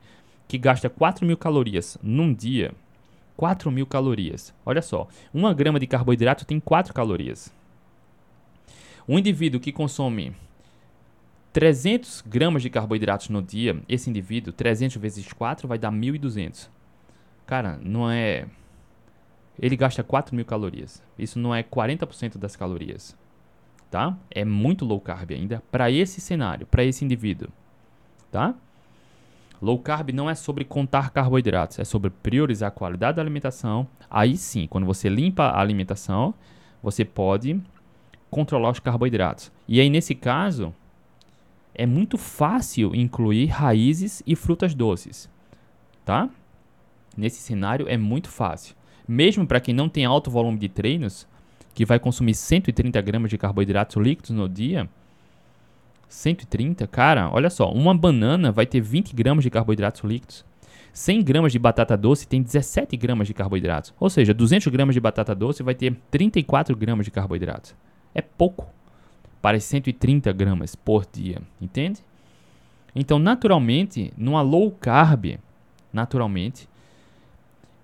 que 0.47 0.59
gasta 0.59 0.89
4 0.89 1.27
mil 1.27 1.37
calorias 1.37 1.99
num 2.03 2.33
dia, 2.33 2.73
4 3.37 3.71
mil 3.71 3.87
calorias. 3.87 4.55
Olha 4.65 4.83
só, 4.83 5.07
uma 5.33 5.55
grama 5.55 5.79
de 5.79 5.87
carboidrato 5.87 6.45
tem 6.45 6.59
4 6.59 6.93
calorias. 6.93 7.53
Um 9.09 9.19
indivíduo 9.19 9.61
que 9.61 9.73
consome 9.73 10.35
300 11.53 12.23
gramas 12.27 12.63
de 12.63 12.71
carboidratos 12.71 13.29
no 13.31 13.43
dia, 13.43 13.81
esse 13.89 14.11
indivíduo, 14.11 14.53
300 14.53 14.97
vezes 14.97 15.33
4 15.33 15.67
vai 15.67 15.79
dar 15.79 15.91
1.200. 15.91 16.69
Cara, 17.47 17.79
não 17.83 18.11
é. 18.11 18.47
Ele 19.59 19.77
gasta 19.77 20.03
4 20.03 20.37
mil 20.37 20.45
calorias. 20.45 21.03
Isso 21.19 21.39
não 21.39 21.55
é 21.55 21.63
40% 21.63 22.37
das 22.37 22.55
calorias. 22.55 23.17
Tá? 23.91 24.17
É 24.31 24.45
muito 24.45 24.85
low 24.85 25.01
carb 25.01 25.31
ainda 25.33 25.63
para 25.71 25.91
esse 25.91 26.21
cenário, 26.21 26.67
para 26.67 26.85
esse 26.85 27.05
indivíduo. 27.05 27.49
Tá? 28.31 28.55
Low 29.61 29.79
carb 29.79 30.11
não 30.11 30.31
é 30.31 30.35
sobre 30.35 30.65
contar 30.65 31.11
carboidratos, 31.11 31.79
é 31.79 31.85
sobre 31.85 32.11
priorizar 32.11 32.69
a 32.69 32.73
qualidade 32.73 33.17
da 33.17 33.23
alimentação. 33.23 33.89
Aí 34.09 34.37
sim, 34.37 34.67
quando 34.69 34.87
você 34.87 35.09
limpa 35.09 35.45
a 35.45 35.61
alimentação, 35.61 36.33
você 36.83 37.05
pode 37.05 37.61
controlar 38.31 38.71
os 38.71 38.79
carboidratos. 38.79 39.51
E 39.67 39.81
aí, 39.81 39.91
nesse 39.91 40.15
caso, 40.15 40.73
é 41.75 41.87
muito 41.87 42.17
fácil 42.17 42.95
incluir 42.95 43.47
raízes 43.47 44.23
e 44.27 44.37
frutas 44.37 44.75
doces, 44.75 45.29
tá? 46.05 46.29
Nesse 47.17 47.41
cenário 47.41 47.89
é 47.89 47.97
muito 47.97 48.29
fácil. 48.29 48.77
Mesmo 49.07 49.47
para 49.47 49.61
quem 49.61 49.75
não 49.75 49.89
tem 49.89 50.05
alto 50.05 50.31
volume 50.31 50.59
de 50.59 50.69
treinos, 50.69 51.27
que 51.75 51.85
vai 51.85 51.99
consumir 51.99 52.35
130 52.35 53.01
gramas 53.01 53.31
de 53.31 53.39
carboidratos 53.39 53.97
líquidos 53.97 54.31
no 54.31 54.49
dia, 54.49 54.89
130, 56.09 56.87
cara, 56.87 57.31
olha 57.33 57.51
só, 57.51 57.71
uma 57.71 57.97
banana 57.97 58.51
vai 58.51 58.67
ter 58.67 58.81
20 58.81 59.15
gramas 59.15 59.45
de 59.45 59.51
carboidratos 59.51 60.03
líquidos. 60.03 60.45
100 60.93 61.23
gramas 61.23 61.53
de 61.53 61.59
batata 61.59 61.97
doce 61.97 62.27
tem 62.27 62.43
17 62.43 62.97
gramas 62.97 63.29
de 63.29 63.35
carboidratos. 63.35 63.95
Ou 64.01 64.11
seja, 64.11 64.35
200 64.35 64.67
gramas 64.69 64.95
de 64.95 65.01
batata 65.01 65.35
doce 65.35 65.63
vai 65.63 65.75
ter 65.75 65.95
34 66.11 66.75
gramas 66.77 67.05
de 67.05 67.11
carboidratos. 67.11 67.75
É 68.15 68.23
pouco 68.23 68.67
para 69.41 69.61
130 69.61 70.33
gramas 70.33 70.75
por 70.75 71.07
dia, 71.13 71.41
entende? 71.61 72.01
Então, 72.95 73.19
naturalmente, 73.19 74.13
numa 74.17 74.43
low 74.43 74.73
carb, 74.73 75.39
naturalmente, 75.93 76.69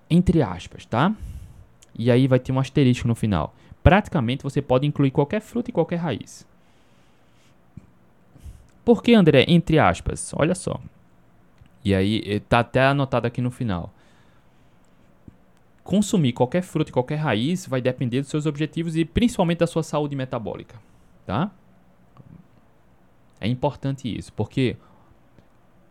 entre 0.09 0.41
aspas, 0.41 0.85
tá? 0.85 1.15
E 1.97 2.11
aí 2.11 2.27
vai 2.27 2.39
ter 2.39 2.51
um 2.51 2.59
asterisco 2.59 3.07
no 3.07 3.15
final. 3.15 3.55
Praticamente 3.81 4.43
você 4.43 4.61
pode 4.61 4.85
incluir 4.85 5.11
qualquer 5.11 5.39
fruta 5.39 5.69
e 5.69 5.73
qualquer 5.73 5.97
raiz. 5.97 6.45
Por 8.85 9.03
que, 9.03 9.13
André? 9.13 9.45
Entre 9.47 9.79
aspas, 9.79 10.31
olha 10.35 10.55
só. 10.55 10.79
E 11.83 11.93
aí 11.93 12.21
está 12.25 12.59
até 12.59 12.85
anotado 12.85 13.27
aqui 13.27 13.41
no 13.41 13.51
final. 13.51 13.91
Consumir 15.83 16.33
qualquer 16.33 16.61
fruta 16.61 16.89
e 16.89 16.93
qualquer 16.93 17.17
raiz 17.17 17.67
vai 17.67 17.81
depender 17.81 18.21
dos 18.21 18.29
seus 18.29 18.45
objetivos 18.45 18.95
e 18.95 19.03
principalmente 19.03 19.59
da 19.59 19.67
sua 19.67 19.83
saúde 19.83 20.15
metabólica 20.15 20.79
tá? 21.25 21.51
É 23.39 23.47
importante 23.47 24.07
isso, 24.07 24.31
porque 24.31 24.77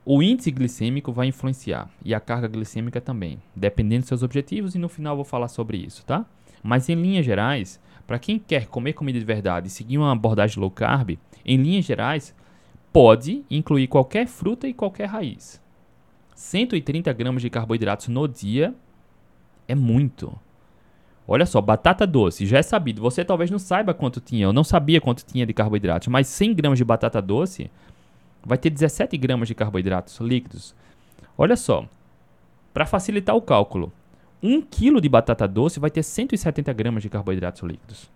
o 0.05 0.23
índice 0.23 0.51
glicêmico 0.51 1.13
vai 1.13 1.27
influenciar 1.27 1.91
e 2.05 2.15
a 2.15 2.21
carga 2.21 2.49
glicêmica 2.49 3.01
também, 3.01 3.41
dependendo 3.55 4.01
dos 4.01 4.09
seus 4.09 4.23
objetivos 4.23 4.75
e 4.75 4.79
no 4.79 4.89
final 4.89 5.13
eu 5.13 5.17
vou 5.17 5.25
falar 5.25 5.49
sobre 5.49 5.77
isso, 5.77 6.05
tá? 6.05 6.25
Mas 6.63 6.89
em 6.89 6.95
linhas 6.95 7.27
gerais, 7.27 7.81
para 8.07 8.19
quem 8.19 8.39
quer 8.39 8.67
comer 8.67 8.95
comida 8.95 9.19
de 9.19 9.25
verdade 9.25 9.67
e 9.67 9.71
seguir 9.71 9.99
uma 9.99 10.13
abordagem 10.13 10.59
low 10.59 10.71
carb, 10.71 11.19
em 11.45 11.57
linhas 11.57 11.85
gerais, 11.85 12.35
pode 12.95 13.45
incluir 13.51 13.89
qualquer 13.89 14.25
fruta 14.29 14.69
e 14.69 14.73
qualquer 14.73 15.07
raiz. 15.07 15.61
130 16.37 17.13
gramas 17.13 17.43
de 17.43 17.51
carboidratos 17.51 18.07
no 18.07 18.29
dia 18.29 18.73
é 19.67 19.75
muito. 19.75 20.33
Olha 21.27 21.45
só, 21.45 21.61
batata 21.61 22.07
doce, 22.07 22.47
já 22.47 22.59
é 22.59 22.63
sabido. 22.63 23.03
Você 23.03 23.25
talvez 23.25 23.51
não 23.51 23.59
saiba 23.59 23.93
quanto 23.93 24.21
tinha, 24.21 24.45
eu 24.45 24.53
não 24.53 24.63
sabia 24.63 25.01
quanto 25.01 25.25
tinha 25.25 25.45
de 25.45 25.53
carboidratos, 25.53 26.07
mas 26.07 26.29
100 26.29 26.55
gramas 26.55 26.79
de 26.79 26.85
batata 26.85 27.21
doce 27.21 27.69
vai 28.47 28.57
ter 28.57 28.71
17 28.71 29.19
gramas 29.19 29.49
de 29.49 29.57
carboidratos 29.57 30.21
líquidos. 30.21 30.73
Olha 31.37 31.57
só, 31.57 31.89
para 32.73 32.87
facilitar 32.87 33.35
o 33.35 33.43
cálculo, 33.43 33.93
1 34.41 34.63
kg 34.63 35.01
de 35.01 35.09
batata 35.09 35.49
doce 35.49 35.81
vai 35.81 35.91
ter 35.91 36.05
170 36.05 36.73
gramas 36.73 37.03
de 37.03 37.09
carboidratos 37.09 37.63
líquidos. 37.63 38.09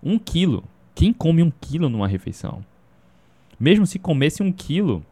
1 0.00 0.20
kg. 0.20 0.62
Quem 0.94 1.12
come 1.12 1.42
1 1.42 1.50
kg 1.50 1.88
numa 1.88 2.06
refeição? 2.06 2.62
Mesmo 3.58 3.86
se 3.86 3.98
comesse 3.98 4.42
1 4.42 4.52
kg, 4.52 5.02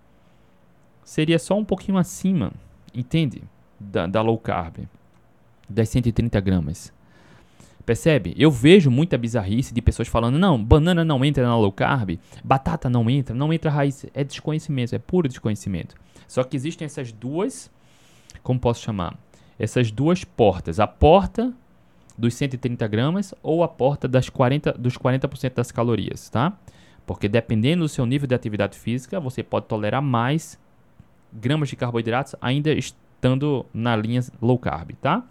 seria 1.03 1.39
só 1.39 1.57
um 1.59 1.65
pouquinho 1.65 1.99
acima, 1.99 2.53
entende? 2.95 3.43
Da, 3.79 4.07
da 4.07 4.23
low 4.23 4.39
carb 4.39 4.87
das 5.69 5.89
130 5.89 6.41
gramas. 6.41 6.93
Percebe? 7.85 8.35
Eu 8.39 8.51
vejo 8.51 8.91
muita 8.91 9.19
bizarrice 9.19 9.75
de 9.75 9.83
pessoas 9.83 10.09
falando: 10.09 10.39
não, 10.39 10.63
banana 10.63 11.05
não 11.05 11.25
entra 11.25 11.45
na 11.45 11.57
low 11.57 11.73
carb, 11.73 12.19
batata 12.43 12.89
não 12.89 13.11
entra, 13.11 13.35
não 13.35 13.53
entra 13.53 13.71
raiz. 13.71 14.07
É 14.15 14.25
desconhecimento, 14.25 14.95
é 14.95 14.99
puro 14.99 15.29
desconhecimento. 15.29 15.95
Só 16.27 16.43
que 16.43 16.57
existem 16.57 16.87
essas 16.87 17.13
duas 17.13 17.71
como 18.45 18.61
posso 18.61 18.83
chamar? 18.83 19.19
Essas 19.59 19.91
duas 19.91 20.23
portas. 20.23 20.79
A 20.79 20.87
porta 20.87 21.53
dos 22.17 22.35
130 22.35 22.87
gramas 22.87 23.35
ou 23.43 23.65
a 23.65 23.69
porta 23.69 24.07
das 24.07 24.29
40, 24.29 24.73
dos 24.73 24.97
40% 24.97 25.55
das 25.55 25.73
calorias, 25.73 26.29
tá? 26.29 26.57
Porque 27.07 27.29
dependendo 27.29 27.83
do 27.83 27.89
seu 27.89 28.07
nível 28.07 28.27
de 28.27 28.35
atividade 28.35 28.79
física, 28.79 29.21
você 29.21 29.43
pode 29.43 29.67
tolerar 29.67 30.03
mais 30.03 30.59
gramas 31.33 31.69
de 31.69 31.77
carboidratos 31.77 32.35
ainda 32.41 32.73
estando 32.73 33.67
na 33.75 33.97
linha 33.97 34.23
low 34.41 34.59
carb, 34.59 34.93
tá? 35.01 35.25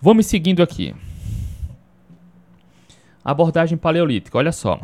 Vamos 0.00 0.26
seguindo 0.26 0.62
aqui. 0.62 0.94
Abordagem 3.24 3.76
paleolítica, 3.76 4.38
olha 4.38 4.52
só. 4.52 4.80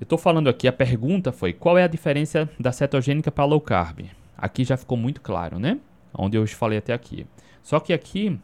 Eu 0.00 0.04
estou 0.04 0.18
falando 0.18 0.48
aqui, 0.48 0.66
a 0.66 0.72
pergunta 0.72 1.30
foi 1.30 1.52
qual 1.52 1.78
é 1.78 1.84
a 1.84 1.86
diferença 1.86 2.50
da 2.58 2.72
cetogênica 2.72 3.30
para 3.30 3.44
low 3.44 3.60
carb? 3.60 4.00
Aqui 4.36 4.64
já 4.64 4.76
ficou 4.76 4.98
muito 4.98 5.20
claro, 5.20 5.58
né? 5.58 5.78
Onde 6.12 6.36
eu 6.36 6.46
falei 6.48 6.78
até 6.78 6.92
aqui. 6.92 7.24
Só 7.62 7.78
que 7.78 7.92
aqui 7.92 8.36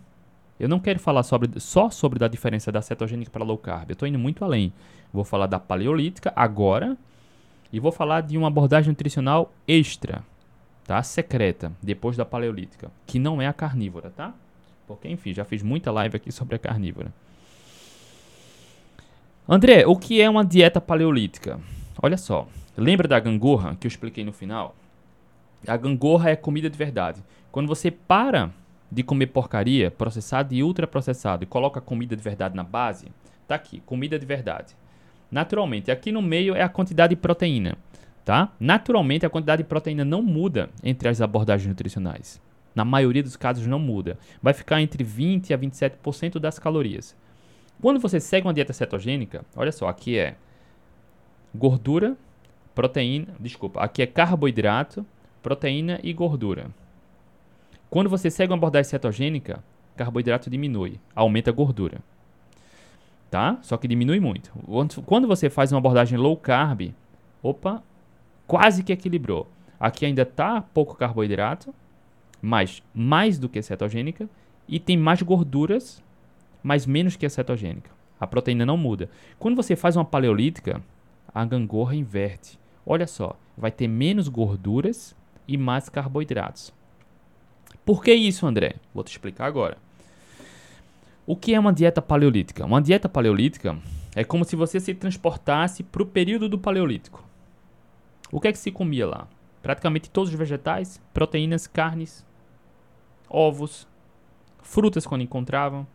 eu 0.60 0.68
não 0.68 0.78
quero 0.78 1.00
falar 1.00 1.22
sobre, 1.22 1.58
só 1.60 1.90
sobre 1.90 2.24
a 2.24 2.28
diferença 2.28 2.70
da 2.70 2.80
cetogênica 2.80 3.30
para 3.30 3.44
low 3.44 3.58
carb. 3.58 3.90
Eu 3.90 3.94
estou 3.94 4.06
indo 4.06 4.18
muito 4.18 4.44
além. 4.44 4.72
Vou 5.12 5.24
falar 5.24 5.46
da 5.46 5.58
paleolítica 5.58 6.32
agora 6.34 6.96
e 7.72 7.80
vou 7.80 7.92
falar 7.92 8.22
de 8.22 8.36
uma 8.36 8.48
abordagem 8.48 8.90
nutricional 8.90 9.52
extra, 9.66 10.24
tá? 10.86 11.02
Secreta, 11.02 11.72
depois 11.82 12.16
da 12.16 12.24
paleolítica, 12.24 12.90
que 13.06 13.18
não 13.18 13.40
é 13.40 13.46
a 13.46 13.52
carnívora, 13.52 14.10
tá? 14.10 14.34
Porque, 14.86 15.08
enfim, 15.08 15.34
já 15.34 15.44
fiz 15.44 15.62
muita 15.62 15.90
live 15.90 16.16
aqui 16.16 16.32
sobre 16.32 16.56
a 16.56 16.58
carnívora. 16.58 17.12
André, 19.46 19.86
o 19.86 19.96
que 19.96 20.20
é 20.20 20.28
uma 20.28 20.44
dieta 20.44 20.80
paleolítica? 20.80 21.60
Olha 22.02 22.16
só, 22.16 22.46
lembra 22.76 23.08
da 23.08 23.18
gangorra 23.18 23.76
que 23.76 23.86
eu 23.86 23.88
expliquei 23.88 24.24
no 24.24 24.32
final? 24.32 24.74
A 25.66 25.76
gangorra 25.76 26.30
é 26.30 26.36
comida 26.36 26.70
de 26.70 26.78
verdade. 26.78 27.22
Quando 27.50 27.66
você 27.66 27.90
para 27.90 28.50
de 28.90 29.02
comer 29.02 29.26
porcaria, 29.26 29.90
processado 29.90 30.54
e 30.54 30.62
ultraprocessado, 30.62 31.44
e 31.44 31.46
coloca 31.46 31.80
comida 31.80 32.16
de 32.16 32.22
verdade 32.22 32.56
na 32.56 32.62
base, 32.62 33.08
tá 33.46 33.54
aqui, 33.54 33.80
comida 33.80 34.18
de 34.18 34.24
verdade. 34.24 34.74
Naturalmente, 35.30 35.90
aqui 35.90 36.10
no 36.10 36.22
meio 36.22 36.54
é 36.54 36.62
a 36.62 36.68
quantidade 36.68 37.14
de 37.14 37.20
proteína, 37.20 37.76
tá? 38.24 38.52
Naturalmente, 38.58 39.26
a 39.26 39.30
quantidade 39.30 39.62
de 39.62 39.68
proteína 39.68 40.04
não 40.04 40.22
muda 40.22 40.70
entre 40.82 41.08
as 41.08 41.20
abordagens 41.20 41.68
nutricionais. 41.68 42.40
Na 42.74 42.84
maioria 42.84 43.22
dos 43.22 43.36
casos 43.36 43.66
não 43.66 43.78
muda. 43.78 44.18
Vai 44.40 44.54
ficar 44.54 44.80
entre 44.80 45.02
20 45.02 45.52
a 45.52 45.58
27% 45.58 46.38
das 46.38 46.58
calorias. 46.58 47.16
Quando 47.80 48.00
você 48.00 48.18
segue 48.18 48.46
uma 48.46 48.54
dieta 48.54 48.72
cetogênica, 48.72 49.44
olha 49.54 49.72
só, 49.72 49.88
aqui 49.88 50.18
é 50.18 50.36
gordura, 51.54 52.16
proteína, 52.74 53.28
desculpa, 53.38 53.80
aqui 53.80 54.02
é 54.02 54.06
carboidrato, 54.06 55.04
proteína 55.42 56.00
e 56.02 56.12
gordura. 56.12 56.70
Quando 57.90 58.10
você 58.10 58.30
segue 58.30 58.52
uma 58.52 58.58
abordagem 58.58 58.90
cetogênica, 58.90 59.62
carboidrato 59.96 60.50
diminui, 60.50 61.00
aumenta 61.14 61.50
a 61.50 61.52
gordura. 61.52 62.00
Tá? 63.30 63.58
Só 63.60 63.76
que 63.76 63.86
diminui 63.86 64.20
muito. 64.20 64.52
Quando 65.04 65.28
você 65.28 65.50
faz 65.50 65.70
uma 65.70 65.78
abordagem 65.78 66.18
low 66.18 66.36
carb, 66.36 66.94
opa, 67.42 67.82
quase 68.46 68.82
que 68.82 68.92
equilibrou. 68.92 69.46
Aqui 69.78 70.06
ainda 70.06 70.24
tá 70.24 70.62
pouco 70.62 70.96
carboidrato, 70.96 71.74
mas 72.40 72.82
mais 72.94 73.38
do 73.38 73.48
que 73.48 73.60
cetogênica 73.60 74.28
e 74.66 74.80
tem 74.80 74.96
mais 74.96 75.22
gorduras, 75.22 76.02
mas 76.62 76.86
menos 76.86 77.16
que 77.16 77.26
a 77.26 77.30
cetogênica. 77.30 77.90
A 78.18 78.26
proteína 78.26 78.66
não 78.66 78.76
muda. 78.76 79.10
Quando 79.38 79.56
você 79.56 79.76
faz 79.76 79.94
uma 79.94 80.04
paleolítica, 80.04 80.82
a 81.32 81.44
gangorra 81.44 81.94
inverte. 81.94 82.58
Olha 82.84 83.06
só, 83.06 83.38
vai 83.56 83.70
ter 83.70 83.86
menos 83.86 84.28
gorduras 84.28 85.14
e 85.46 85.56
mais 85.56 85.88
carboidratos. 85.88 86.72
Por 87.84 88.02
que 88.02 88.12
isso, 88.12 88.46
André? 88.46 88.76
Vou 88.94 89.04
te 89.04 89.08
explicar 89.08 89.46
agora. 89.46 89.76
O 91.28 91.36
que 91.36 91.52
é 91.52 91.60
uma 91.60 91.74
dieta 91.74 92.00
paleolítica? 92.00 92.64
Uma 92.64 92.80
dieta 92.80 93.06
paleolítica 93.06 93.76
é 94.16 94.24
como 94.24 94.46
se 94.46 94.56
você 94.56 94.80
se 94.80 94.94
transportasse 94.94 95.82
para 95.82 96.02
o 96.02 96.06
período 96.06 96.48
do 96.48 96.58
paleolítico. 96.58 97.22
O 98.32 98.40
que 98.40 98.48
é 98.48 98.52
que 98.52 98.58
se 98.58 98.72
comia 98.72 99.06
lá? 99.06 99.28
Praticamente 99.60 100.08
todos 100.08 100.30
os 100.30 100.38
vegetais, 100.38 100.98
proteínas, 101.12 101.66
carnes, 101.66 102.24
ovos, 103.28 103.86
frutas 104.62 105.06
quando 105.06 105.20
encontravam. 105.20 105.86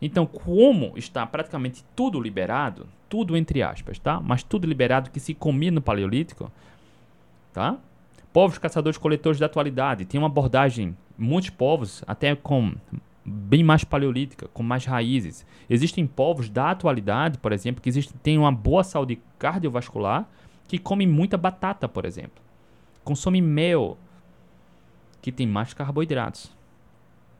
Então, 0.00 0.24
como 0.24 0.92
está 0.96 1.26
praticamente 1.26 1.84
tudo 1.96 2.20
liberado, 2.20 2.86
tudo 3.08 3.36
entre 3.36 3.64
aspas, 3.64 3.98
tá? 3.98 4.20
Mas 4.20 4.44
tudo 4.44 4.68
liberado 4.68 5.10
que 5.10 5.18
se 5.18 5.34
comia 5.34 5.72
no 5.72 5.82
paleolítico, 5.82 6.48
tá? 7.52 7.76
Povos 8.32 8.56
caçadores-coletores 8.56 9.40
da 9.40 9.46
atualidade 9.46 10.04
tem 10.04 10.20
uma 10.20 10.28
abordagem, 10.28 10.96
muitos 11.18 11.50
povos, 11.50 12.04
até 12.06 12.36
com 12.36 12.72
bem 13.26 13.64
mais 13.64 13.82
paleolítica, 13.82 14.46
com 14.48 14.62
mais 14.62 14.84
raízes. 14.84 15.44
Existem 15.68 16.06
povos 16.06 16.48
da 16.48 16.70
atualidade, 16.70 17.38
por 17.38 17.52
exemplo, 17.52 17.82
que 17.82 17.88
existem, 17.88 18.16
têm 18.22 18.38
uma 18.38 18.52
boa 18.52 18.84
saúde 18.84 19.20
cardiovascular, 19.38 20.28
que 20.68 20.78
comem 20.78 21.06
muita 21.06 21.36
batata, 21.36 21.88
por 21.88 22.04
exemplo. 22.04 22.42
Consomem 23.02 23.42
mel, 23.42 23.98
que 25.20 25.32
tem 25.32 25.46
mais 25.46 25.74
carboidratos. 25.74 26.54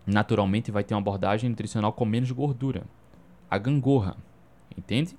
Naturalmente 0.04 0.70
vai 0.70 0.82
ter 0.82 0.94
uma 0.94 1.00
abordagem 1.00 1.48
nutricional 1.50 1.92
com 1.92 2.04
menos 2.04 2.30
gordura. 2.30 2.84
A 3.48 3.58
gangorra, 3.58 4.16
entende? 4.76 5.16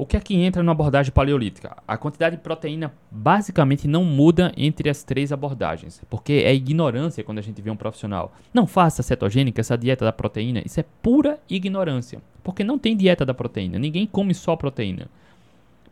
O 0.00 0.06
que 0.06 0.16
é 0.16 0.20
que 0.20 0.34
entra 0.34 0.62
na 0.62 0.72
abordagem 0.72 1.12
paleolítica? 1.12 1.76
A 1.86 1.94
quantidade 1.94 2.36
de 2.36 2.42
proteína 2.42 2.90
basicamente 3.10 3.86
não 3.86 4.02
muda 4.02 4.50
entre 4.56 4.88
as 4.88 5.02
três 5.02 5.30
abordagens, 5.30 6.00
porque 6.08 6.42
é 6.42 6.54
ignorância 6.54 7.22
quando 7.22 7.36
a 7.36 7.42
gente 7.42 7.60
vê 7.60 7.70
um 7.70 7.76
profissional. 7.76 8.32
Não 8.54 8.66
faça 8.66 9.02
cetogênica, 9.02 9.60
essa 9.60 9.76
dieta 9.76 10.06
da 10.06 10.10
proteína, 10.10 10.62
isso 10.64 10.80
é 10.80 10.86
pura 11.02 11.38
ignorância, 11.50 12.22
porque 12.42 12.64
não 12.64 12.78
tem 12.78 12.96
dieta 12.96 13.26
da 13.26 13.34
proteína, 13.34 13.78
ninguém 13.78 14.06
come 14.06 14.32
só 14.32 14.56
proteína. 14.56 15.06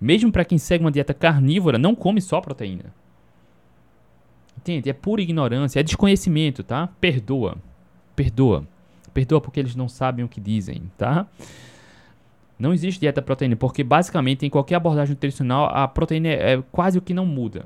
Mesmo 0.01 0.33
para 0.33 0.47
quem 0.47 0.57
segue 0.57 0.83
uma 0.83 0.91
dieta 0.91 1.13
carnívora, 1.13 1.77
não 1.77 1.95
come 1.95 2.23
só 2.23 2.41
proteína. 2.41 2.87
Entende? 4.57 4.89
É 4.89 4.95
pura 4.95 5.21
ignorância, 5.21 5.81
é 5.81 5.83
desconhecimento, 5.83 6.63
tá? 6.63 6.89
Perdoa. 6.99 7.59
Perdoa. 8.17 8.67
Perdoa 9.13 9.39
porque 9.39 9.61
eles 9.61 9.77
não 9.77 9.87
sabem 9.87 10.25
o 10.25 10.29
que 10.29 10.41
dizem, 10.41 10.91
tá? 10.97 11.27
Não 12.59 12.73
existe 12.73 12.99
dieta 12.99 13.23
proteína, 13.23 13.55
porque 13.55 13.85
basicamente 13.85 14.45
em 14.45 14.51
qualquer 14.51 14.75
abordagem 14.75 15.15
nutricional 15.15 15.67
a 15.67 15.87
proteína 15.87 16.29
é, 16.29 16.63
quase 16.73 16.99
o 16.99 17.03
que 17.03 17.15
não 17.15 17.25
muda. 17.25 17.65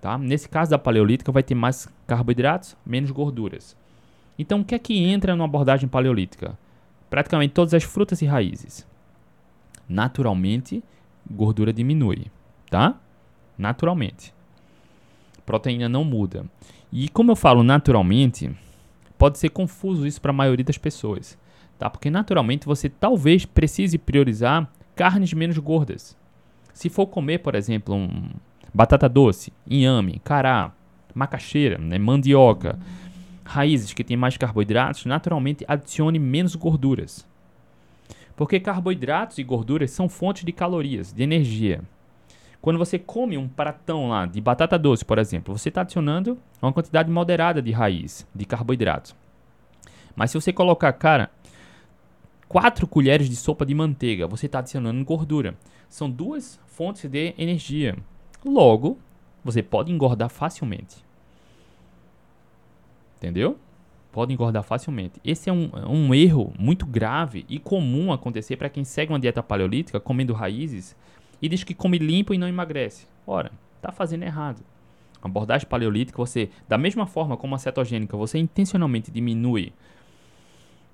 Tá? 0.00 0.16
Nesse 0.16 0.48
caso 0.48 0.70
da 0.70 0.78
paleolítica 0.78 1.32
vai 1.32 1.42
ter 1.42 1.54
mais 1.54 1.88
carboidratos, 2.06 2.76
menos 2.86 3.10
gorduras. 3.10 3.76
Então 4.38 4.60
o 4.60 4.64
que 4.64 4.74
é 4.74 4.78
que 4.78 4.96
entra 4.98 5.34
numa 5.34 5.46
abordagem 5.46 5.88
paleolítica? 5.88 6.56
Praticamente 7.10 7.54
todas 7.54 7.74
as 7.74 7.82
frutas 7.82 8.22
e 8.22 8.26
raízes. 8.26 8.86
Naturalmente, 9.88 10.82
gordura 11.28 11.72
diminui, 11.72 12.26
tá? 12.70 12.96
Naturalmente. 13.58 14.32
Proteína 15.44 15.88
não 15.88 16.04
muda. 16.04 16.46
E 16.92 17.08
como 17.08 17.32
eu 17.32 17.36
falo 17.36 17.64
naturalmente, 17.64 18.50
pode 19.18 19.38
ser 19.38 19.48
confuso 19.50 20.06
isso 20.06 20.20
para 20.20 20.30
a 20.30 20.34
maioria 20.34 20.64
das 20.64 20.78
pessoas 20.78 21.36
tá? 21.78 21.90
Porque 21.90 22.10
naturalmente 22.10 22.66
você 22.66 22.88
talvez 22.88 23.44
precise 23.44 23.98
priorizar 23.98 24.68
carnes 24.94 25.32
menos 25.32 25.58
gordas. 25.58 26.16
Se 26.72 26.88
for 26.88 27.06
comer, 27.06 27.38
por 27.38 27.54
exemplo, 27.54 27.94
um 27.94 28.30
batata 28.72 29.08
doce, 29.08 29.52
inhame, 29.68 30.20
cará, 30.24 30.72
macaxeira, 31.14 31.78
né, 31.78 31.98
mandioca, 31.98 32.78
raízes 33.44 33.92
que 33.92 34.02
têm 34.02 34.16
mais 34.16 34.36
carboidratos, 34.36 35.06
naturalmente 35.06 35.64
adicione 35.68 36.18
menos 36.18 36.56
gorduras. 36.56 37.26
Porque 38.36 38.58
carboidratos 38.58 39.38
e 39.38 39.44
gorduras 39.44 39.92
são 39.92 40.08
fontes 40.08 40.44
de 40.44 40.52
calorias, 40.52 41.12
de 41.12 41.22
energia. 41.22 41.82
Quando 42.60 42.78
você 42.78 42.98
come 42.98 43.36
um 43.36 43.46
pratão 43.46 44.08
lá 44.08 44.26
de 44.26 44.40
batata 44.40 44.78
doce, 44.78 45.04
por 45.04 45.18
exemplo, 45.18 45.56
você 45.56 45.68
está 45.68 45.82
adicionando 45.82 46.38
uma 46.60 46.72
quantidade 46.72 47.10
moderada 47.10 47.60
de 47.60 47.70
raiz, 47.70 48.26
de 48.34 48.44
carboidratos. 48.44 49.14
Mas 50.16 50.30
se 50.30 50.40
você 50.40 50.52
colocar, 50.52 50.92
cara, 50.94 51.30
4 52.54 52.86
colheres 52.86 53.28
de 53.28 53.34
sopa 53.34 53.66
de 53.66 53.74
manteiga, 53.74 54.28
você 54.28 54.46
está 54.46 54.60
adicionando 54.60 55.04
gordura. 55.04 55.56
São 55.88 56.08
duas 56.08 56.60
fontes 56.68 57.10
de 57.10 57.34
energia. 57.36 57.98
Logo, 58.44 58.96
você 59.42 59.60
pode 59.60 59.90
engordar 59.90 60.30
facilmente. 60.30 61.04
Entendeu? 63.16 63.58
Pode 64.12 64.32
engordar 64.32 64.62
facilmente. 64.62 65.20
Esse 65.24 65.50
é 65.50 65.52
um, 65.52 65.68
um 65.84 66.14
erro 66.14 66.54
muito 66.56 66.86
grave 66.86 67.44
e 67.48 67.58
comum 67.58 68.12
acontecer 68.12 68.56
para 68.56 68.68
quem 68.68 68.84
segue 68.84 69.12
uma 69.12 69.18
dieta 69.18 69.42
paleolítica, 69.42 69.98
comendo 69.98 70.32
raízes, 70.32 70.94
e 71.42 71.48
diz 71.48 71.64
que 71.64 71.74
come 71.74 71.98
limpo 71.98 72.32
e 72.32 72.38
não 72.38 72.46
emagrece. 72.46 73.08
Ora, 73.26 73.50
está 73.78 73.90
fazendo 73.90 74.22
errado. 74.22 74.62
A 75.20 75.26
abordagem 75.26 75.66
paleolítica, 75.66 76.18
você, 76.18 76.48
da 76.68 76.78
mesma 76.78 77.04
forma 77.04 77.36
como 77.36 77.56
a 77.56 77.58
cetogênica, 77.58 78.16
você 78.16 78.38
intencionalmente 78.38 79.10
diminui 79.10 79.72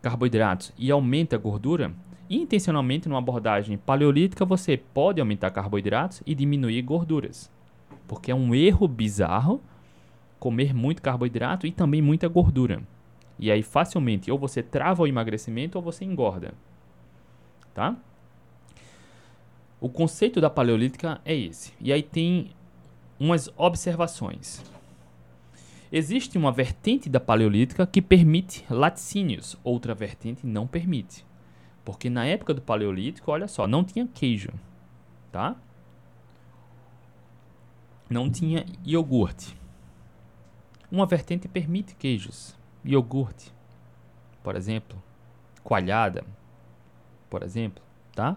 carboidratos 0.03 0.73
e 0.79 0.91
aumenta 0.91 1.37
a 1.37 1.39
gordura, 1.39 1.93
intencionalmente 2.29 3.09
numa 3.09 3.19
abordagem 3.19 3.77
paleolítica 3.77 4.45
você 4.45 4.77
pode 4.77 5.21
aumentar 5.21 5.51
carboidratos 5.51 6.23
e 6.27 6.35
diminuir 6.35 6.83
gorduras. 6.83 7.51
Porque 8.07 8.31
é 8.31 8.35
um 8.35 8.55
erro 8.55 8.89
bizarro 8.89 9.61
comer 10.39 10.75
muito 10.75 11.03
carboidrato 11.03 11.67
e 11.67 11.71
também 11.71 12.01
muita 12.01 12.27
gordura. 12.27 12.83
E 13.39 13.51
aí 13.51 13.63
facilmente 13.63 14.31
ou 14.31 14.39
você 14.39 14.63
trava 14.63 15.03
o 15.03 15.07
emagrecimento 15.07 15.77
ou 15.77 15.85
você 15.85 16.05
engorda. 16.05 16.55
Tá? 17.75 17.97
O 19.81 19.89
conceito 19.89 20.41
da 20.41 20.51
paleolítica 20.51 21.21
é 21.25 21.35
esse. 21.35 21.73
E 21.81 21.93
aí 21.93 22.03
tem 22.03 22.51
umas 23.19 23.51
observações. 23.57 24.63
Existe 25.93 26.39
uma 26.39 26.53
vertente 26.53 27.09
da 27.09 27.19
paleolítica 27.19 27.85
que 27.85 28.01
permite 28.01 28.65
laticínios, 28.71 29.57
outra 29.65 29.93
vertente 29.93 30.47
não 30.47 30.65
permite. 30.67 31.27
Porque 31.85 32.09
na 32.09 32.25
época 32.25 32.55
do 32.55 32.63
paleolítico, 32.63 33.31
olha 33.31 33.49
só, 33.49 33.67
não 33.67 33.83
tinha 33.83 34.07
queijo, 34.07 34.53
tá? 35.33 35.57
Não 38.09 38.31
tinha 38.31 38.65
iogurte. 38.87 39.57
Uma 40.93 41.07
vertente 41.07 41.49
permite 41.49 41.97
queijos, 41.97 42.57
iogurte, 42.85 43.53
por 44.45 44.55
exemplo, 44.55 45.03
coalhada, 45.65 46.25
por 47.29 47.43
exemplo, 47.43 47.83
tá? 48.15 48.37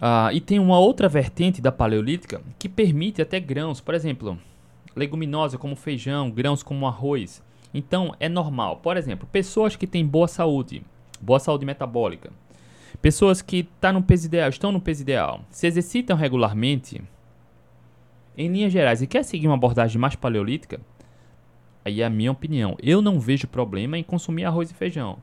Ah, 0.00 0.30
e 0.32 0.40
tem 0.40 0.58
uma 0.58 0.78
outra 0.78 1.08
vertente 1.08 1.60
da 1.60 1.72
paleolítica 1.72 2.42
que 2.58 2.68
permite 2.68 3.20
até 3.20 3.40
grãos, 3.40 3.80
por 3.80 3.94
exemplo, 3.94 4.38
leguminosa 4.98 5.56
como 5.56 5.76
feijão, 5.76 6.30
grãos 6.30 6.62
como 6.62 6.86
arroz. 6.86 7.42
Então 7.72 8.14
é 8.18 8.28
normal. 8.28 8.78
Por 8.78 8.96
exemplo, 8.96 9.28
pessoas 9.30 9.76
que 9.76 9.86
têm 9.86 10.04
boa 10.04 10.28
saúde, 10.28 10.82
boa 11.20 11.38
saúde 11.38 11.64
metabólica, 11.64 12.30
pessoas 13.00 13.40
que 13.40 13.62
tá 13.80 13.92
no 13.92 14.02
peso 14.02 14.26
ideal, 14.26 14.48
estão 14.48 14.72
no 14.72 14.80
peso 14.80 15.02
ideal, 15.02 15.40
se 15.50 15.66
exercitam 15.66 16.16
regularmente, 16.16 17.00
em 18.36 18.48
linhas 18.48 18.72
gerais, 18.72 19.02
e 19.02 19.06
quer 19.06 19.24
seguir 19.24 19.48
uma 19.48 19.56
abordagem 19.56 20.00
mais 20.00 20.14
paleolítica, 20.14 20.80
aí 21.84 22.02
é 22.02 22.04
a 22.04 22.10
minha 22.10 22.30
opinião. 22.30 22.76
Eu 22.80 23.02
não 23.02 23.18
vejo 23.18 23.48
problema 23.48 23.98
em 23.98 24.02
consumir 24.02 24.44
arroz 24.44 24.70
e 24.70 24.74
feijão. 24.74 25.18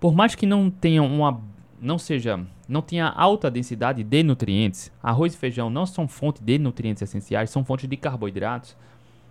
Por 0.00 0.14
mais 0.14 0.34
que 0.34 0.46
não 0.46 0.70
tenha 0.70 1.02
uma 1.02 1.40
não 1.80 1.98
seja, 1.98 2.40
não 2.68 2.80
tenha 2.82 3.08
alta 3.08 3.50
densidade 3.50 4.02
de 4.02 4.22
nutrientes, 4.22 4.92
arroz 5.02 5.34
e 5.34 5.36
feijão 5.36 5.68
não 5.68 5.86
são 5.86 6.08
fonte 6.08 6.42
de 6.42 6.58
nutrientes 6.58 7.02
essenciais, 7.02 7.50
são 7.50 7.64
fontes 7.64 7.88
de 7.88 7.96
carboidratos. 7.96 8.76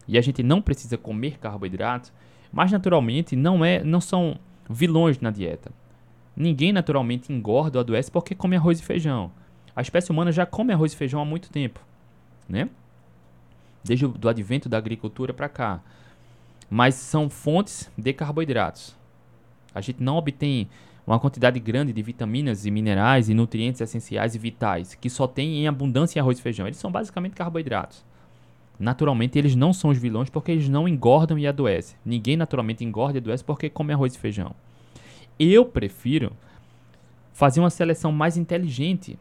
E 0.07 0.17
a 0.17 0.21
gente 0.21 0.43
não 0.43 0.61
precisa 0.61 0.97
comer 0.97 1.39
carboidratos, 1.39 2.13
mas 2.51 2.71
naturalmente 2.71 3.35
não 3.35 3.65
é, 3.65 3.83
não 3.83 3.99
são 3.99 4.37
vilões 4.69 5.19
na 5.19 5.31
dieta. 5.31 5.71
Ninguém 6.35 6.71
naturalmente 6.71 7.31
engorda 7.31 7.79
ou 7.79 7.81
adoece 7.81 8.11
porque 8.11 8.35
come 8.35 8.55
arroz 8.55 8.79
e 8.79 8.83
feijão. 8.83 9.31
A 9.75 9.81
espécie 9.81 10.11
humana 10.11 10.31
já 10.31 10.45
come 10.45 10.73
arroz 10.73 10.93
e 10.93 10.95
feijão 10.95 11.19
há 11.19 11.25
muito 11.25 11.49
tempo, 11.49 11.79
né? 12.47 12.69
Desde 13.83 14.05
o 14.05 14.29
advento 14.29 14.69
da 14.69 14.77
agricultura 14.77 15.33
para 15.33 15.49
cá. 15.49 15.81
Mas 16.69 16.95
são 16.95 17.29
fontes 17.29 17.91
de 17.97 18.13
carboidratos. 18.13 18.95
A 19.73 19.81
gente 19.81 20.01
não 20.01 20.17
obtém 20.17 20.69
uma 21.05 21.19
quantidade 21.19 21.59
grande 21.59 21.93
de 21.93 22.01
vitaminas 22.01 22.65
e 22.65 22.71
minerais 22.71 23.29
e 23.29 23.33
nutrientes 23.33 23.81
essenciais 23.81 24.33
e 24.33 24.39
vitais 24.39 24.95
que 24.95 25.09
só 25.09 25.27
tem 25.27 25.59
em 25.59 25.67
abundância 25.67 26.17
em 26.17 26.21
arroz 26.21 26.39
e 26.39 26.41
feijão. 26.41 26.65
Eles 26.65 26.79
são 26.79 26.91
basicamente 26.91 27.33
carboidratos. 27.33 28.03
Naturalmente, 28.79 29.37
eles 29.37 29.55
não 29.55 29.71
são 29.71 29.89
os 29.91 29.97
vilões 29.97 30.29
porque 30.29 30.51
eles 30.51 30.67
não 30.67 30.87
engordam 30.87 31.37
e 31.37 31.47
adoecem. 31.47 31.97
Ninguém 32.03 32.35
naturalmente 32.35 32.83
engorda 32.83 33.17
e 33.17 33.21
adoece 33.21 33.43
porque 33.43 33.69
come 33.69 33.93
arroz 33.93 34.15
e 34.15 34.19
feijão. 34.19 34.53
Eu 35.39 35.65
prefiro 35.65 36.31
fazer 37.33 37.59
uma 37.59 37.69
seleção 37.69 38.11
mais 38.11 38.35
inteligente, 38.35 39.17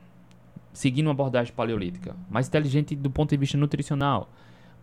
seguindo 0.73 1.07
uma 1.07 1.13
abordagem 1.13 1.53
paleolítica, 1.53 2.17
mais 2.31 2.49
inteligente 2.49 2.97
do 2.97 3.11
ponto 3.11 3.31
de 3.31 3.37
vista 3.37 3.59
nutricional. 3.59 4.29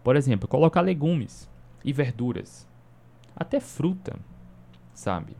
Por 0.03 0.15
exemplo, 0.15 0.47
colocar 0.47 0.81
legumes 0.81 1.49
e 1.83 1.91
verduras, 1.91 2.67
até 3.35 3.59
fruta, 3.59 4.17
sabe? 4.93 5.33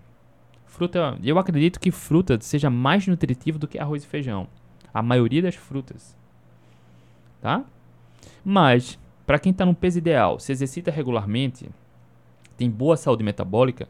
Fruta, 0.72 1.18
eu 1.22 1.38
acredito 1.38 1.82
que 1.82 1.92
fruta 1.92 2.40
seja 2.40 2.70
mais 2.70 3.06
nutritivo 3.06 3.60
do 3.60 3.68
que 3.68 3.78
arroz 3.78 4.04
e 4.04 4.08
feijão. 4.08 4.48
A 4.94 5.04
maioria 5.04 5.42
das 5.42 5.54
frutas. 5.54 6.16
Tá? 7.42 7.66
Mas, 8.44 8.98
para 9.28 9.38
quem 9.38 9.52
está 9.52 9.66
no 9.66 9.76
peso 9.76 9.98
ideal, 9.98 10.40
se 10.40 10.50
exercita 10.50 10.90
regularmente, 10.90 11.70
tem 12.56 12.70
boa 12.70 12.96
saúde 12.96 13.22
metabólica, 13.22 13.88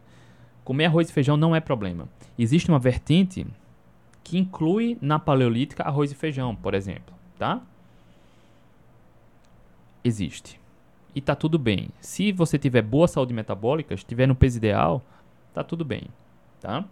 comer 0.66 0.86
arroz 0.86 1.08
e 1.08 1.14
feijão 1.14 1.38
não 1.38 1.56
é 1.56 1.60
problema. 1.60 2.10
Existe 2.38 2.70
uma 2.70 2.80
vertente 2.80 3.46
que 4.24 4.40
inclui 4.40 4.98
na 5.00 5.20
paleolítica 5.20 5.84
arroz 5.84 6.12
e 6.12 6.16
feijão, 6.16 6.56
por 6.56 6.74
exemplo, 6.74 7.14
tá? 7.38 7.62
Existe. 10.04 10.60
E 11.14 11.22
tá 11.22 11.36
tudo 11.36 11.60
bem. 11.60 11.90
Se 12.00 12.32
você 12.32 12.58
tiver 12.58 12.82
boa 12.82 13.08
saúde 13.08 13.36
metabólica, 13.36 13.94
estiver 13.94 14.28
no 14.28 14.36
peso 14.36 14.58
ideal, 14.58 15.00
tá 15.54 15.64
tudo 15.64 15.86
bem 15.86 16.10
tá? 16.62 16.86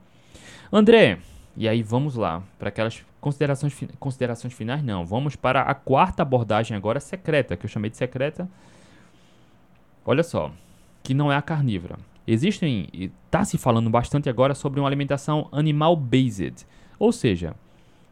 André, 0.71 1.19
e 1.55 1.67
aí 1.67 1.81
vamos 1.81 2.15
lá 2.15 2.43
para 2.57 2.69
aquelas 2.69 3.03
considerações, 3.21 3.73
considerações 3.99 4.53
finais, 4.53 4.83
não. 4.83 5.05
Vamos 5.05 5.35
para 5.35 5.61
a 5.61 5.73
quarta 5.73 6.21
abordagem 6.21 6.75
agora 6.75 6.99
secreta, 6.99 7.55
que 7.55 7.65
eu 7.65 7.69
chamei 7.69 7.89
de 7.89 7.97
secreta. 7.97 8.49
Olha 10.05 10.23
só, 10.23 10.51
que 11.03 11.13
não 11.13 11.31
é 11.31 11.35
a 11.35 11.41
carnívora. 11.41 11.97
Existem, 12.25 12.87
está 12.93 13.43
se 13.43 13.57
falando 13.57 13.89
bastante 13.89 14.29
agora 14.29 14.53
sobre 14.53 14.79
uma 14.79 14.87
alimentação 14.87 15.47
animal 15.51 15.95
based, 15.95 16.65
ou 16.99 17.11
seja, 17.11 17.55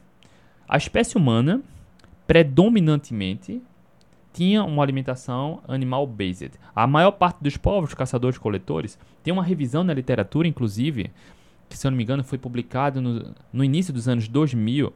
A 0.69 0.77
espécie 0.77 1.17
humana, 1.17 1.61
predominantemente, 2.29 3.61
tinha 4.33 4.63
uma 4.63 4.85
alimentação 4.85 5.61
animal 5.67 6.07
based. 6.07 6.53
A 6.73 6.87
maior 6.87 7.11
parte 7.11 7.43
dos 7.43 7.57
povos 7.57 7.93
caçadores-coletores 7.93 8.97
tem 9.21 9.33
uma 9.33 9.43
revisão 9.43 9.83
na 9.83 9.93
literatura, 9.93 10.47
inclusive, 10.47 11.11
que 11.69 11.77
se 11.77 11.85
eu 11.85 11.91
não 11.91 11.99
me 11.99 12.05
engano 12.05 12.23
foi 12.23 12.39
publicado 12.39 13.01
no, 13.01 13.35
no 13.53 13.65
início 13.65 13.93
dos 13.93 14.07
anos 14.07 14.29
2000, 14.29 14.93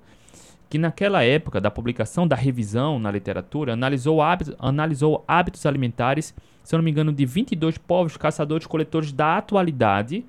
que 0.75 0.79
naquela 0.79 1.22
época 1.22 1.61
da 1.61 1.70
publicação 1.70 2.27
da 2.27 2.35
revisão 2.35 2.99
na 2.99 3.09
literatura 3.09 3.75
analisou 3.75 4.20
hábitos, 4.20 4.57
analisou 4.59 5.22
hábitos 5.29 5.64
alimentares, 5.66 6.35
se 6.64 6.75
eu 6.75 6.79
não 6.79 6.85
me 6.85 6.91
engano, 6.91 7.12
de 7.12 7.25
22 7.25 7.79
povos 7.79 8.16
caçadores-coletores 8.16 9.12
da 9.12 9.37
atualidade 9.37 10.27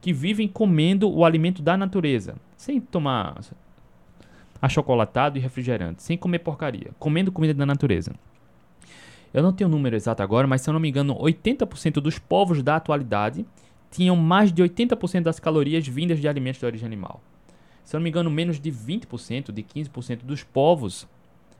que 0.00 0.12
vivem 0.12 0.48
comendo 0.48 1.08
o 1.08 1.24
alimento 1.24 1.62
da 1.62 1.76
natureza, 1.76 2.34
sem 2.56 2.80
tomar 2.80 3.38
achocolatado 4.60 5.38
e 5.38 5.40
refrigerante, 5.40 6.02
sem 6.02 6.18
comer 6.18 6.40
porcaria, 6.40 6.90
comendo 6.98 7.30
comida 7.30 7.54
da 7.54 7.64
natureza. 7.64 8.12
Eu 9.32 9.44
não 9.44 9.52
tenho 9.52 9.70
o 9.70 9.72
número 9.72 9.94
exato 9.94 10.24
agora, 10.24 10.48
mas 10.48 10.60
se 10.60 10.68
eu 10.68 10.72
não 10.72 10.80
me 10.80 10.88
engano, 10.88 11.14
80% 11.14 12.00
dos 12.00 12.18
povos 12.18 12.64
da 12.64 12.74
atualidade 12.74 13.46
tinham 13.92 14.16
mais 14.16 14.52
de 14.52 14.60
80% 14.60 15.22
das 15.22 15.38
calorias 15.38 15.86
vindas 15.86 16.18
de 16.18 16.26
alimentos 16.26 16.58
de 16.58 16.66
origem 16.66 16.84
animal 16.84 17.22
se 17.88 17.94
não 17.94 18.02
me 18.02 18.10
engano, 18.10 18.30
menos 18.30 18.60
de 18.60 18.70
20%, 18.70 19.50
de 19.50 19.62
15% 19.62 20.18
dos 20.18 20.44
povos 20.44 21.08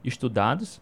estudados 0.03 0.79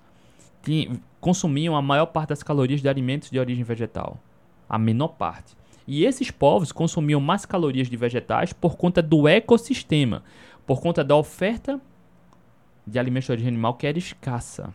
consumiam 1.21 1.73
a 1.73 1.81
maior 1.81 2.07
parte 2.07 2.29
das 2.29 2.43
calorias 2.43 2.81
de 2.81 2.89
alimentos 2.89 3.29
de 3.31 3.39
origem 3.39 3.63
vegetal. 3.63 4.19
A 4.67 4.77
menor 4.77 5.07
parte. 5.07 5.55
E 5.87 6.03
esses 6.03 6.29
povos 6.29 6.73
consumiam 6.73 7.21
mais 7.21 7.45
calorias 7.45 7.87
de 7.87 7.95
vegetais 7.95 8.51
por 8.51 8.75
conta 8.75 9.01
do 9.01 9.25
ecossistema, 9.25 10.21
por 10.65 10.81
conta 10.81 11.01
da 11.01 11.15
oferta 11.15 11.79
de 12.85 12.99
alimentos 12.99 13.27
de 13.27 13.31
origem 13.31 13.47
animal 13.47 13.75
que 13.75 13.87
era 13.87 13.97
escassa. 13.97 14.73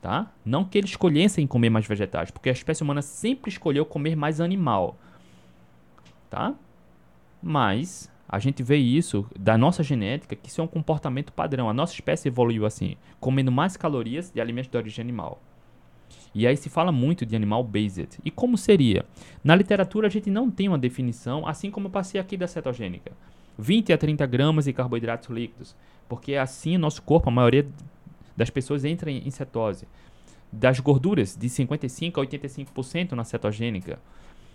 Tá? 0.00 0.30
Não 0.44 0.64
que 0.64 0.78
eles 0.78 0.90
escolhessem 0.90 1.44
comer 1.44 1.70
mais 1.70 1.88
vegetais, 1.88 2.30
porque 2.30 2.50
a 2.50 2.52
espécie 2.52 2.84
humana 2.84 3.02
sempre 3.02 3.50
escolheu 3.50 3.84
comer 3.84 4.14
mais 4.14 4.40
animal. 4.40 4.96
Tá? 6.30 6.54
Mas 7.42 8.09
a 8.32 8.38
gente 8.38 8.62
vê 8.62 8.76
isso 8.76 9.26
da 9.36 9.58
nossa 9.58 9.82
genética, 9.82 10.36
que 10.36 10.48
isso 10.48 10.60
é 10.60 10.64
um 10.64 10.68
comportamento 10.68 11.32
padrão. 11.32 11.68
A 11.68 11.74
nossa 11.74 11.94
espécie 11.94 12.28
evoluiu 12.28 12.64
assim, 12.64 12.94
comendo 13.18 13.50
mais 13.50 13.76
calorias 13.76 14.30
de 14.30 14.40
alimentos 14.40 14.70
de 14.70 14.76
origem 14.76 15.02
animal. 15.02 15.42
E 16.32 16.46
aí 16.46 16.56
se 16.56 16.70
fala 16.70 16.92
muito 16.92 17.26
de 17.26 17.34
animal 17.34 17.64
based. 17.64 18.20
E 18.24 18.30
como 18.30 18.56
seria? 18.56 19.04
Na 19.42 19.56
literatura 19.56 20.06
a 20.06 20.10
gente 20.10 20.30
não 20.30 20.48
tem 20.48 20.68
uma 20.68 20.78
definição, 20.78 21.44
assim 21.44 21.72
como 21.72 21.88
eu 21.88 21.90
passei 21.90 22.20
aqui 22.20 22.36
da 22.36 22.46
cetogênica. 22.46 23.10
20 23.58 23.92
a 23.92 23.98
30 23.98 24.24
gramas 24.26 24.66
de 24.66 24.72
carboidratos 24.72 25.28
líquidos. 25.28 25.74
Porque 26.08 26.36
assim 26.36 26.78
nosso 26.78 27.02
corpo, 27.02 27.30
a 27.30 27.32
maioria 27.32 27.66
das 28.36 28.48
pessoas 28.48 28.84
entra 28.84 29.10
em 29.10 29.28
cetose. 29.30 29.88
Das 30.52 30.78
gorduras, 30.78 31.36
de 31.36 31.48
55% 31.48 32.16
a 32.16 32.24
85% 32.24 33.12
na 33.12 33.24
cetogênica. 33.24 33.98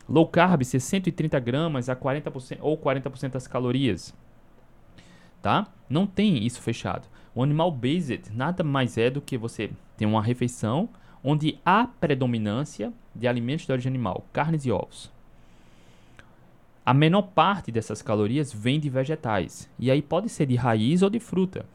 Low 0.08 0.28
carb, 0.28 0.64
130 0.64 1.40
gramas 1.40 1.90
a 1.90 1.96
40% 1.96 2.60
ou 2.62 2.78
40% 2.78 3.32
das 3.32 3.48
calorias. 3.48 4.14
Tá? 5.42 5.68
Não 5.90 6.06
tem 6.06 6.46
isso 6.46 6.62
fechado. 6.62 7.08
O 7.34 7.44
animal 7.44 7.72
based 7.72 8.32
nada 8.34 8.64
mais 8.64 8.98
é 8.98 9.10
do 9.10 9.22
que 9.22 9.38
você 9.38 9.72
ter 9.98 10.06
uma 10.06 10.22
refeição 10.22 10.90
onde 11.24 11.60
há 11.66 11.88
predominância 12.00 12.94
de 13.14 13.28
alimentos 13.28 13.66
de 13.66 13.72
origem 13.72 13.90
animal, 13.90 14.26
carnes 14.32 14.66
e 14.66 14.72
ovos. 14.72 15.12
A 16.86 16.94
menor 16.94 17.24
parte 17.24 17.72
dessas 17.72 18.04
calorias 18.04 18.54
vem 18.54 18.80
de 18.80 18.90
vegetais. 18.90 19.68
E 19.80 19.90
aí 19.90 20.04
pode 20.04 20.30
ser 20.30 20.46
de 20.46 20.56
raiz 20.56 21.02
ou 21.02 21.10
de 21.10 21.20
fruta. 21.20 21.66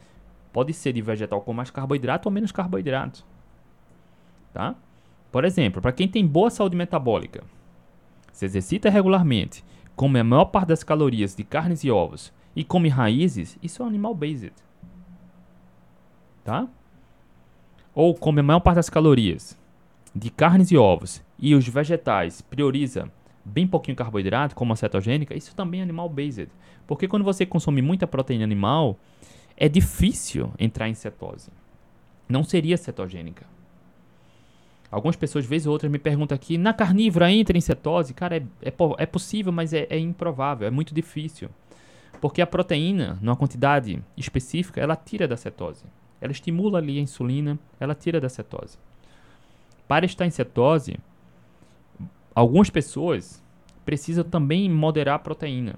Pode 0.52 0.72
ser 0.72 0.92
de 0.92 1.02
vegetal 1.02 1.40
com 1.40 1.52
mais 1.52 1.68
carboidrato 1.68 2.28
ou 2.28 2.32
menos 2.32 2.52
carboidrato. 2.52 3.24
Tá? 4.52 4.76
Por 5.32 5.44
exemplo, 5.44 5.82
para 5.82 5.92
quem 5.92 6.06
tem 6.06 6.24
boa 6.24 6.48
saúde 6.48 6.76
metabólica, 6.76 7.42
se 8.40 8.46
exercita 8.46 8.90
regularmente, 8.90 9.64
come 9.94 10.18
a 10.18 10.24
maior 10.24 10.46
parte 10.46 10.68
das 10.68 10.82
calorias 10.82 11.34
de 11.34 11.44
carnes 11.44 11.84
e 11.84 11.90
ovos 11.90 12.32
e 12.56 12.64
come 12.64 12.88
raízes, 12.88 13.58
isso 13.62 13.82
é 13.82 13.84
um 13.84 13.88
animal 13.88 14.14
based. 14.14 14.52
Tá? 16.42 16.66
ou 17.94 18.14
come 18.14 18.40
a 18.40 18.42
maior 18.42 18.60
parte 18.60 18.76
das 18.76 18.88
calorias 18.90 19.58
de 20.14 20.30
carnes 20.30 20.70
e 20.70 20.76
ovos 20.76 21.22
e 21.38 21.54
os 21.54 21.66
vegetais 21.68 22.40
prioriza 22.40 23.10
bem 23.44 23.66
pouquinho 23.66 23.96
carboidrato, 23.96 24.54
como 24.54 24.72
a 24.72 24.76
cetogênica, 24.76 25.34
isso 25.34 25.54
também 25.54 25.80
é 25.80 25.82
animal 25.82 26.08
based. 26.08 26.48
Porque 26.86 27.08
quando 27.08 27.24
você 27.24 27.46
consome 27.46 27.82
muita 27.82 28.06
proteína 28.06 28.44
animal, 28.44 28.98
é 29.56 29.68
difícil 29.68 30.52
entrar 30.58 30.88
em 30.88 30.94
cetose. 30.94 31.50
Não 32.28 32.44
seria 32.44 32.76
cetogênica. 32.76 33.46
Algumas 34.90 35.14
pessoas, 35.14 35.46
vez 35.46 35.66
ou 35.66 35.72
outra, 35.72 35.88
me 35.88 35.98
perguntam 35.98 36.34
aqui, 36.34 36.58
na 36.58 36.74
carnívora 36.74 37.30
entra 37.30 37.56
em 37.56 37.60
cetose? 37.60 38.12
Cara, 38.12 38.38
é, 38.38 38.42
é, 38.62 38.72
é 38.98 39.06
possível, 39.06 39.52
mas 39.52 39.72
é, 39.72 39.86
é 39.88 39.98
improvável, 39.98 40.66
é 40.66 40.70
muito 40.70 40.92
difícil. 40.92 41.48
Porque 42.20 42.42
a 42.42 42.46
proteína, 42.46 43.16
numa 43.22 43.36
quantidade 43.36 44.02
específica, 44.16 44.80
ela 44.80 44.96
tira 44.96 45.28
da 45.28 45.36
cetose. 45.36 45.84
Ela 46.20 46.32
estimula 46.32 46.78
ali 46.78 46.98
a 46.98 47.02
insulina, 47.02 47.58
ela 47.78 47.94
tira 47.94 48.20
da 48.20 48.28
cetose. 48.28 48.78
Para 49.86 50.04
estar 50.04 50.26
em 50.26 50.30
cetose, 50.30 50.98
algumas 52.34 52.68
pessoas 52.68 53.42
precisam 53.84 54.24
também 54.24 54.68
moderar 54.68 55.16
a 55.16 55.18
proteína. 55.18 55.76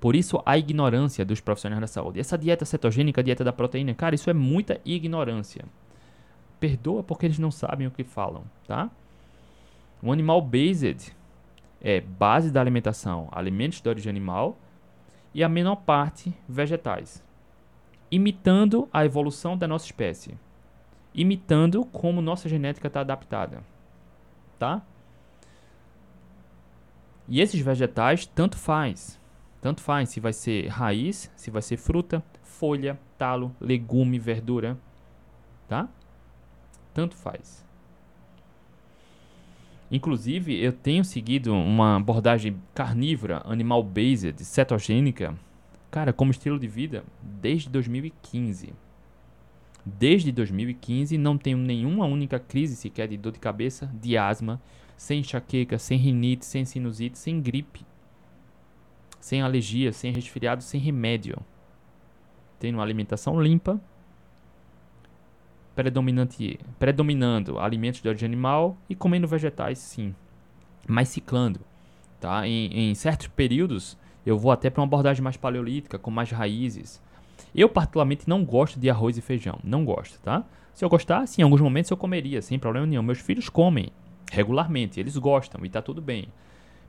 Por 0.00 0.14
isso 0.14 0.40
a 0.46 0.56
ignorância 0.56 1.24
dos 1.24 1.40
profissionais 1.40 1.80
da 1.80 1.86
saúde. 1.86 2.20
Essa 2.20 2.38
dieta 2.38 2.64
cetogênica, 2.64 3.22
dieta 3.22 3.42
da 3.42 3.52
proteína, 3.52 3.94
cara, 3.94 4.14
isso 4.14 4.30
é 4.30 4.34
muita 4.34 4.80
ignorância. 4.84 5.64
Perdoa 6.58 7.02
porque 7.02 7.26
eles 7.26 7.38
não 7.38 7.50
sabem 7.50 7.86
o 7.86 7.90
que 7.90 8.04
falam, 8.04 8.44
tá? 8.66 8.90
O 10.02 10.12
animal 10.12 10.40
based 10.40 11.14
é 11.80 12.00
base 12.00 12.50
da 12.50 12.60
alimentação, 12.60 13.28
alimentos 13.32 13.80
de 13.80 13.88
origem 13.88 14.10
animal 14.10 14.56
e 15.34 15.44
a 15.44 15.48
menor 15.48 15.76
parte 15.76 16.32
vegetais 16.48 17.24
imitando 18.10 18.88
a 18.92 19.04
evolução 19.04 19.56
da 19.56 19.66
nossa 19.66 19.86
espécie, 19.86 20.38
imitando 21.14 21.84
como 21.86 22.20
nossa 22.20 22.48
genética 22.48 22.86
está 22.86 23.00
adaptada, 23.00 23.62
tá? 24.58 24.82
E 27.28 27.40
esses 27.40 27.60
vegetais 27.60 28.26
tanto 28.26 28.56
faz, 28.56 29.20
tanto 29.60 29.80
faz 29.80 30.10
se 30.10 30.20
vai 30.20 30.32
ser 30.32 30.68
raiz, 30.68 31.30
se 31.36 31.50
vai 31.50 31.62
ser 31.62 31.76
fruta, 31.76 32.22
folha, 32.42 32.98
talo, 33.18 33.54
legume, 33.60 34.18
verdura, 34.18 34.78
tá? 35.66 35.88
Tanto 36.96 37.14
faz. 37.14 37.62
Inclusive, 39.90 40.58
eu 40.58 40.72
tenho 40.72 41.04
seguido 41.04 41.52
uma 41.52 41.96
abordagem 41.96 42.56
carnívora, 42.74 43.42
animal 43.44 43.82
based, 43.82 44.42
cetogênica, 44.42 45.38
cara, 45.90 46.10
como 46.10 46.30
estilo 46.30 46.58
de 46.58 46.66
vida 46.66 47.04
desde 47.20 47.68
2015. 47.68 48.72
Desde 49.84 50.32
2015 50.32 51.18
não 51.18 51.36
tenho 51.36 51.58
nenhuma 51.58 52.06
única 52.06 52.38
crise 52.38 52.74
sequer 52.74 53.08
de 53.08 53.18
dor 53.18 53.32
de 53.32 53.40
cabeça, 53.40 53.92
de 54.00 54.16
asma, 54.16 54.58
sem 54.96 55.20
enxaqueca, 55.20 55.78
sem 55.78 55.98
rinite, 55.98 56.46
sem 56.46 56.64
sinusite, 56.64 57.18
sem 57.18 57.42
gripe, 57.42 57.84
sem 59.20 59.42
alergia, 59.42 59.92
sem 59.92 60.14
resfriado, 60.14 60.62
sem 60.62 60.80
remédio. 60.80 61.36
Tenho 62.58 62.78
uma 62.78 62.82
alimentação 62.82 63.38
limpa, 63.38 63.78
predominando 65.76 67.58
alimentos 67.58 68.00
de 68.00 68.08
origem 68.08 68.26
animal 68.26 68.76
e 68.88 68.94
comendo 68.94 69.28
vegetais, 69.28 69.78
sim, 69.78 70.14
mas 70.88 71.08
ciclando. 71.08 71.60
Tá? 72.18 72.46
Em, 72.46 72.90
em 72.90 72.94
certos 72.94 73.28
períodos 73.28 73.96
eu 74.24 74.36
vou 74.36 74.50
até 74.50 74.70
para 74.70 74.80
uma 74.80 74.86
abordagem 74.86 75.22
mais 75.22 75.36
paleolítica, 75.36 75.98
com 75.98 76.10
mais 76.10 76.30
raízes. 76.30 77.00
Eu, 77.54 77.68
particularmente, 77.68 78.28
não 78.28 78.44
gosto 78.44 78.80
de 78.80 78.90
arroz 78.90 79.16
e 79.16 79.20
feijão. 79.20 79.58
Não 79.62 79.84
gosto, 79.84 80.20
tá? 80.20 80.44
Se 80.74 80.84
eu 80.84 80.88
gostasse, 80.88 81.40
em 81.40 81.44
alguns 81.44 81.60
momentos 81.60 81.90
eu 81.90 81.96
comeria, 81.96 82.42
sem 82.42 82.58
problema 82.58 82.86
nenhum. 82.86 83.02
Meus 83.02 83.20
filhos 83.20 83.48
comem 83.48 83.90
regularmente, 84.32 84.98
eles 84.98 85.16
gostam 85.16 85.64
e 85.64 85.70
tá 85.70 85.80
tudo 85.80 86.02
bem. 86.02 86.28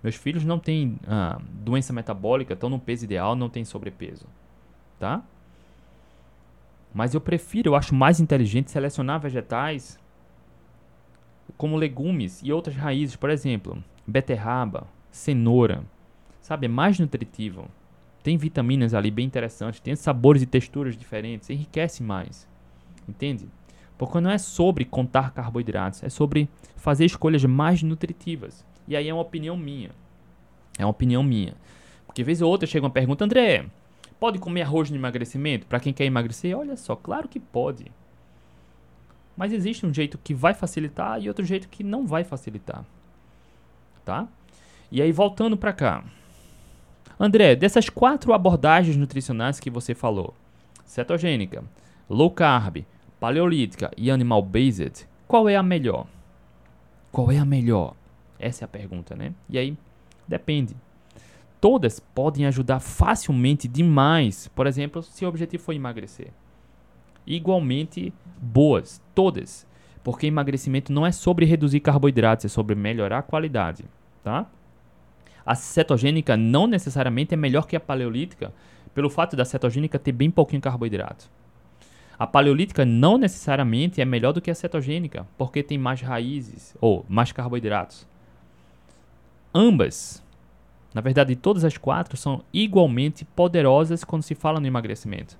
Meus 0.01 0.15
filhos 0.15 0.43
não 0.43 0.59
têm 0.59 0.97
ah, 1.07 1.39
doença 1.49 1.93
metabólica, 1.93 2.53
estão 2.53 2.69
no 2.69 2.79
peso 2.79 3.05
ideal, 3.05 3.35
não 3.35 3.49
têm 3.49 3.63
sobrepeso, 3.63 4.25
tá? 4.99 5.23
Mas 6.97 7.13
eu 7.13 7.21
prefiro, 7.21 7.69
eu 7.69 7.75
acho 7.75 7.93
mais 7.93 8.19
inteligente 8.19 8.71
selecionar 8.71 9.19
vegetais 9.19 9.99
como 11.55 11.75
legumes 11.75 12.41
e 12.43 12.51
outras 12.51 12.75
raízes, 12.75 13.15
por 13.15 13.29
exemplo, 13.29 13.83
beterraba, 14.07 14.87
cenoura, 15.11 15.83
Sabe, 16.41 16.65
é 16.65 16.69
mais 16.69 16.97
nutritivo. 16.97 17.69
Tem 18.23 18.35
vitaminas 18.35 18.95
ali 18.95 19.11
bem 19.11 19.27
interessantes, 19.27 19.79
tem 19.79 19.95
sabores 19.95 20.41
e 20.41 20.47
texturas 20.47 20.97
diferentes, 20.97 21.51
enriquece 21.51 22.01
mais. 22.01 22.47
Entende? 23.07 23.47
Porque 23.95 24.19
não 24.19 24.31
é 24.31 24.39
sobre 24.39 24.83
contar 24.83 25.31
carboidratos, 25.33 26.01
é 26.01 26.09
sobre 26.09 26.49
fazer 26.77 27.05
escolhas 27.05 27.45
mais 27.45 27.83
nutritivas. 27.83 28.65
E 28.87 28.95
aí 28.95 29.07
é 29.07 29.13
uma 29.13 29.21
opinião 29.21 29.55
minha. 29.55 29.91
É 30.79 30.83
uma 30.85 30.91
opinião 30.91 31.21
minha. 31.21 31.53
Porque 32.07 32.23
vez 32.23 32.41
ou 32.41 32.49
outra 32.49 32.65
chega 32.65 32.85
uma 32.85 32.91
pergunta, 32.91 33.23
André, 33.23 33.65
pode 34.19 34.39
comer 34.39 34.63
arroz 34.63 34.89
no 34.89 34.97
emagrecimento? 34.97 35.67
Para 35.67 35.79
quem 35.79 35.93
quer 35.93 36.05
emagrecer? 36.05 36.57
Olha 36.57 36.75
só, 36.75 36.95
claro 36.95 37.27
que 37.27 37.39
pode. 37.39 37.91
Mas 39.35 39.53
existe 39.53 39.85
um 39.85 39.93
jeito 39.93 40.17
que 40.17 40.33
vai 40.33 40.53
facilitar 40.53 41.21
e 41.21 41.27
outro 41.27 41.45
jeito 41.45 41.69
que 41.69 41.83
não 41.83 42.07
vai 42.07 42.23
facilitar. 42.23 42.83
Tá? 44.03 44.27
E 44.91 45.01
aí 45.01 45.11
voltando 45.11 45.55
para 45.55 45.73
cá. 45.73 46.03
André, 47.19 47.55
dessas 47.55 47.89
quatro 47.89 48.33
abordagens 48.33 48.95
nutricionais 48.95 49.59
que 49.59 49.69
você 49.69 49.93
falou, 49.93 50.33
cetogênica, 50.85 51.63
low 52.09 52.31
carb, 52.31 52.85
paleolítica 53.19 53.91
e 53.97 54.09
animal 54.09 54.41
based, 54.41 55.07
qual 55.27 55.49
é 55.49 55.55
a 55.55 55.63
melhor? 55.63 56.07
Qual 57.11 57.31
é 57.31 57.37
a 57.37 57.45
melhor? 57.45 57.95
Essa 58.39 58.63
é 58.63 58.65
a 58.65 58.69
pergunta, 58.69 59.15
né? 59.15 59.33
E 59.49 59.57
aí, 59.57 59.77
depende. 60.27 60.75
Todas 61.69 61.99
podem 61.99 62.45
ajudar 62.45 62.79
facilmente 62.79 63.67
demais, 63.67 64.47
por 64.55 64.65
exemplo, 64.67 65.03
se 65.03 65.25
o 65.25 65.27
objetivo 65.27 65.63
for 65.63 65.73
emagrecer. 65.73 66.29
Igualmente 67.25 68.13
boas, 68.41 69.01
todas. 69.13 69.67
Porque 70.01 70.27
emagrecimento 70.27 70.93
não 70.93 71.05
é 71.05 71.11
sobre 71.11 71.45
reduzir 71.45 71.81
carboidratos, 71.81 72.45
é 72.45 72.47
sobre 72.47 72.73
melhorar 72.73 73.17
a 73.17 73.21
qualidade, 73.21 73.83
tá? 74.23 74.49
A 75.45 75.55
cetogênica 75.55 76.37
não 76.37 76.67
necessariamente 76.67 77.33
é 77.33 77.37
melhor 77.37 77.67
que 77.67 77.75
a 77.75 77.81
paleolítica, 77.81 78.53
pelo 78.95 79.09
fato 79.09 79.35
da 79.35 79.43
cetogênica 79.43 79.99
ter 79.99 80.13
bem 80.13 80.31
pouquinho 80.31 80.61
carboidrato. 80.61 81.29
A 82.17 82.25
paleolítica 82.25 82.85
não 82.85 83.17
necessariamente 83.17 83.99
é 83.99 84.05
melhor 84.05 84.31
do 84.31 84.39
que 84.39 84.49
a 84.49 84.55
cetogênica, 84.55 85.27
porque 85.37 85.61
tem 85.61 85.77
mais 85.77 85.99
raízes 85.99 86.77
ou 86.79 87.05
mais 87.09 87.33
carboidratos. 87.33 88.07
ambas, 89.53 90.25
na 90.97 91.01
verdade, 91.01 91.35
todas 91.35 91.63
as 91.63 91.77
quatro 91.77 92.17
são 92.17 92.43
igualmente 92.51 93.23
poderosas 93.23 94.03
quando 94.03 94.23
se 94.23 94.33
fala 94.33 94.59
no 94.59 94.65
emagrecimento. 94.65 95.37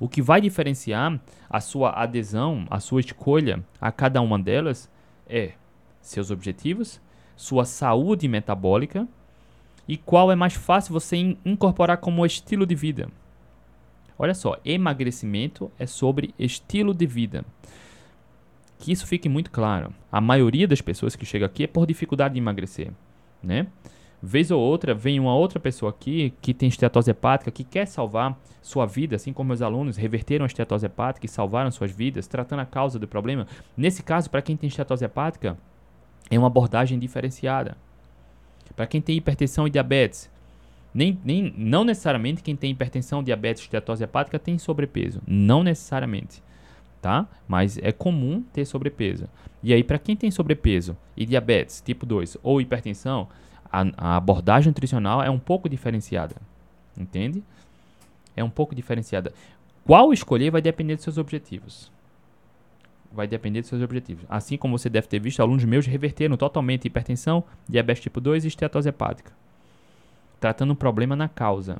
O 0.00 0.08
que 0.08 0.20
vai 0.20 0.40
diferenciar 0.40 1.20
a 1.48 1.60
sua 1.60 1.90
adesão, 1.90 2.66
a 2.68 2.80
sua 2.80 2.98
escolha 2.98 3.64
a 3.80 3.92
cada 3.92 4.20
uma 4.20 4.36
delas 4.36 4.90
é 5.28 5.52
seus 6.00 6.32
objetivos, 6.32 7.00
sua 7.36 7.64
saúde 7.64 8.26
metabólica 8.26 9.06
e 9.86 9.96
qual 9.96 10.32
é 10.32 10.34
mais 10.34 10.54
fácil 10.54 10.92
você 10.92 11.16
incorporar 11.44 11.98
como 11.98 12.26
estilo 12.26 12.66
de 12.66 12.74
vida. 12.74 13.08
Olha 14.18 14.34
só, 14.34 14.56
emagrecimento 14.64 15.70
é 15.78 15.86
sobre 15.86 16.34
estilo 16.36 16.92
de 16.92 17.06
vida. 17.06 17.44
Que 18.80 18.90
isso 18.90 19.06
fique 19.06 19.28
muito 19.28 19.52
claro. 19.52 19.94
A 20.10 20.20
maioria 20.20 20.66
das 20.66 20.80
pessoas 20.80 21.14
que 21.14 21.24
chega 21.24 21.46
aqui 21.46 21.62
é 21.62 21.68
por 21.68 21.86
dificuldade 21.86 22.34
de 22.34 22.40
emagrecer, 22.40 22.90
né? 23.40 23.68
Vez 24.22 24.50
ou 24.50 24.60
outra, 24.60 24.94
vem 24.94 25.20
uma 25.20 25.34
outra 25.34 25.60
pessoa 25.60 25.90
aqui 25.90 26.32
que 26.40 26.54
tem 26.54 26.68
esteatose 26.68 27.10
hepática, 27.10 27.50
que 27.50 27.62
quer 27.62 27.86
salvar 27.86 28.38
sua 28.62 28.86
vida, 28.86 29.16
assim 29.16 29.32
como 29.32 29.48
meus 29.48 29.62
alunos 29.62 29.96
reverteram 29.96 30.44
a 30.44 30.46
esteatose 30.46 30.86
hepática 30.86 31.26
e 31.26 31.28
salvaram 31.28 31.70
suas 31.70 31.90
vidas, 31.90 32.26
tratando 32.26 32.60
a 32.60 32.66
causa 32.66 32.98
do 32.98 33.06
problema. 33.06 33.46
Nesse 33.76 34.02
caso, 34.02 34.28
para 34.30 34.42
quem 34.42 34.56
tem 34.56 34.68
esteatose 34.68 35.04
hepática, 35.04 35.56
é 36.30 36.38
uma 36.38 36.48
abordagem 36.48 36.98
diferenciada. 36.98 37.76
Para 38.74 38.86
quem 38.86 39.00
tem 39.00 39.16
hipertensão 39.16 39.66
e 39.66 39.70
diabetes, 39.70 40.30
nem, 40.92 41.18
nem, 41.22 41.54
não 41.56 41.84
necessariamente 41.84 42.42
quem 42.42 42.56
tem 42.56 42.70
hipertensão, 42.70 43.22
diabetes, 43.22 43.62
esteatose 43.62 44.02
hepática 44.02 44.38
tem 44.38 44.58
sobrepeso. 44.58 45.20
Não 45.26 45.62
necessariamente. 45.62 46.42
Tá? 47.00 47.28
Mas 47.46 47.78
é 47.78 47.92
comum 47.92 48.42
ter 48.52 48.64
sobrepeso. 48.64 49.28
E 49.62 49.72
aí, 49.72 49.84
para 49.84 49.98
quem 49.98 50.16
tem 50.16 50.30
sobrepeso 50.30 50.96
e 51.16 51.24
diabetes 51.24 51.80
tipo 51.84 52.04
2 52.04 52.38
ou 52.42 52.60
hipertensão, 52.60 53.28
a, 53.76 54.12
a 54.12 54.16
abordagem 54.16 54.68
nutricional 54.68 55.22
é 55.22 55.30
um 55.30 55.38
pouco 55.38 55.68
diferenciada. 55.68 56.36
Entende? 56.96 57.42
É 58.34 58.42
um 58.42 58.48
pouco 58.48 58.74
diferenciada. 58.74 59.32
Qual 59.84 60.12
escolher 60.12 60.50
vai 60.50 60.62
depender 60.62 60.94
dos 60.94 61.04
seus 61.04 61.18
objetivos. 61.18 61.90
Vai 63.12 63.26
depender 63.26 63.60
dos 63.60 63.68
seus 63.68 63.82
objetivos. 63.82 64.24
Assim 64.28 64.56
como 64.56 64.78
você 64.78 64.88
deve 64.88 65.06
ter 65.06 65.18
visto, 65.18 65.40
alunos 65.40 65.64
meus 65.64 65.86
reverteram 65.86 66.36
totalmente 66.36 66.86
hipertensão, 66.86 67.44
diabetes 67.68 68.02
tipo 68.02 68.20
2 68.20 68.44
e 68.44 68.48
esteatose 68.48 68.88
hepática. 68.88 69.32
Tratando 70.40 70.72
o 70.72 70.76
problema 70.76 71.14
na 71.14 71.28
causa. 71.28 71.78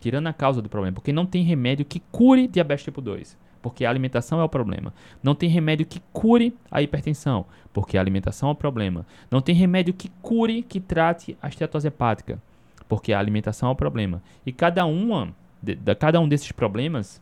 Tirando 0.00 0.28
a 0.28 0.32
causa 0.32 0.62
do 0.62 0.68
problema. 0.68 0.94
Porque 0.94 1.12
não 1.12 1.26
tem 1.26 1.42
remédio 1.42 1.84
que 1.84 2.00
cure 2.12 2.46
diabetes 2.46 2.84
tipo 2.84 3.00
2 3.00 3.36
porque 3.60 3.84
a 3.84 3.90
alimentação 3.90 4.40
é 4.40 4.44
o 4.44 4.48
problema. 4.48 4.92
Não 5.22 5.34
tem 5.34 5.48
remédio 5.48 5.86
que 5.86 6.00
cure 6.12 6.56
a 6.70 6.80
hipertensão, 6.82 7.46
porque 7.72 7.98
a 7.98 8.00
alimentação 8.00 8.48
é 8.48 8.52
o 8.52 8.54
problema. 8.54 9.06
Não 9.30 9.40
tem 9.40 9.54
remédio 9.54 9.94
que 9.94 10.10
cure, 10.22 10.62
que 10.62 10.80
trate 10.80 11.36
a 11.42 11.48
esteatose 11.48 11.88
hepática, 11.88 12.40
porque 12.88 13.12
a 13.12 13.18
alimentação 13.18 13.68
é 13.68 13.72
o 13.72 13.76
problema. 13.76 14.22
E 14.46 14.52
cada 14.52 14.84
uma, 14.86 15.34
de, 15.62 15.74
de, 15.74 15.94
cada 15.94 16.20
um 16.20 16.28
desses 16.28 16.52
problemas 16.52 17.20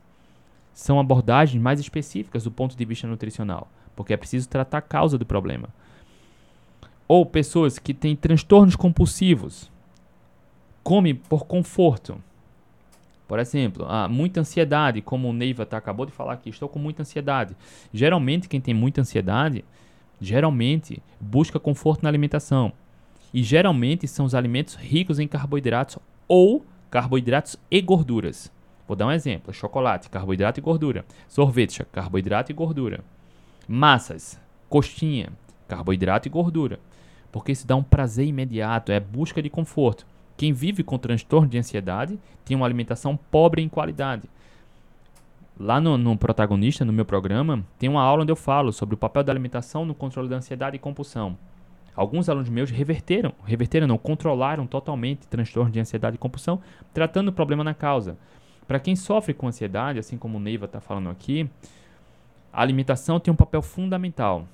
são 0.72 1.00
abordagens 1.00 1.62
mais 1.62 1.80
específicas 1.80 2.44
do 2.44 2.50
ponto 2.50 2.76
de 2.76 2.84
vista 2.84 3.06
nutricional, 3.06 3.68
porque 3.94 4.12
é 4.12 4.16
preciso 4.16 4.48
tratar 4.48 4.78
a 4.78 4.82
causa 4.82 5.16
do 5.16 5.24
problema. 5.24 5.68
Ou 7.08 7.24
pessoas 7.24 7.78
que 7.78 7.94
têm 7.94 8.14
transtornos 8.14 8.76
compulsivos, 8.76 9.70
come 10.82 11.14
por 11.14 11.46
conforto, 11.46 12.22
por 13.26 13.38
exemplo, 13.38 13.84
ah, 13.88 14.08
muita 14.08 14.40
ansiedade, 14.40 15.02
como 15.02 15.28
o 15.28 15.32
Neiva 15.32 15.66
tá, 15.66 15.76
acabou 15.76 16.06
de 16.06 16.12
falar 16.12 16.34
aqui, 16.34 16.50
estou 16.50 16.68
com 16.68 16.78
muita 16.78 17.02
ansiedade. 17.02 17.56
Geralmente, 17.92 18.48
quem 18.48 18.60
tem 18.60 18.72
muita 18.72 19.00
ansiedade, 19.00 19.64
geralmente 20.20 21.02
busca 21.20 21.58
conforto 21.58 22.02
na 22.02 22.08
alimentação. 22.08 22.72
E 23.34 23.42
geralmente 23.42 24.06
são 24.06 24.24
os 24.24 24.34
alimentos 24.34 24.76
ricos 24.76 25.18
em 25.18 25.26
carboidratos 25.26 25.98
ou 26.28 26.64
carboidratos 26.90 27.56
e 27.70 27.80
gorduras. 27.80 28.50
Vou 28.86 28.96
dar 28.96 29.06
um 29.06 29.12
exemplo: 29.12 29.52
chocolate, 29.52 30.08
carboidrato 30.08 30.60
e 30.60 30.62
gordura. 30.62 31.04
Sorvete, 31.28 31.84
carboidrato 31.92 32.52
e 32.52 32.54
gordura. 32.54 33.04
Massas, 33.66 34.40
coxinha, 34.68 35.30
carboidrato 35.66 36.28
e 36.28 36.30
gordura. 36.30 36.78
Porque 37.32 37.52
isso 37.52 37.66
dá 37.66 37.74
um 37.74 37.82
prazer 37.82 38.26
imediato, 38.26 38.92
é 38.92 39.00
busca 39.00 39.42
de 39.42 39.50
conforto. 39.50 40.06
Quem 40.36 40.52
vive 40.52 40.82
com 40.82 40.98
transtorno 40.98 41.48
de 41.48 41.58
ansiedade 41.58 42.18
tem 42.44 42.56
uma 42.56 42.66
alimentação 42.66 43.16
pobre 43.16 43.62
em 43.62 43.68
qualidade. 43.68 44.28
Lá 45.58 45.80
no, 45.80 45.96
no, 45.96 46.18
protagonista, 46.18 46.84
no 46.84 46.92
meu 46.92 47.06
programa, 47.06 47.64
tem 47.78 47.88
uma 47.88 48.02
aula 48.02 48.22
onde 48.22 48.32
eu 48.32 48.36
falo 48.36 48.72
sobre 48.72 48.94
o 48.94 48.98
papel 48.98 49.24
da 49.24 49.32
alimentação 49.32 49.86
no 49.86 49.94
controle 49.94 50.28
da 50.28 50.36
ansiedade 50.36 50.76
e 50.76 50.78
compulsão. 50.78 51.36
Alguns 51.94 52.28
alunos 52.28 52.50
meus 52.50 52.70
reverteram, 52.70 53.32
reverteram 53.42 53.86
não, 53.86 53.96
controlaram 53.96 54.66
totalmente 54.66 55.26
transtorno 55.26 55.70
de 55.70 55.80
ansiedade 55.80 56.16
e 56.16 56.18
compulsão, 56.18 56.60
tratando 56.92 57.28
o 57.28 57.32
problema 57.32 57.64
na 57.64 57.72
causa. 57.72 58.18
Para 58.68 58.78
quem 58.78 58.94
sofre 58.94 59.32
com 59.32 59.48
ansiedade, 59.48 59.98
assim 59.98 60.18
como 60.18 60.36
o 60.36 60.40
Neiva 60.40 60.66
está 60.66 60.78
falando 60.78 61.08
aqui, 61.08 61.48
a 62.52 62.60
alimentação 62.60 63.18
tem 63.18 63.32
um 63.32 63.36
papel 63.36 63.62
fundamental. 63.62 64.46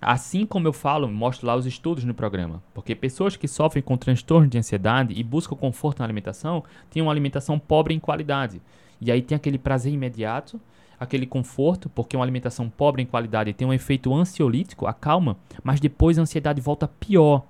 Assim 0.00 0.46
como 0.46 0.66
eu 0.66 0.72
falo, 0.72 1.06
mostro 1.08 1.46
lá 1.46 1.54
os 1.54 1.66
estudos 1.66 2.04
no 2.04 2.14
programa, 2.14 2.62
porque 2.72 2.94
pessoas 2.94 3.36
que 3.36 3.46
sofrem 3.46 3.82
com 3.82 3.98
transtorno 3.98 4.48
de 4.48 4.56
ansiedade 4.56 5.12
e 5.12 5.22
buscam 5.22 5.54
conforto 5.54 5.98
na 5.98 6.06
alimentação 6.06 6.64
têm 6.88 7.02
uma 7.02 7.12
alimentação 7.12 7.58
pobre 7.58 7.92
em 7.92 8.00
qualidade. 8.00 8.62
E 8.98 9.12
aí 9.12 9.20
tem 9.20 9.36
aquele 9.36 9.58
prazer 9.58 9.92
imediato, 9.92 10.58
aquele 10.98 11.26
conforto, 11.26 11.90
porque 11.90 12.16
uma 12.16 12.24
alimentação 12.24 12.70
pobre 12.70 13.02
em 13.02 13.06
qualidade 13.06 13.52
tem 13.52 13.68
um 13.68 13.74
efeito 13.74 14.14
ansiolítico, 14.14 14.86
acalma, 14.86 15.36
mas 15.62 15.80
depois 15.80 16.18
a 16.18 16.22
ansiedade 16.22 16.62
volta 16.62 16.88
pior. 16.88 17.44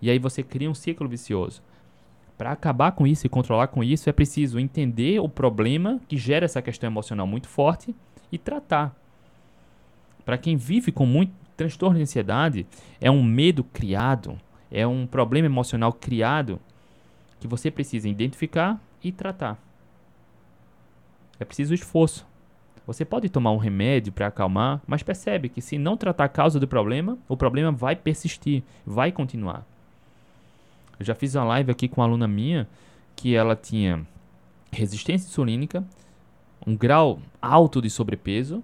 E 0.00 0.10
aí 0.10 0.18
você 0.18 0.42
cria 0.42 0.70
um 0.70 0.74
ciclo 0.74 1.06
vicioso. 1.06 1.62
Para 2.38 2.52
acabar 2.52 2.92
com 2.92 3.06
isso 3.06 3.26
e 3.26 3.30
controlar 3.30 3.66
com 3.66 3.84
isso, 3.84 4.08
é 4.08 4.12
preciso 4.12 4.58
entender 4.58 5.20
o 5.20 5.28
problema 5.28 6.00
que 6.08 6.16
gera 6.16 6.46
essa 6.46 6.62
questão 6.62 6.88
emocional 6.88 7.26
muito 7.26 7.48
forte 7.48 7.94
e 8.32 8.38
tratar. 8.38 8.94
Para 10.24 10.38
quem 10.38 10.56
vive 10.56 10.92
com 10.92 11.04
muito 11.04 11.32
transtorno 11.58 11.96
de 11.96 12.02
ansiedade 12.02 12.66
é 13.00 13.10
um 13.10 13.22
medo 13.22 13.64
criado, 13.64 14.40
é 14.70 14.86
um 14.86 15.06
problema 15.06 15.46
emocional 15.46 15.92
criado 15.92 16.60
que 17.40 17.48
você 17.48 17.70
precisa 17.70 18.08
identificar 18.08 18.80
e 19.02 19.10
tratar. 19.10 19.58
É 21.38 21.44
preciso 21.44 21.74
esforço. 21.74 22.26
Você 22.86 23.04
pode 23.04 23.28
tomar 23.28 23.50
um 23.50 23.58
remédio 23.58 24.12
para 24.12 24.28
acalmar, 24.28 24.80
mas 24.86 25.02
percebe 25.02 25.48
que 25.48 25.60
se 25.60 25.76
não 25.76 25.96
tratar 25.96 26.24
a 26.24 26.28
causa 26.28 26.58
do 26.58 26.66
problema, 26.66 27.18
o 27.28 27.36
problema 27.36 27.70
vai 27.70 27.94
persistir, 27.94 28.62
vai 28.86 29.12
continuar. 29.12 29.66
Eu 30.98 31.04
já 31.04 31.14
fiz 31.14 31.34
uma 31.34 31.44
live 31.44 31.70
aqui 31.70 31.86
com 31.88 32.00
uma 32.00 32.06
aluna 32.06 32.26
minha 32.26 32.68
que 33.14 33.34
ela 33.34 33.54
tinha 33.54 34.06
resistência 34.72 35.26
insulínica, 35.26 35.84
um 36.66 36.76
grau 36.76 37.20
alto 37.42 37.82
de 37.82 37.90
sobrepeso 37.90 38.62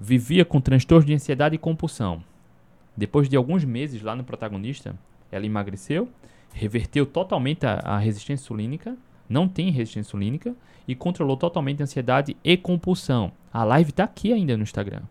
vivia 0.00 0.46
com 0.46 0.60
transtorno 0.60 1.06
de 1.06 1.12
ansiedade 1.12 1.54
e 1.54 1.58
compulsão. 1.58 2.24
Depois 2.96 3.28
de 3.28 3.36
alguns 3.36 3.64
meses 3.64 4.00
lá 4.00 4.16
no 4.16 4.24
protagonista, 4.24 4.96
ela 5.30 5.44
emagreceu, 5.44 6.08
reverteu 6.54 7.04
totalmente 7.04 7.66
a, 7.66 7.74
a 7.74 7.98
resistência 7.98 8.44
insulínica, 8.44 8.96
não 9.28 9.46
tem 9.46 9.70
resistência 9.70 10.08
insulínica 10.08 10.54
e 10.88 10.94
controlou 10.94 11.36
totalmente 11.36 11.82
a 11.82 11.84
ansiedade 11.84 12.34
e 12.42 12.56
compulsão. 12.56 13.30
A 13.52 13.62
live 13.62 13.90
está 13.90 14.04
aqui 14.04 14.32
ainda 14.32 14.56
no 14.56 14.62
Instagram. 14.62 15.02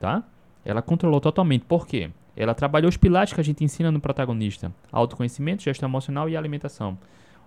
Tá? 0.00 0.24
Ela 0.64 0.80
controlou 0.80 1.20
totalmente. 1.20 1.64
Por 1.66 1.86
quê? 1.86 2.10
Ela 2.34 2.54
trabalhou 2.54 2.88
os 2.88 2.96
pilares 2.96 3.32
que 3.32 3.40
a 3.40 3.44
gente 3.44 3.62
ensina 3.62 3.90
no 3.90 4.00
protagonista: 4.00 4.72
autoconhecimento, 4.90 5.62
gestão 5.62 5.88
emocional 5.88 6.28
e 6.28 6.36
alimentação. 6.36 6.98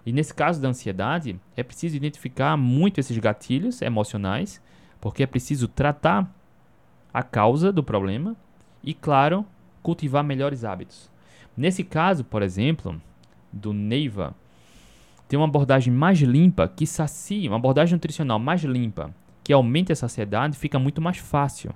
E 0.06 0.14
nesse 0.14 0.34
caso 0.34 0.62
da 0.62 0.70
ansiedade, 0.70 1.40
é 1.58 1.64
preciso 1.64 1.98
identificar 1.98 2.56
muito 2.56 3.00
esses 3.00 3.18
gatilhos 3.18 3.82
emocionais 3.82 4.62
porque 5.02 5.24
é 5.24 5.28
preciso 5.28 5.68
tratar 5.68 6.34
a 7.14 7.24
causa 7.24 7.72
do 7.72 7.84
problema 7.84 8.36
e, 8.84 8.94
claro, 8.94 9.46
cultivar 9.82 10.24
melhores 10.24 10.64
hábitos. 10.64 11.10
Nesse 11.56 11.84
caso, 11.84 12.24
por 12.24 12.42
exemplo, 12.42 13.02
do 13.52 13.74
Neiva, 13.74 14.36
tem 15.28 15.38
uma 15.38 15.48
abordagem 15.48 15.94
mais 15.94 16.20
limpa 16.20 16.68
que 16.68 16.86
sacia, 16.86 17.50
uma 17.50 17.58
abordagem 17.58 17.96
nutricional 17.96 18.40
mais 18.40 18.64
limpa, 18.64 19.14
que 19.44 19.54
aumenta 19.54 19.94
a 19.94 19.96
saciedade, 19.96 20.58
fica 20.58 20.80
muito 20.80 21.02
mais 21.02 21.18
fácil. 21.18 21.72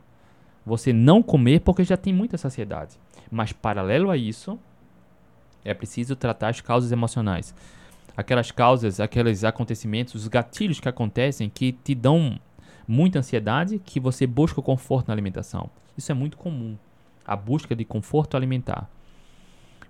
Você 0.66 0.94
não 0.94 1.22
comer 1.22 1.62
porque 1.62 1.84
já 1.84 1.98
tem 1.98 2.14
muita 2.14 2.38
saciedade. 2.38 2.98
Mas 3.30 3.52
paralelo 3.52 4.10
a 4.10 4.18
isso, 4.18 4.58
é 5.66 5.74
preciso 5.74 6.16
tratar 6.16 6.50
as 6.50 6.62
causas 6.62 6.92
emocionais. 6.92 7.54
Aquelas 8.16 8.52
causas, 8.52 9.00
aqueles 9.00 9.44
acontecimentos, 9.44 10.14
os 10.16 10.28
gatilhos 10.28 10.80
que 10.80 10.88
acontecem 10.88 11.50
que 11.50 11.72
te 11.72 11.96
dão 11.96 12.40
muita 12.88 13.20
ansiedade 13.20 13.80
que 13.80 14.00
você 14.00 14.28
busca 14.28 14.60
o 14.60 14.64
conforto 14.64 15.08
na 15.08 15.14
alimentação. 15.14 15.70
Isso 15.98 16.12
é 16.12 16.16
muito 16.16 16.38
comum, 16.38 16.76
a 17.26 17.36
busca 17.36 17.76
de 17.76 17.86
conforto 17.86 18.36
alimentar. 18.36 18.90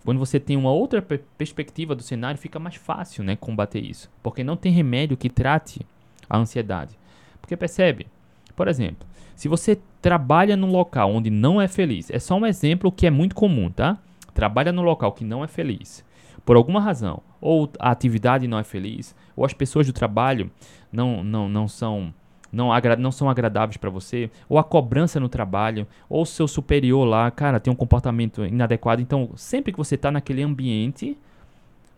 Quando 0.03 0.19
você 0.19 0.39
tem 0.39 0.57
uma 0.57 0.71
outra 0.71 1.01
perspectiva 1.01 1.95
do 1.95 2.03
cenário, 2.03 2.37
fica 2.37 2.59
mais 2.59 2.75
fácil 2.75 3.23
né, 3.23 3.35
combater 3.35 3.79
isso, 3.79 4.09
porque 4.21 4.43
não 4.43 4.57
tem 4.57 4.71
remédio 4.71 5.15
que 5.15 5.29
trate 5.29 5.85
a 6.29 6.37
ansiedade. 6.37 6.97
Porque 7.39 7.55
percebe, 7.55 8.07
por 8.55 8.67
exemplo, 8.67 9.07
se 9.35 9.47
você 9.47 9.79
trabalha 10.01 10.57
num 10.57 10.69
local 10.69 11.13
onde 11.13 11.29
não 11.29 11.61
é 11.61 11.67
feliz, 11.67 12.09
é 12.09 12.19
só 12.19 12.35
um 12.35 12.45
exemplo 12.45 12.91
que 12.91 13.07
é 13.07 13.09
muito 13.09 13.33
comum, 13.33 13.69
tá? 13.69 13.97
trabalha 14.33 14.71
no 14.71 14.81
local 14.81 15.11
que 15.11 15.23
não 15.23 15.43
é 15.43 15.47
feliz, 15.47 16.03
por 16.45 16.55
alguma 16.55 16.81
razão, 16.81 17.21
ou 17.39 17.69
a 17.79 17.91
atividade 17.91 18.47
não 18.47 18.59
é 18.59 18.63
feliz, 18.63 19.15
ou 19.35 19.45
as 19.45 19.53
pessoas 19.53 19.87
do 19.87 19.93
trabalho 19.93 20.51
não, 20.91 21.23
não, 21.23 21.47
não 21.47 21.67
são 21.67 22.13
não, 22.53 22.69
não 22.99 23.11
são 23.11 23.27
agradáveis 23.27 23.77
para 23.77 23.89
você, 23.89 24.29
ou 24.47 24.59
a 24.59 24.63
cobrança 24.63 25.19
no 25.19 25.27
trabalho, 25.27 25.87
ou 26.07 26.21
o 26.21 26.25
seu 26.25 26.47
superior 26.47 27.03
lá, 27.03 27.31
cara, 27.31 27.59
tem 27.59 27.73
um 27.73 27.75
comportamento 27.75 28.45
inadequado. 28.45 29.01
Então, 29.01 29.31
sempre 29.35 29.71
que 29.71 29.77
você 29.77 29.95
está 29.95 30.11
naquele 30.11 30.43
ambiente, 30.43 31.17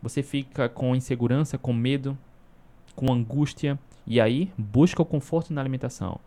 você 0.02 0.24
fica 0.24 0.70
com 0.70 0.96
insegurança, 0.96 1.58
com 1.58 1.74
medo, 1.74 2.18
com 2.96 3.12
angústia, 3.12 3.78
e 4.08 4.22
aí 4.22 4.50
busca 4.58 5.02
o 5.02 5.06
conforto 5.06 5.54
na 5.54 5.60
alimentação. 5.60 6.20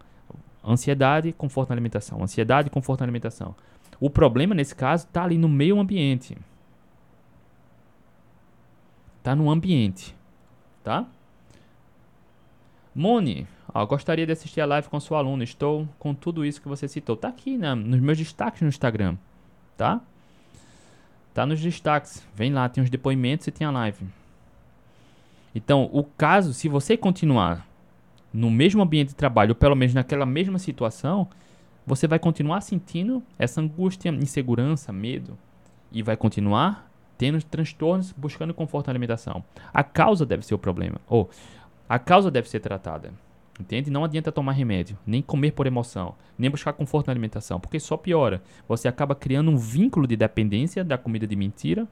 Ansiedade, 0.62 1.32
conforto 1.32 1.70
na 1.70 1.74
alimentação. 1.74 2.22
Ansiedade, 2.22 2.68
conforto 2.68 3.00
na 3.00 3.06
alimentação. 3.06 3.54
O 3.98 4.10
problema 4.10 4.54
nesse 4.54 4.74
caso 4.74 5.06
está 5.06 5.24
ali 5.24 5.38
no 5.38 5.48
meio 5.48 5.80
ambiente. 5.80 6.36
Está 9.18 9.34
no 9.34 9.50
ambiente, 9.50 10.14
tá? 10.84 11.06
Moni, 12.99 13.46
ó, 13.72 13.86
gostaria 13.86 14.26
de 14.26 14.32
assistir 14.32 14.61
a 14.61 14.66
live 14.66 14.88
com 14.88 14.99
sua 14.99 15.18
aluna. 15.18 15.44
Estou 15.44 15.88
com 16.01 16.12
tudo 16.12 16.44
isso 16.44 16.61
que 16.61 16.66
você 16.66 16.88
citou. 16.88 17.16
Tá 17.16 17.28
aqui 17.28 17.57
né, 17.57 17.72
nos 17.72 18.01
meus 18.01 18.18
destaques 18.18 18.61
no 18.61 18.66
Instagram, 18.66 19.16
tá? 19.76 20.01
Tá 21.32 21.46
nos 21.46 21.61
destaques. 21.61 22.26
Vem 22.34 22.53
lá, 22.53 22.68
tem 22.68 22.82
os 22.82 22.90
depoimentos 22.90 23.46
e 23.46 23.53
tem 23.53 23.64
a 23.64 23.70
live. 23.70 24.05
Então, 25.55 25.88
o 25.92 26.03
caso, 26.03 26.53
se 26.53 26.68
você 26.68 26.96
continuar 26.96 27.64
no 28.32 28.51
mesmo 28.51 28.82
ambiente 28.82 29.11
de 29.11 29.14
trabalho, 29.14 29.53
ou 29.53 29.55
pelo 29.55 29.76
menos 29.76 29.94
naquela 29.94 30.26
mesma 30.26 30.59
situação, 30.59 31.28
você 31.86 32.09
vai 32.09 32.18
continuar 32.18 32.62
sentindo 32.62 33.22
essa 33.38 33.61
angústia, 33.61 34.09
insegurança, 34.09 34.92
medo 34.92 35.38
e 35.92 36.03
vai 36.03 36.16
continuar 36.16 36.90
tendo 37.16 37.42
transtornos, 37.42 38.12
buscando 38.16 38.55
conforto 38.55 38.86
na 38.86 38.92
alimentação. 38.92 39.44
A 39.74 39.82
causa 39.82 40.26
deve 40.26 40.46
ser 40.46 40.55
o 40.55 40.59
problema, 40.59 41.01
ou 41.09 41.28
a 41.89 41.99
causa 41.99 42.30
deve 42.30 42.49
ser 42.49 42.61
tratada. 42.61 43.12
Entende? 43.61 43.91
Não 43.91 44.05
adianta 44.05 44.30
tomar 44.30 44.53
remédio, 44.53 44.97
nem 45.05 45.20
comer 45.20 45.51
por 45.51 45.66
emoção, 45.66 46.14
nem 46.39 46.49
buscar 46.49 46.72
conforto 46.72 47.09
na 47.09 47.12
alimentação, 47.12 47.59
porque 47.59 47.80
só 47.80 47.97
piora. 47.97 48.41
Você 48.68 48.86
acaba 48.86 49.16
criando 49.16 49.51
um 49.51 49.57
vínculo 49.57 50.07
de 50.07 50.16
dependência 50.16 50.84
da 50.84 50.97
comida 50.97 51.26
de 51.26 51.34
mentira 51.34 51.89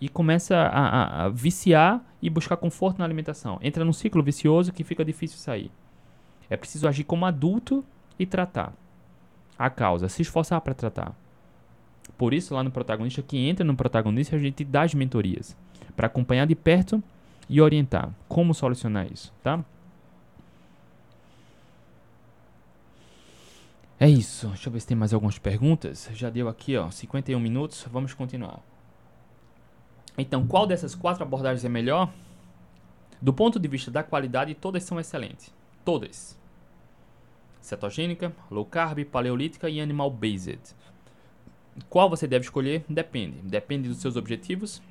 e 0.00 0.08
começa 0.08 0.56
a, 0.56 0.68
a, 0.68 1.24
a 1.24 1.28
viciar 1.28 2.00
e 2.20 2.30
buscar 2.30 2.56
conforto 2.56 2.98
na 2.98 3.04
alimentação. 3.04 3.58
Entra 3.60 3.84
num 3.84 3.92
ciclo 3.92 4.22
vicioso 4.22 4.72
que 4.72 4.84
fica 4.84 5.04
difícil 5.04 5.38
sair. 5.38 5.70
É 6.48 6.56
preciso 6.56 6.86
agir 6.86 7.04
como 7.04 7.26
adulto 7.26 7.84
e 8.16 8.24
tratar 8.24 8.72
a 9.58 9.68
causa, 9.68 10.08
se 10.08 10.22
esforçar 10.22 10.60
para 10.60 10.74
tratar. 10.74 11.12
Por 12.16 12.32
isso, 12.32 12.54
lá 12.54 12.62
no 12.62 12.70
protagonista, 12.70 13.22
que 13.22 13.48
entra 13.48 13.64
no 13.64 13.74
protagonista, 13.74 14.36
a 14.36 14.38
gente 14.38 14.64
dá 14.64 14.82
as 14.82 14.94
mentorias 14.94 15.56
para 15.96 16.06
acompanhar 16.06 16.46
de 16.46 16.54
perto 16.54 17.02
e 17.48 17.60
orientar 17.60 18.12
como 18.28 18.54
solucionar 18.54 19.10
isso, 19.12 19.32
tá? 19.42 19.64
É 24.02 24.08
isso. 24.08 24.48
Deixa 24.48 24.68
eu 24.68 24.72
ver 24.72 24.80
se 24.80 24.86
tem 24.88 24.96
mais 24.96 25.14
algumas 25.14 25.38
perguntas. 25.38 26.10
Já 26.12 26.28
deu 26.28 26.48
aqui, 26.48 26.76
ó, 26.76 26.90
51 26.90 27.38
minutos. 27.38 27.86
Vamos 27.88 28.12
continuar. 28.12 28.58
Então, 30.18 30.44
qual 30.44 30.66
dessas 30.66 30.94
quatro 30.94 31.22
abordagens 31.22 31.64
é 31.64 31.68
melhor? 31.68 32.12
Do 33.20 33.32
ponto 33.32 33.60
de 33.60 33.68
vista 33.68 33.92
da 33.92 34.02
qualidade, 34.02 34.54
todas 34.54 34.82
são 34.82 34.98
excelentes. 34.98 35.54
Todas. 35.84 36.36
Cetogênica, 37.60 38.34
low 38.50 38.66
carb, 38.66 39.04
paleolítica 39.04 39.70
e 39.70 39.80
animal 39.80 40.10
based. 40.10 40.74
Qual 41.88 42.10
você 42.10 42.26
deve 42.26 42.44
escolher? 42.44 42.84
Depende. 42.88 43.38
Depende 43.42 43.88
dos 43.88 43.98
seus 43.98 44.16
objetivos, 44.16 44.82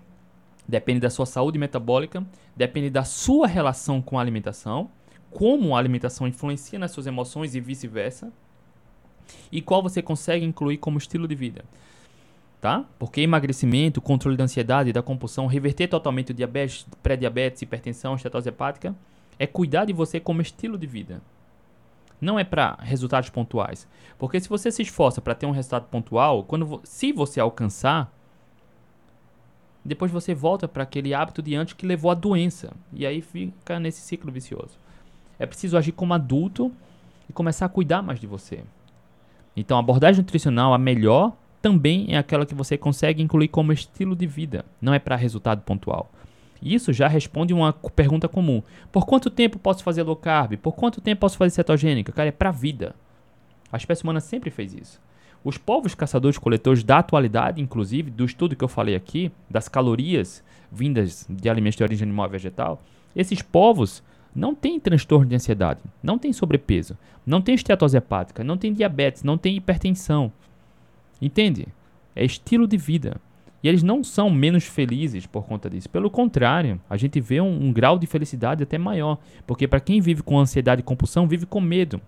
depende 0.68 1.00
da 1.00 1.10
sua 1.10 1.26
saúde 1.26 1.58
metabólica, 1.58 2.26
depende 2.56 2.90
da 2.90 3.04
sua 3.04 3.48
relação 3.48 4.02
com 4.02 4.18
a 4.18 4.22
alimentação, 4.22 4.90
como 5.30 5.76
a 5.76 5.80
alimentação 5.80 6.28
influencia 6.28 6.78
nas 6.78 6.92
suas 6.92 7.08
emoções 7.08 7.56
e 7.56 7.60
vice-versa, 7.60 8.32
e 9.52 9.62
qual 9.62 9.82
você 9.82 10.02
consegue 10.02 10.46
incluir 10.46 10.78
como 10.78 10.98
estilo 10.98 11.28
de 11.28 11.36
vida 11.36 11.64
tá? 12.62 12.86
Porque 13.00 13.22
emagrecimento, 13.22 14.00
controle 14.00 14.38
da 14.38 14.44
ansiedade, 14.44 14.94
da 14.94 15.02
compulsão, 15.02 15.48
reverter 15.48 15.88
totalmente 15.88 16.32
o 16.32 16.34
diabetes, 16.34 16.86
pré-diabetes, 17.02 17.64
hipertensão, 17.64 18.16
estetose 18.16 18.48
hepática, 18.48 18.96
é 19.40 19.48
cuidar 19.48 19.86
de 19.86 19.94
você 19.94 20.20
como 20.20 20.42
estilo 20.42 20.78
de 20.78 20.86
vida. 20.86 21.22
Não 22.22 22.38
é 22.38 22.44
para 22.44 22.78
resultados 22.82 23.32
pontuais. 23.32 23.88
Porque 24.20 24.40
se 24.40 24.48
você 24.48 24.72
se 24.72 24.84
esforça 24.84 25.20
para 25.20 25.34
ter 25.34 25.48
um 25.48 25.52
resultado 25.52 25.88
pontual, 25.88 26.44
quando 26.44 26.80
se 26.84 27.12
você 27.12 27.40
alcançar, 27.40 28.14
depois 29.84 30.12
você 30.12 30.34
volta 30.34 30.68
para 30.68 30.84
aquele 30.84 31.14
hábito 31.14 31.42
de 31.42 31.56
antes 31.56 31.74
que 31.74 31.86
levou 31.86 32.12
à 32.12 32.14
doença. 32.14 32.72
E 32.94 33.06
aí 33.06 33.22
fica 33.22 33.80
nesse 33.80 34.02
ciclo 34.02 34.32
vicioso. 34.32 34.78
É 35.40 35.46
preciso 35.46 35.78
agir 35.78 35.92
como 35.92 36.14
adulto 36.14 36.72
e 37.28 37.34
começar 37.34 37.66
a 37.66 37.70
cuidar 37.70 38.02
mais 38.02 38.20
de 38.20 38.28
você. 38.28 38.64
Então, 39.56 39.78
a 39.78 39.80
abordagem 39.80 40.22
nutricional, 40.22 40.74
a 40.74 40.78
melhor, 40.78 41.34
também 41.62 42.08
é 42.10 42.18
aquela 42.18 42.46
que 42.46 42.56
você 42.56 42.78
consegue 42.78 43.22
incluir 43.22 43.48
como 43.48 43.74
estilo 43.74 44.16
de 44.16 44.26
vida, 44.26 44.66
não 44.82 44.94
é 44.94 45.00
para 45.00 45.16
resultado 45.16 45.62
pontual. 45.62 46.12
Isso 46.62 46.94
já 46.94 47.08
responde 47.08 47.54
uma 47.54 47.74
pergunta 47.74 48.28
comum. 48.28 48.62
Por 48.92 49.06
quanto 49.06 49.32
tempo 49.32 49.58
posso 49.58 49.84
fazer 49.84 50.04
low 50.04 50.16
carb? 50.16 50.58
Por 50.58 50.74
quanto 50.74 51.02
tempo 51.02 51.22
posso 51.22 51.38
fazer 51.38 51.50
cetogênica? 51.52 52.12
Cara, 52.12 52.30
é 52.30 52.32
para 52.32 52.52
vida. 52.52 52.96
A 53.72 53.78
espécie 53.78 54.04
humana 54.04 54.20
sempre 54.20 54.52
fez 54.52 54.74
isso. 54.74 55.02
Os 55.44 55.58
povos 55.58 55.96
caçadores-coletores 55.96 56.84
da 56.84 57.00
atualidade, 57.00 57.62
inclusive, 57.62 58.12
do 58.12 58.26
estudo 58.26 58.56
que 58.56 58.64
eu 58.64 58.68
falei 58.68 58.96
aqui, 58.96 59.32
das 59.50 59.68
calorias 59.68 60.44
vindas 60.72 61.26
de 61.30 61.50
alimentos 61.50 61.78
de 61.78 61.84
origem 61.84 62.08
animal 62.08 62.28
e 62.28 62.32
vegetal, 62.32 62.82
esses 63.16 63.42
povos 63.42 64.04
não 64.34 64.54
têm 64.56 64.80
transtorno 64.80 65.26
de 65.26 65.36
ansiedade, 65.36 65.82
não 66.02 66.18
têm 66.18 66.32
sobrepeso, 66.32 66.98
não 67.26 67.42
têm 67.42 67.56
esteatose 67.56 67.98
hepática, 67.98 68.44
não 68.44 68.58
têm 68.58 68.72
diabetes, 68.74 69.24
não 69.24 69.38
têm 69.38 69.58
hipertensão, 69.58 70.32
Entende? 71.22 71.68
É 72.16 72.26
estilo 72.26 72.68
de 72.68 72.76
vida. 72.78 73.18
E 73.64 73.70
eles 73.70 73.84
não 73.84 74.04
são 74.04 74.28
menos 74.30 74.66
felizes 74.66 75.28
por 75.28 75.46
conta 75.46 75.70
disso. 75.70 75.88
Pelo 75.88 76.10
contrário, 76.10 76.82
a 76.90 76.98
gente 76.98 77.22
vê 77.22 77.40
um, 77.40 77.68
um 77.68 77.72
grau 77.72 78.00
de 78.00 78.08
felicidade 78.08 78.64
até 78.64 78.80
maior. 78.80 79.20
Porque 79.46 79.68
para 79.68 79.80
quem 79.80 80.02
vive 80.02 80.24
com 80.24 80.40
ansiedade 80.40 80.82
e 80.82 80.84
compulsão, 80.84 81.28
vive 81.28 81.46
com 81.46 81.62
medo, 81.62 82.02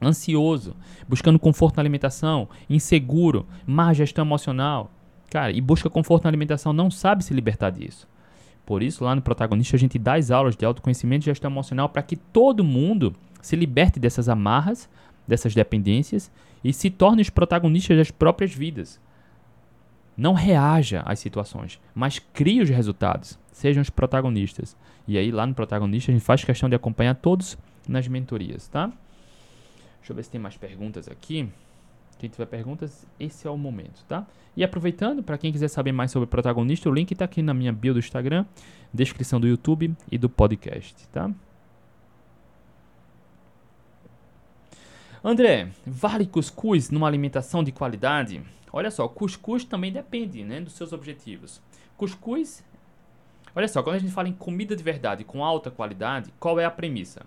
ansioso, 0.00 0.76
buscando 1.08 1.38
conforto 1.38 1.76
na 1.76 1.82
alimentação, 1.82 2.48
inseguro, 2.68 3.46
má 3.66 3.92
gestão 3.92 4.24
emocional. 4.24 4.90
Cara, 5.30 5.52
e 5.52 5.60
busca 5.60 5.90
conforto 5.90 6.24
na 6.24 6.30
alimentação, 6.30 6.72
não 6.72 6.90
sabe 6.90 7.24
se 7.24 7.34
libertar 7.34 7.70
disso. 7.70 8.08
Por 8.64 8.82
isso, 8.82 9.04
lá 9.04 9.14
no 9.14 9.22
protagonista, 9.22 9.76
a 9.76 9.78
gente 9.78 9.98
dá 9.98 10.14
as 10.14 10.30
aulas 10.30 10.56
de 10.56 10.64
autoconhecimento 10.64 11.24
e 11.24 11.30
gestão 11.30 11.50
emocional 11.50 11.88
para 11.88 12.02
que 12.02 12.16
todo 12.16 12.64
mundo 12.64 13.14
se 13.40 13.56
liberte 13.56 13.98
dessas 13.98 14.28
amarras, 14.28 14.88
dessas 15.26 15.54
dependências 15.54 16.30
e 16.62 16.72
se 16.72 16.90
torne 16.90 17.22
os 17.22 17.30
protagonistas 17.30 17.96
das 17.96 18.10
próprias 18.10 18.52
vidas. 18.52 19.00
Não 20.16 20.32
reaja 20.32 21.02
às 21.06 21.18
situações, 21.18 21.80
mas 21.94 22.18
crie 22.18 22.60
os 22.60 22.68
resultados. 22.68 23.38
Sejam 23.52 23.80
os 23.80 23.90
protagonistas. 23.90 24.76
E 25.06 25.16
aí, 25.16 25.30
lá 25.30 25.46
no 25.46 25.54
protagonista, 25.54 26.10
a 26.10 26.14
gente 26.14 26.24
faz 26.24 26.44
questão 26.44 26.68
de 26.68 26.74
acompanhar 26.74 27.14
todos 27.14 27.56
nas 27.88 28.06
mentorias, 28.08 28.68
tá? 28.68 28.92
Deixa 29.98 30.12
eu 30.12 30.16
ver 30.16 30.22
se 30.22 30.30
tem 30.30 30.40
mais 30.40 30.56
perguntas 30.56 31.08
aqui. 31.08 31.48
Quem 32.18 32.28
tiver 32.28 32.46
perguntas, 32.46 33.06
esse 33.18 33.46
é 33.46 33.50
o 33.50 33.56
momento, 33.56 34.04
tá? 34.08 34.26
E 34.56 34.64
aproveitando, 34.64 35.22
para 35.22 35.38
quem 35.38 35.52
quiser 35.52 35.68
saber 35.68 35.92
mais 35.92 36.10
sobre 36.10 36.24
o 36.24 36.28
protagonista, 36.28 36.88
o 36.88 36.92
link 36.92 37.12
está 37.12 37.24
aqui 37.24 37.42
na 37.42 37.54
minha 37.54 37.72
bio 37.72 37.92
do 37.92 38.00
Instagram, 38.00 38.44
descrição 38.92 39.38
do 39.40 39.46
YouTube 39.46 39.94
e 40.10 40.18
do 40.18 40.28
podcast, 40.28 41.06
tá? 41.08 41.30
André, 45.22 45.68
vale 45.86 46.26
cuscuz 46.26 46.90
numa 46.90 47.06
alimentação 47.06 47.62
de 47.62 47.70
qualidade? 47.70 48.42
Olha 48.72 48.90
só, 48.90 49.06
cuscuz 49.06 49.64
também 49.64 49.92
depende 49.92 50.42
né, 50.42 50.60
dos 50.60 50.72
seus 50.72 50.92
objetivos. 50.92 51.60
Cuscuz, 51.96 52.64
olha 53.54 53.68
só, 53.68 53.82
quando 53.82 53.96
a 53.96 53.98
gente 53.98 54.12
fala 54.12 54.28
em 54.28 54.32
comida 54.32 54.74
de 54.74 54.82
verdade 54.82 55.24
com 55.24 55.44
alta 55.44 55.70
qualidade, 55.70 56.32
qual 56.40 56.58
é 56.58 56.64
a 56.64 56.70
premissa? 56.70 57.24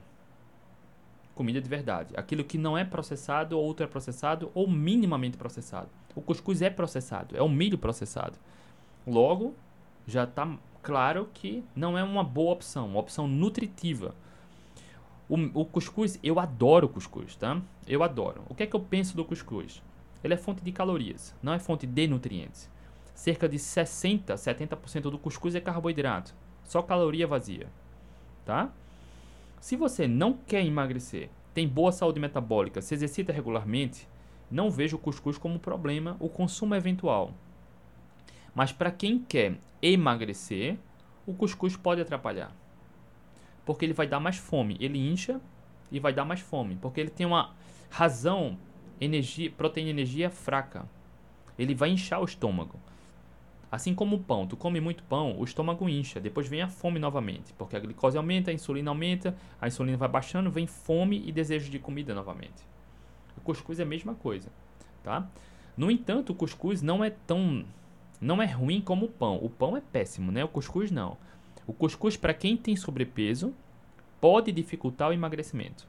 Comida 1.42 1.60
de 1.60 1.68
verdade. 1.68 2.14
Aquilo 2.16 2.44
que 2.44 2.56
não 2.56 2.78
é 2.78 2.86
processado 2.86 3.58
ou 3.58 3.66
ultraprocessado 3.66 4.52
ou 4.54 4.70
minimamente 4.70 5.38
processado. 5.38 5.90
O 6.14 6.22
cuscuz 6.22 6.62
é 6.62 6.70
processado, 6.70 7.36
é 7.36 7.42
o 7.42 7.50
milho 7.50 7.80
processado. 7.80 8.38
Logo, 9.08 9.56
já 10.06 10.26
está 10.26 10.56
claro 10.84 11.28
que 11.34 11.64
não 11.76 11.98
é 11.98 12.04
uma 12.04 12.24
boa 12.24 12.54
opção, 12.54 12.90
uma 12.90 13.00
opção 13.00 13.28
nutritiva. 13.28 14.14
O, 15.28 15.62
o 15.62 15.66
cuscuz, 15.66 16.20
eu 16.22 16.40
adoro 16.40 16.88
cuscuz, 16.88 17.36
tá? 17.36 17.60
Eu 17.88 18.04
adoro. 18.04 18.44
O 18.48 18.54
que 18.54 18.62
é 18.62 18.68
que 18.68 18.76
eu 18.76 18.80
penso 18.80 19.18
do 19.18 19.26
cuscuz? 19.26 19.82
Ele 20.24 20.36
é 20.36 20.38
fonte 20.38 20.64
de 20.64 20.72
calorias, 20.72 21.34
não 21.42 21.54
é 21.54 21.58
fonte 21.58 21.88
de 21.88 22.08
nutrientes. 22.08 22.70
Cerca 23.16 23.50
de 23.50 23.58
60, 23.58 24.36
70% 24.36 25.10
do 25.10 25.18
cuscuz 25.18 25.56
é 25.56 25.60
carboidrato, 25.60 26.36
só 26.64 26.84
caloria 26.84 27.26
vazia, 27.26 27.68
tá? 28.46 28.72
Se 29.62 29.76
você 29.76 30.08
não 30.08 30.34
quer 30.34 30.66
emagrecer, 30.66 31.30
tem 31.54 31.68
boa 31.68 31.92
saúde 31.92 32.20
metabólica, 32.20 32.82
se 32.82 32.96
exercita 32.96 33.32
regularmente, 33.32 34.10
não 34.50 34.72
vejo 34.72 34.96
o 34.98 35.00
cuscuz 35.00 35.38
como 35.38 35.60
problema 35.60 36.18
o 36.20 36.28
consumo 36.28 36.74
eventual. 36.74 37.32
Mas 38.56 38.72
para 38.72 38.90
quem 38.90 39.20
quer 39.20 39.60
emagrecer, 39.80 40.80
o 41.28 41.34
cuscuz 41.36 41.78
pode 41.78 42.02
atrapalhar. 42.02 42.52
Porque 43.64 43.86
ele 43.86 43.94
vai 43.94 44.08
dar 44.08 44.20
mais 44.20 44.38
fome. 44.38 44.78
Ele 44.80 44.98
incha 44.98 45.40
e 45.92 46.00
vai 46.00 46.12
dar 46.12 46.26
mais 46.26 46.40
fome. 46.40 46.76
Porque 46.76 47.00
ele 47.00 47.12
tem 47.12 47.28
uma 47.28 47.54
razão, 47.88 48.58
energia, 49.00 49.52
proteína 49.52 49.90
e 49.90 49.94
energia 49.94 50.32
fraca. 50.32 50.90
Ele 51.56 51.76
vai 51.76 51.92
inchar 51.92 52.20
o 52.20 52.26
estômago. 52.26 52.80
Assim 53.72 53.96
como 53.96 54.18
o 54.18 54.20
pão, 54.20 54.46
tu 54.46 54.58
come 54.58 54.82
muito 54.82 55.02
pão, 55.04 55.40
o 55.40 55.46
estômago 55.46 55.88
incha, 55.88 56.20
depois 56.20 56.46
vem 56.46 56.62
a 56.62 56.68
fome 56.68 57.00
novamente, 57.00 57.54
porque 57.54 57.78
a 57.78 57.80
glicose 57.80 58.18
aumenta, 58.18 58.52
a 58.52 58.54
insulina 58.54 58.92
aumenta, 58.92 59.34
a 59.62 59.68
insulina 59.68 59.98
vai 59.98 60.10
baixando, 60.10 60.52
vem 60.52 60.68
fome 60.68 61.24
e 61.26 61.32
desejo 61.32 61.72
de 61.72 61.80
comida 61.80 62.14
novamente. 62.14 62.68
O 63.38 63.42
cuscuz 63.42 63.80
é 63.80 63.84
a 63.84 63.86
mesma 63.86 64.14
coisa, 64.14 64.50
tá? 65.02 65.26
No 65.78 65.90
entanto, 65.90 66.32
o 66.32 66.36
cuscuz 66.36 66.82
não 66.82 67.02
é 67.02 67.10
tão 67.10 67.66
não 68.20 68.42
é 68.42 68.46
ruim 68.46 68.80
como 68.80 69.08
o 69.08 69.10
pão. 69.10 69.40
O 69.42 69.50
pão 69.50 69.76
é 69.76 69.82
péssimo, 69.82 70.32
né? 70.32 70.44
O 70.44 70.48
cuscuz 70.48 70.92
não. 70.92 71.18
O 71.66 71.74
cuscuz 71.74 72.16
para 72.16 72.36
quem 72.36 72.56
tem 72.56 72.76
sobrepeso 72.76 73.54
pode 74.20 74.52
dificultar 74.52 75.10
o 75.10 75.14
emagrecimento. 75.14 75.88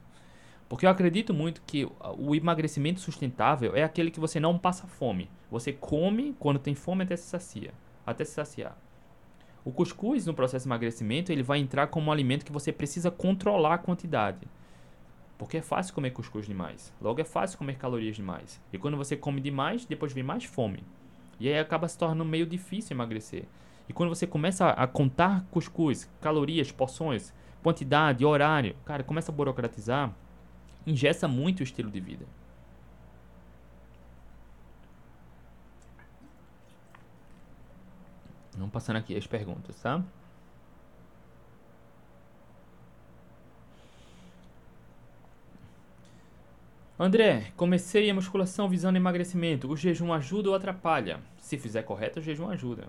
Porque 0.67 0.85
eu 0.85 0.89
acredito 0.89 1.33
muito 1.33 1.61
que 1.65 1.87
o 2.17 2.35
emagrecimento 2.35 2.99
sustentável 2.99 3.75
é 3.75 3.83
aquele 3.83 4.09
que 4.09 4.19
você 4.19 4.39
não 4.39 4.57
passa 4.57 4.87
fome. 4.87 5.29
Você 5.51 5.71
come 5.71 6.35
quando 6.39 6.59
tem 6.59 6.73
fome 6.73 7.03
até 7.03 7.15
se 7.15 7.27
sacia, 7.27 7.73
até 8.05 8.25
se 8.25 8.31
saciar. 8.31 8.77
O 9.65 9.71
cuscuz 9.71 10.25
no 10.25 10.33
processo 10.33 10.63
de 10.63 10.69
emagrecimento, 10.69 11.31
ele 11.31 11.43
vai 11.43 11.59
entrar 11.59 11.87
como 11.87 12.07
um 12.07 12.11
alimento 12.11 12.45
que 12.45 12.51
você 12.51 12.71
precisa 12.71 13.09
controlar 13.09 13.75
a 13.75 13.77
quantidade. 13.77 14.47
Porque 15.37 15.57
é 15.57 15.61
fácil 15.61 15.93
comer 15.93 16.11
cuscuz 16.11 16.45
demais. 16.45 16.93
Logo 17.01 17.21
é 17.21 17.23
fácil 17.23 17.57
comer 17.57 17.77
calorias 17.77 18.15
demais. 18.15 18.61
E 18.71 18.77
quando 18.77 18.97
você 18.97 19.15
come 19.15 19.39
demais, 19.39 19.85
depois 19.85 20.11
vem 20.11 20.23
mais 20.23 20.43
fome. 20.43 20.83
E 21.39 21.47
aí 21.47 21.59
acaba 21.59 21.87
se 21.87 21.97
tornando 21.97 22.25
meio 22.25 22.45
difícil 22.45 22.95
emagrecer. 22.95 23.45
E 23.87 23.93
quando 23.93 24.09
você 24.09 24.25
começa 24.25 24.69
a 24.69 24.87
contar 24.87 25.45
cuscuz, 25.51 26.09
calorias, 26.21 26.71
porções, 26.71 27.33
quantidade, 27.61 28.25
horário, 28.25 28.75
cara, 28.85 29.03
começa 29.03 29.31
a 29.31 29.35
burocratizar, 29.35 30.13
ingessa 30.85 31.27
muito 31.27 31.61
o 31.61 31.63
estilo 31.63 31.89
de 31.91 31.99
vida. 31.99 32.25
Vamos 38.55 38.71
passando 38.71 38.97
aqui 38.97 39.15
as 39.17 39.25
perguntas, 39.25 39.79
tá? 39.81 40.03
André, 46.99 47.51
comecei 47.57 48.09
a 48.09 48.13
musculação 48.13 48.69
visando 48.69 48.97
emagrecimento. 48.97 49.67
O 49.67 49.75
jejum 49.75 50.13
ajuda 50.13 50.49
ou 50.49 50.55
atrapalha? 50.55 51.19
Se 51.39 51.57
fizer 51.57 51.81
correto, 51.83 52.19
o 52.19 52.21
jejum 52.21 52.47
ajuda. 52.49 52.87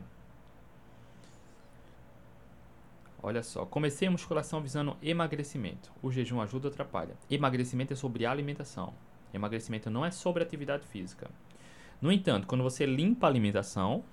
Olha 3.27 3.43
só, 3.43 3.65
comecei 3.65 4.07
a 4.07 4.11
musculação 4.11 4.61
visando 4.61 4.99
emagrecimento. 5.03 5.91
O 6.03 6.13
jejum 6.13 6.43
ajuda 6.43 6.69
ou 6.69 6.71
atrapalha? 6.71 7.17
Emagrecimento 7.31 7.95
é 7.95 7.97
sobre 7.97 8.27
alimentação. 8.27 8.93
Emagrecimento 9.33 9.89
não 9.89 10.05
é 10.05 10.11
sobre 10.11 10.43
atividade 10.43 10.87
física. 10.87 11.31
No 12.03 12.13
entanto, 12.13 12.47
quando 12.47 12.63
você 12.63 12.85
limpa 12.85 13.27
a 13.27 13.31
alimentação, 13.31 14.05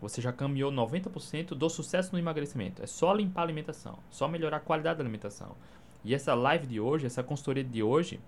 você 0.00 0.22
já 0.22 0.32
caminhou 0.32 0.72
90% 0.72 1.48
do 1.48 1.68
sucesso 1.68 2.14
no 2.14 2.18
emagrecimento. 2.18 2.82
É 2.82 2.86
só 2.86 3.12
limpar 3.12 3.42
a 3.42 3.44
alimentação, 3.44 3.98
só 4.10 4.26
melhorar 4.26 4.56
a 4.56 4.60
qualidade 4.60 4.96
da 4.96 5.02
alimentação. 5.02 5.54
E 6.02 6.14
essa 6.14 6.32
live 6.32 6.66
de 6.66 6.80
hoje, 6.80 7.04
essa 7.04 7.22
consultoria 7.22 7.62
de 7.62 7.82
hoje, 7.82 8.18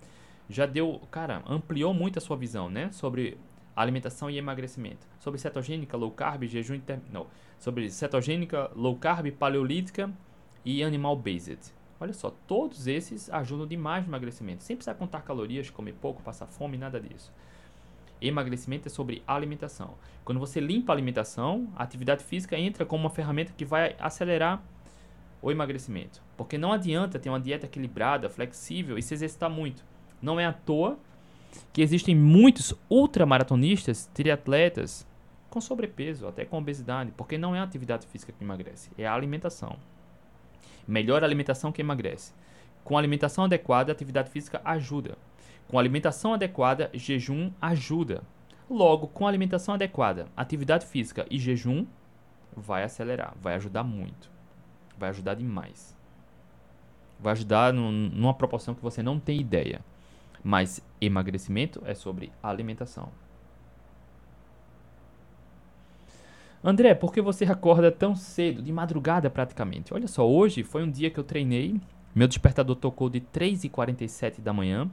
já 0.47 0.67
deu, 0.67 1.01
cara, 1.09 1.41
ampliou 1.47 1.95
muito 1.95 2.19
a 2.19 2.21
sua 2.21 2.37
visão, 2.37 2.69
né? 2.69 2.91
Sobre 2.91 3.39
alimentação 3.75 4.29
e 4.29 4.37
emagrecimento. 4.37 5.07
Sobre 5.19 5.39
cetogênica, 5.39 5.97
low 5.97 6.11
carb, 6.11 6.43
jejum 6.43 6.75
intermitente. 6.75 7.11
Não. 7.11 7.25
Sobre 7.57 7.89
cetogênica, 7.89 8.69
low 8.75 8.95
carb, 8.97 9.31
paleolítica 9.31 10.13
e 10.67 10.83
animal 10.83 11.15
based. 11.15 11.73
Olha 11.97 12.11
só, 12.11 12.29
todos 12.45 12.87
esses 12.87 13.29
ajudam 13.29 13.65
demais 13.65 14.03
no 14.03 14.09
emagrecimento. 14.09 14.65
Sem 14.65 14.75
precisar 14.75 14.95
contar 14.95 15.21
calorias, 15.21 15.69
comer 15.69 15.93
pouco, 15.93 16.21
passar 16.21 16.45
fome, 16.45 16.77
nada 16.77 16.99
disso. 16.99 17.31
Emagrecimento 18.21 18.89
é 18.89 18.91
sobre 18.91 19.23
alimentação. 19.25 19.93
Quando 20.25 20.41
você 20.41 20.59
limpa 20.59 20.91
a 20.91 20.95
alimentação, 20.95 21.69
a 21.73 21.83
atividade 21.83 22.21
física 22.21 22.59
entra 22.59 22.85
como 22.85 23.05
uma 23.05 23.09
ferramenta 23.09 23.53
que 23.55 23.63
vai 23.63 23.95
acelerar 23.97 24.61
o 25.41 25.49
emagrecimento. 25.49 26.21
Porque 26.35 26.57
não 26.57 26.73
adianta 26.73 27.17
ter 27.17 27.29
uma 27.29 27.39
dieta 27.39 27.65
equilibrada, 27.65 28.29
flexível 28.29 28.97
e 28.97 29.01
se 29.01 29.13
exercitar 29.13 29.49
muito. 29.49 29.85
Não 30.21 30.37
é 30.37 30.45
à 30.45 30.51
toa 30.51 30.99
que 31.71 31.81
existem 31.81 32.13
muitos 32.13 32.73
ultramaratonistas, 32.89 34.07
triatletas 34.13 35.07
com 35.49 35.61
sobrepeso, 35.61 36.27
até 36.27 36.43
com 36.43 36.57
obesidade, 36.57 37.13
porque 37.15 37.37
não 37.37 37.55
é 37.55 37.59
a 37.59 37.63
atividade 37.63 38.05
física 38.05 38.33
que 38.33 38.43
emagrece, 38.43 38.91
é 38.97 39.07
a 39.07 39.13
alimentação. 39.13 39.77
Melhor 40.87 41.23
alimentação 41.23 41.71
que 41.71 41.81
emagrece. 41.81 42.33
Com 42.83 42.97
alimentação 42.97 43.43
adequada, 43.43 43.91
a 43.91 43.93
atividade 43.93 44.29
física 44.29 44.61
ajuda. 44.63 45.17
Com 45.67 45.77
alimentação 45.77 46.33
adequada, 46.33 46.89
jejum 46.93 47.51
ajuda. 47.61 48.23
Logo, 48.69 49.07
com 49.07 49.27
alimentação 49.27 49.73
adequada, 49.73 50.27
atividade 50.35 50.85
física 50.85 51.25
e 51.29 51.37
jejum 51.37 51.85
vai 52.55 52.83
acelerar, 52.83 53.33
vai 53.41 53.55
ajudar 53.55 53.83
muito. 53.83 54.31
Vai 54.97 55.09
ajudar 55.09 55.35
demais. 55.35 55.95
Vai 57.19 57.33
ajudar 57.33 57.73
num, 57.73 57.91
numa 57.91 58.33
proporção 58.33 58.73
que 58.73 58.81
você 58.81 59.03
não 59.03 59.19
tem 59.19 59.39
ideia. 59.39 59.81
Mas 60.43 60.81
emagrecimento 61.01 61.81
é 61.85 61.93
sobre 61.93 62.31
alimentação. 62.41 63.11
André, 66.63 66.95
por 66.95 67.13
que 67.13 67.21
você 67.21 67.45
acorda 67.45 67.91
tão 67.91 68.15
cedo, 68.15 68.61
de 68.61 68.71
madrugada 68.71 69.29
praticamente? 69.29 69.93
Olha 69.93 70.07
só, 70.07 70.27
hoje 70.27 70.63
foi 70.63 70.83
um 70.83 70.89
dia 70.89 71.09
que 71.09 71.19
eu 71.19 71.23
treinei. 71.23 71.79
Meu 72.15 72.27
despertador 72.27 72.75
tocou 72.75 73.09
de 73.09 73.21
3h47 73.21 74.41
da 74.41 74.51
manhã. 74.51 74.89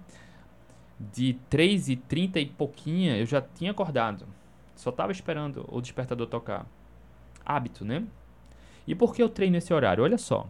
De 1.01 1.37
3h30 1.51 2.37
e 2.37 2.47
pouquinha 2.47 3.17
eu 3.17 3.27
já 3.27 3.41
tinha 3.41 3.71
acordado. 3.71 4.27
Só 4.77 4.91
estava 4.91 5.11
esperando 5.11 5.67
o 5.69 5.81
despertador 5.81 6.27
tocar. 6.27 6.67
Hábito, 7.45 7.85
né? 7.85 8.05
E 8.87 8.95
por 8.95 9.15
que 9.15 9.23
eu 9.23 9.29
treino 9.29 9.57
esse 9.57 9.73
horário? 9.73 10.05
Olha 10.05 10.19
só. 10.19 10.47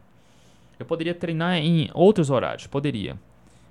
Eu 0.79 0.85
poderia 0.85 1.15
treinar 1.15 1.57
em 1.59 1.89
outros 1.95 2.31
horários, 2.31 2.67
poderia. 2.67 3.17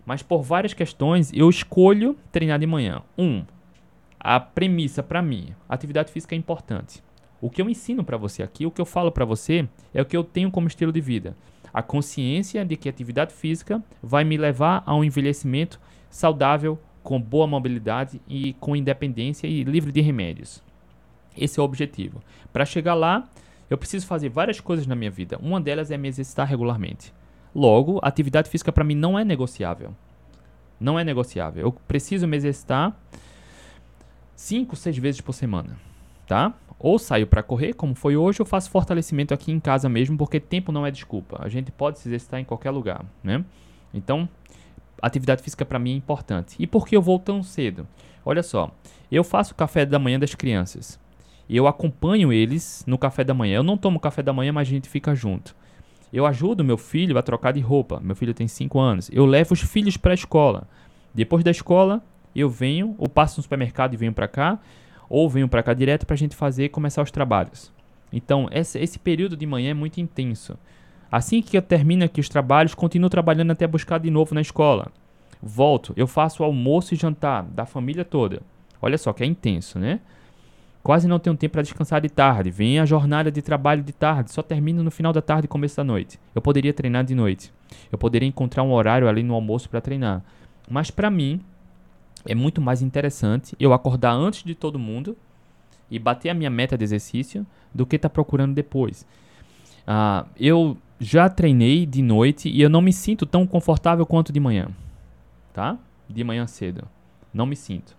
Mas 0.06 0.24
por 0.24 0.42
várias 0.42 0.74
questões 0.74 1.32
eu 1.34 1.50
escolho 1.50 2.18
treinar 2.32 2.60
de 2.60 2.66
manhã. 2.66 3.02
Um, 3.18 3.44
a 4.20 4.40
premissa 4.40 5.04
para 5.04 5.22
mim, 5.22 5.54
atividade 5.68 6.12
física 6.12 6.34
é 6.34 6.38
importante. 6.38 7.04
O 7.44 7.50
que 7.50 7.62
eu 7.62 7.70
ensino 7.70 8.06
para 8.06 8.16
você 8.16 8.42
aqui, 8.42 8.66
o 8.66 8.72
que 8.72 8.80
eu 8.80 8.86
falo 8.86 9.12
para 9.12 9.26
você, 9.26 9.68
é 9.94 10.02
o 10.02 10.06
que 10.06 10.16
eu 10.16 10.24
tenho 10.24 10.50
como 10.50 10.66
estilo 10.66 10.94
de 10.94 11.02
vida. 11.02 11.36
A 11.74 11.84
consciência 11.84 12.64
de 12.64 12.78
que 12.78 12.88
atividade 12.88 13.34
física 13.34 13.84
vai 14.02 14.24
me 14.24 14.38
levar 14.38 14.82
a 14.86 14.96
um 14.96 15.04
envelhecimento 15.04 15.78
saudável, 16.10 16.80
com 17.04 17.20
boa 17.20 17.46
mobilidade 17.46 18.22
e 18.30 18.54
com 18.62 18.78
independência 18.78 19.46
e 19.46 19.62
livre 19.66 19.92
de 19.92 20.00
remédios. 20.00 20.64
Esse 21.38 21.60
é 21.60 21.62
o 21.62 21.66
objetivo. 21.66 22.24
Para 22.54 22.64
chegar 22.64 22.94
lá, 22.94 23.28
eu 23.70 23.78
preciso 23.78 24.08
fazer 24.08 24.30
várias 24.30 24.62
coisas 24.62 24.88
na 24.88 24.96
minha 24.96 25.12
vida. 25.12 25.38
Uma 25.42 25.60
delas 25.60 25.92
é 25.92 25.98
me 25.98 26.08
exercitar 26.08 26.48
regularmente. 26.48 27.14
Logo, 27.54 28.00
atividade 28.02 28.50
física 28.50 28.72
para 28.72 28.86
mim 28.86 28.96
não 28.96 29.20
é 29.20 29.26
negociável. 29.26 29.94
Não 30.80 30.98
é 30.98 31.04
negociável. 31.04 31.62
Eu 31.62 31.74
preciso 31.74 32.26
me 32.26 32.38
exercitar 32.38 32.98
5, 34.34 34.78
6 34.78 34.98
vezes 34.98 35.20
por 35.20 35.34
semana, 35.34 35.78
tá? 36.26 36.54
Ou 36.84 37.00
saio 37.00 37.26
para 37.26 37.42
correr, 37.42 37.72
como 37.72 37.96
foi 37.96 38.18
hoje, 38.18 38.42
ou 38.42 38.46
faço 38.46 38.70
fortalecimento 38.70 39.34
aqui 39.34 39.54
em 39.54 39.60
casa 39.60 39.88
mesmo, 39.88 40.18
porque 40.18 40.38
tempo 40.38 40.70
não 40.70 40.86
é 40.86 40.92
desculpa. 40.92 41.38
A 41.42 41.48
gente 41.48 41.72
pode 41.72 41.98
se 41.98 42.10
exercitar 42.10 42.42
em 42.42 42.44
qualquer 42.44 42.72
lugar, 42.72 43.06
né? 43.24 43.46
Então, 43.94 44.28
atividade 45.02 45.42
física 45.42 45.64
para 45.64 45.80
mim 45.80 45.94
é 45.94 45.96
importante. 45.96 46.58
E 46.60 46.68
por 46.68 46.86
que 46.86 46.94
eu 46.94 47.02
vou 47.02 47.18
tão 47.18 47.42
cedo? 47.42 47.88
Olha 48.26 48.44
só, 48.44 48.70
eu 49.10 49.24
faço 49.24 49.56
café 49.56 49.86
da 49.86 49.98
manhã 49.98 50.20
das 50.20 50.36
crianças. 50.36 51.00
Eu 51.50 51.68
acompanho 51.68 52.34
eles 52.34 52.84
no 52.86 52.98
café 52.98 53.24
da 53.24 53.34
manhã. 53.34 53.56
Eu 53.56 53.64
não 53.64 53.78
tomo 53.78 53.98
café 53.98 54.22
da 54.22 54.34
manhã, 54.34 54.52
mas 54.52 54.68
a 54.68 54.72
gente 54.72 54.90
fica 54.90 55.16
junto. 55.16 55.56
Eu 56.12 56.26
ajudo 56.26 56.66
meu 56.66 56.78
filho 56.78 57.18
a 57.18 57.22
trocar 57.22 57.54
de 57.54 57.62
roupa. 57.62 58.02
Meu 58.02 58.14
filho 58.14 58.34
tem 58.34 58.50
5 58.50 58.78
anos. 58.78 59.10
Eu 59.14 59.26
levo 59.26 59.54
os 59.54 59.62
filhos 59.62 59.96
para 59.96 60.12
a 60.12 60.16
escola. 60.16 60.68
Depois 61.14 61.46
da 61.46 61.52
escola, 61.52 62.04
eu 62.36 62.50
venho, 62.50 62.94
ou 62.98 63.08
passo 63.08 63.40
no 63.40 63.44
supermercado 63.44 63.94
e 63.94 63.98
venho 63.98 64.12
para 64.12 64.28
cá 64.28 64.60
ou 65.14 65.30
venham 65.30 65.48
para 65.48 65.62
cá 65.62 65.76
direto 65.76 66.08
para 66.08 66.16
a 66.16 66.18
gente 66.18 66.36
fazer 66.36 66.70
começar 66.70 67.04
os 67.04 67.12
trabalhos. 67.12 67.72
Então, 68.12 68.50
esse, 68.52 68.80
esse 68.80 68.98
período 68.98 69.38
de 69.38 69.46
manhã 69.46 69.70
é 69.70 69.74
muito 69.76 70.02
intenso. 70.02 70.58
Assim 71.12 71.40
que 71.40 71.56
eu 71.56 71.62
termino 71.62 72.04
aqui 72.04 72.20
os 72.20 72.28
trabalhos, 72.28 72.74
continuo 72.74 73.12
trabalhando 73.12 73.52
até 73.52 73.68
buscar 73.68 74.00
de 74.00 74.10
novo 74.10 74.34
na 74.34 74.42
escola. 74.42 74.92
Volto, 75.40 75.94
eu 75.96 76.08
faço 76.08 76.44
almoço 76.44 76.96
e 76.96 76.98
jantar 76.98 77.44
da 77.44 77.64
família 77.64 78.04
toda. 78.04 78.42
Olha 78.82 78.98
só 78.98 79.14
que 79.14 79.22
é 79.22 79.28
intenso, 79.28 79.78
né? 79.78 80.00
Quase 80.82 81.08
não 81.08 81.20
tenho 81.20 81.38
tempo 81.38 81.52
para 81.54 81.62
descansar 81.62 82.02
de 82.02 82.10
tarde. 82.10 82.50
Vem 82.50 82.80
a 82.80 82.86
jornada 82.86 83.32
de 83.32 83.44
trabalho 83.44 83.84
de 83.84 83.94
tarde, 83.94 84.32
só 84.32 84.42
termino 84.42 84.82
no 84.82 84.90
final 84.90 85.14
da 85.14 85.22
tarde 85.22 85.46
e 85.46 85.48
começo 85.48 85.78
da 85.78 85.84
noite. 85.84 86.20
Eu 86.34 86.42
poderia 86.42 86.74
treinar 86.74 87.04
de 87.04 87.14
noite. 87.14 87.54
Eu 87.92 88.00
poderia 88.00 88.28
encontrar 88.28 88.64
um 88.64 88.74
horário 88.74 89.08
ali 89.08 89.22
no 89.22 89.36
almoço 89.36 89.70
para 89.70 89.80
treinar. 89.80 90.24
Mas 90.68 90.90
para 90.90 91.12
mim, 91.12 91.40
é 92.26 92.36
muito 92.36 92.62
mais 92.62 92.82
interessante 92.82 93.56
eu 93.60 93.74
acordar 93.74 94.14
antes 94.14 94.44
de 94.44 94.56
todo 94.56 94.80
mundo 94.80 95.18
e 95.90 96.00
bater 96.00 96.30
a 96.30 96.34
minha 96.34 96.50
meta 96.50 96.78
de 96.78 96.84
exercício 96.84 97.46
do 97.74 97.86
que 97.86 97.96
estar 97.96 98.10
tá 98.10 98.14
procurando 98.14 98.54
depois. 98.54 99.06
Uh, 99.88 100.28
eu 100.38 100.78
já 101.00 101.30
treinei 101.30 101.86
de 101.86 102.02
noite 102.02 102.50
e 102.50 102.62
eu 102.62 102.70
não 102.70 102.82
me 102.82 102.94
sinto 102.94 103.26
tão 103.26 103.46
confortável 103.46 104.06
quanto 104.06 104.32
de 104.32 104.40
manhã, 104.40 104.70
tá? 105.54 105.78
De 106.10 106.24
manhã 106.24 106.48
cedo. 106.48 106.88
Não 107.34 107.46
me 107.46 107.56
sinto. 107.56 107.96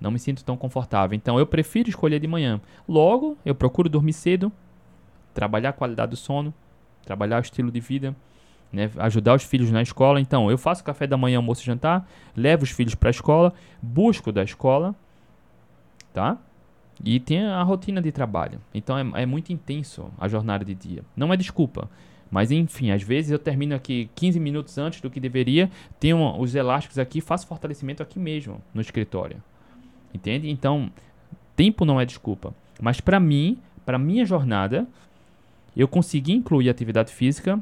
Não 0.00 0.10
me 0.10 0.18
sinto 0.18 0.42
tão 0.42 0.56
confortável. 0.56 1.14
Então 1.14 1.38
eu 1.38 1.46
prefiro 1.46 1.90
escolher 1.90 2.18
de 2.18 2.26
manhã. 2.26 2.60
Logo, 2.88 3.36
eu 3.44 3.54
procuro 3.54 3.88
dormir 3.88 4.14
cedo, 4.14 4.50
trabalhar 5.34 5.70
a 5.70 5.74
qualidade 5.74 6.10
do 6.10 6.16
sono, 6.16 6.54
trabalhar 7.04 7.38
o 7.38 7.42
estilo 7.42 7.70
de 7.70 7.80
vida, 7.80 8.16
né? 8.72 8.90
ajudar 8.98 9.34
os 9.34 9.42
filhos 9.42 9.70
na 9.70 9.82
escola. 9.82 10.20
Então 10.20 10.50
eu 10.50 10.58
faço 10.58 10.84
café 10.84 11.06
da 11.06 11.16
manhã, 11.16 11.38
almoço 11.38 11.62
e 11.62 11.66
jantar, 11.66 12.08
levo 12.36 12.64
os 12.64 12.70
filhos 12.70 12.94
para 12.94 13.08
a 13.08 13.10
escola, 13.10 13.52
busco 13.82 14.30
da 14.32 14.42
escola, 14.42 14.94
tá? 16.12 16.38
E 17.02 17.18
tem 17.18 17.44
a 17.44 17.62
rotina 17.62 18.00
de 18.00 18.12
trabalho. 18.12 18.60
Então 18.74 18.96
é, 18.98 19.22
é 19.22 19.26
muito 19.26 19.52
intenso 19.52 20.10
a 20.18 20.28
jornada 20.28 20.64
de 20.64 20.74
dia. 20.74 21.02
Não 21.16 21.32
é 21.32 21.36
desculpa. 21.36 21.88
Mas 22.30 22.52
enfim, 22.52 22.92
às 22.92 23.02
vezes 23.02 23.32
eu 23.32 23.38
termino 23.38 23.74
aqui 23.74 24.08
15 24.14 24.38
minutos 24.38 24.78
antes 24.78 25.00
do 25.00 25.10
que 25.10 25.18
deveria, 25.18 25.68
tenho 25.98 26.38
os 26.38 26.54
elásticos 26.54 26.98
aqui, 26.98 27.20
faço 27.20 27.46
fortalecimento 27.46 28.02
aqui 28.02 28.20
mesmo, 28.20 28.62
no 28.72 28.80
escritório. 28.80 29.42
Entende? 30.14 30.48
Então, 30.48 30.90
tempo 31.56 31.84
não 31.84 32.00
é 32.00 32.04
desculpa. 32.04 32.54
Mas 32.80 33.00
para 33.00 33.18
mim, 33.18 33.58
para 33.84 33.98
minha 33.98 34.24
jornada, 34.24 34.86
eu 35.76 35.88
consegui 35.88 36.32
incluir 36.32 36.70
atividade 36.70 37.12
física 37.12 37.60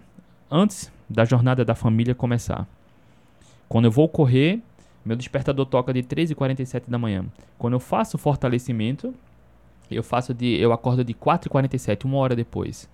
antes 0.51 0.93
da 1.09 1.25
jornada 1.25 1.65
da 1.65 1.75
família 1.75 2.15
começar. 2.15 2.67
Quando 3.69 3.87
eu 3.87 3.91
vou 3.91 4.09
correr, 4.09 4.61
meu 5.05 5.17
despertador 5.17 5.67
toca 5.67 5.93
de 5.93 6.03
3h47 6.03 6.85
da 6.89 6.99
manhã. 6.99 7.25
Quando 7.57 7.75
eu 7.75 7.81
faço 7.81 8.19
fortalecimento, 8.19 9.15
eu 9.91 10.03
faço 10.03 10.35
de 10.35 10.59
eu 10.59 10.73
acordo 10.73 11.03
de 11.03 11.15
4h47, 11.15 12.05
uma 12.05 12.19
hora 12.19 12.37
depois, 12.37 12.89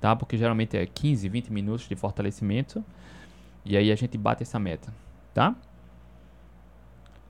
tá? 0.00 0.14
Porque 0.14 0.36
geralmente 0.36 0.76
é 0.76 0.86
15, 0.86 1.28
20 1.28 1.52
minutos 1.52 1.88
de 1.88 1.96
fortalecimento. 1.96 2.84
E 3.64 3.76
aí 3.76 3.90
a 3.90 3.96
gente 3.96 4.16
bate 4.16 4.42
essa 4.42 4.58
meta, 4.58 4.92
tá? 5.34 5.54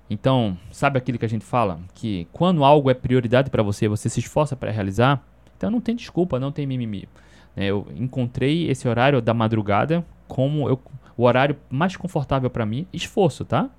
Então, 0.09 0.57
sabe 0.71 0.99
aquilo 0.99 1.19
que 1.19 1.25
a 1.25 1.29
gente 1.29 1.45
fala? 1.45 1.81
Que 1.95 2.29
quando 2.33 2.63
algo 2.63 2.91
é 2.91 2.95
prioridade 2.95 3.51
para 3.51 3.63
você, 3.63 3.89
você 3.89 4.09
se 4.09 4.21
esforça 4.21 4.55
para 4.55 4.71
realizar, 4.71 5.27
então 5.57 5.71
não 5.71 5.81
tem 5.81 5.97
desculpa, 5.97 6.39
não 6.39 6.53
tem 6.53 6.67
mimimi. 6.67 7.09
É, 7.57 7.67
eu 7.67 7.87
encontrei 7.97 8.69
esse 8.71 8.87
horário 8.87 9.21
da 9.23 9.33
madrugada 9.33 10.05
como 10.29 10.69
eu, 10.69 10.81
o 11.17 11.25
horário 11.25 11.57
mais 11.71 11.97
confortável 11.97 12.51
para 12.51 12.67
mim. 12.67 12.87
Esforço, 12.93 13.45
tá? 13.45 13.71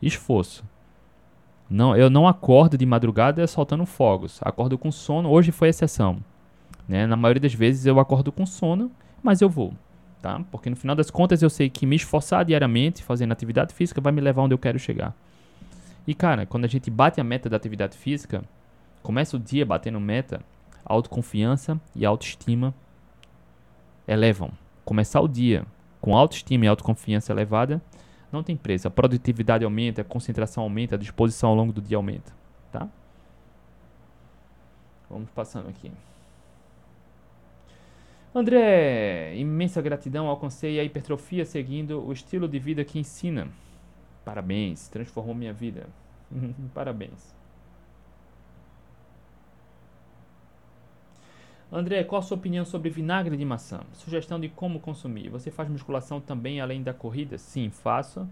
Esforço. 0.00 0.64
Não, 1.68 1.94
eu 1.96 2.08
não 2.08 2.26
acordo 2.26 2.78
de 2.78 2.86
madrugada 2.86 3.46
soltando 3.46 3.84
fogos. 3.84 4.40
Acordo 4.42 4.78
com 4.78 4.90
sono. 4.90 5.30
Hoje 5.30 5.52
foi 5.52 5.68
exceção. 5.68 6.18
Né? 6.88 7.06
Na 7.06 7.16
maioria 7.16 7.40
das 7.40 7.52
vezes 7.52 7.84
eu 7.84 8.00
acordo 8.00 8.32
com 8.32 8.46
sono, 8.46 8.90
mas 9.22 9.42
eu 9.42 9.48
vou. 9.48 9.74
Tá? 10.22 10.40
Porque 10.50 10.70
no 10.70 10.76
final 10.76 10.96
das 10.96 11.10
contas 11.10 11.42
eu 11.42 11.50
sei 11.50 11.68
que 11.68 11.84
me 11.84 11.96
esforçar 11.96 12.44
diariamente 12.44 13.04
fazendo 13.04 13.32
atividade 13.32 13.74
física 13.74 14.00
vai 14.00 14.12
me 14.12 14.20
levar 14.20 14.42
onde 14.42 14.54
eu 14.54 14.58
quero 14.58 14.78
chegar. 14.78 15.14
E 16.06 16.14
cara, 16.14 16.46
quando 16.46 16.64
a 16.64 16.68
gente 16.68 16.90
bate 16.90 17.20
a 17.20 17.24
meta 17.24 17.50
da 17.50 17.56
atividade 17.56 17.96
física, 17.96 18.42
começa 19.02 19.36
o 19.36 19.40
dia 19.40 19.66
batendo 19.66 20.00
meta, 20.00 20.40
autoconfiança 20.84 21.78
e 21.94 22.06
autoestima 22.06 22.74
elevam. 24.06 24.50
Começar 24.86 25.20
o 25.20 25.28
dia 25.28 25.66
com 26.00 26.16
autoestima 26.16 26.64
e 26.64 26.68
autoconfiança 26.68 27.32
elevada 27.32 27.82
não 28.30 28.42
tem 28.42 28.56
preço. 28.56 28.86
A 28.86 28.90
produtividade 28.90 29.64
aumenta, 29.64 30.02
a 30.02 30.04
concentração 30.04 30.62
aumenta, 30.62 30.94
a 30.94 30.98
disposição 30.98 31.50
ao 31.50 31.56
longo 31.56 31.72
do 31.72 31.80
dia 31.80 31.96
aumenta. 31.96 32.32
Tá? 32.70 32.88
Vamos 35.08 35.30
passando 35.30 35.68
aqui. 35.68 35.90
André, 38.34 39.34
imensa 39.36 39.80
gratidão. 39.80 40.28
Alcancei 40.28 40.78
a 40.78 40.84
hipertrofia 40.84 41.44
seguindo 41.44 42.06
o 42.06 42.12
estilo 42.12 42.46
de 42.46 42.58
vida 42.58 42.84
que 42.84 42.98
ensina. 42.98 43.48
Parabéns, 44.24 44.88
transformou 44.88 45.34
minha 45.34 45.52
vida. 45.52 45.86
Parabéns. 46.74 47.37
André, 51.70 52.02
qual 52.02 52.20
a 52.20 52.22
sua 52.22 52.36
opinião 52.36 52.64
sobre 52.64 52.88
vinagre 52.88 53.36
de 53.36 53.44
maçã? 53.44 53.80
Sugestão 53.92 54.40
de 54.40 54.48
como 54.48 54.80
consumir. 54.80 55.28
Você 55.28 55.50
faz 55.50 55.68
musculação 55.68 56.18
também 56.18 56.60
além 56.60 56.82
da 56.82 56.94
corrida? 56.94 57.36
Sim, 57.36 57.68
faço. 57.70 58.26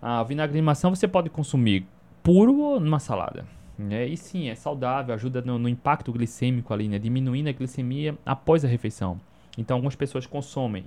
Ah, 0.00 0.22
vinagre 0.22 0.56
de 0.56 0.62
maçã 0.62 0.88
você 0.88 1.06
pode 1.06 1.28
consumir 1.28 1.86
puro 2.22 2.58
ou 2.58 2.80
numa 2.80 2.98
salada. 2.98 3.46
É, 3.90 4.06
e 4.06 4.16
sim, 4.16 4.48
é 4.48 4.54
saudável, 4.54 5.14
ajuda 5.14 5.42
no, 5.42 5.58
no, 5.58 5.68
impacto 5.68 6.10
glicêmico 6.10 6.72
ali, 6.72 6.88
né? 6.88 6.98
Diminuindo 6.98 7.50
a 7.50 7.52
glicemia 7.52 8.16
após 8.24 8.64
a 8.64 8.68
refeição. 8.68 9.20
Então, 9.58 9.76
algumas 9.76 9.94
pessoas 9.94 10.26
consomem 10.26 10.86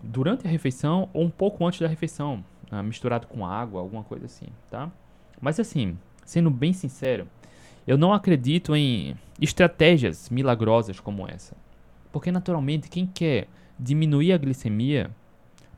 durante 0.00 0.46
a 0.46 0.50
refeição 0.50 1.08
ou 1.12 1.24
um 1.24 1.30
pouco 1.30 1.66
antes 1.66 1.80
da 1.80 1.88
refeição, 1.88 2.44
ah, 2.70 2.84
misturado 2.84 3.26
com 3.26 3.44
água, 3.44 3.80
alguma 3.80 4.04
coisa 4.04 4.26
assim, 4.26 4.46
tá? 4.70 4.88
Mas 5.40 5.58
assim, 5.58 5.98
sendo 6.24 6.50
bem 6.50 6.72
sincero, 6.72 7.26
eu 7.88 7.96
não 7.96 8.12
acredito 8.12 8.76
em 8.76 9.16
estratégias 9.40 10.28
milagrosas 10.28 11.00
como 11.00 11.26
essa. 11.26 11.56
Porque, 12.12 12.30
naturalmente, 12.30 12.90
quem 12.90 13.06
quer 13.06 13.48
diminuir 13.80 14.34
a 14.34 14.36
glicemia 14.36 15.10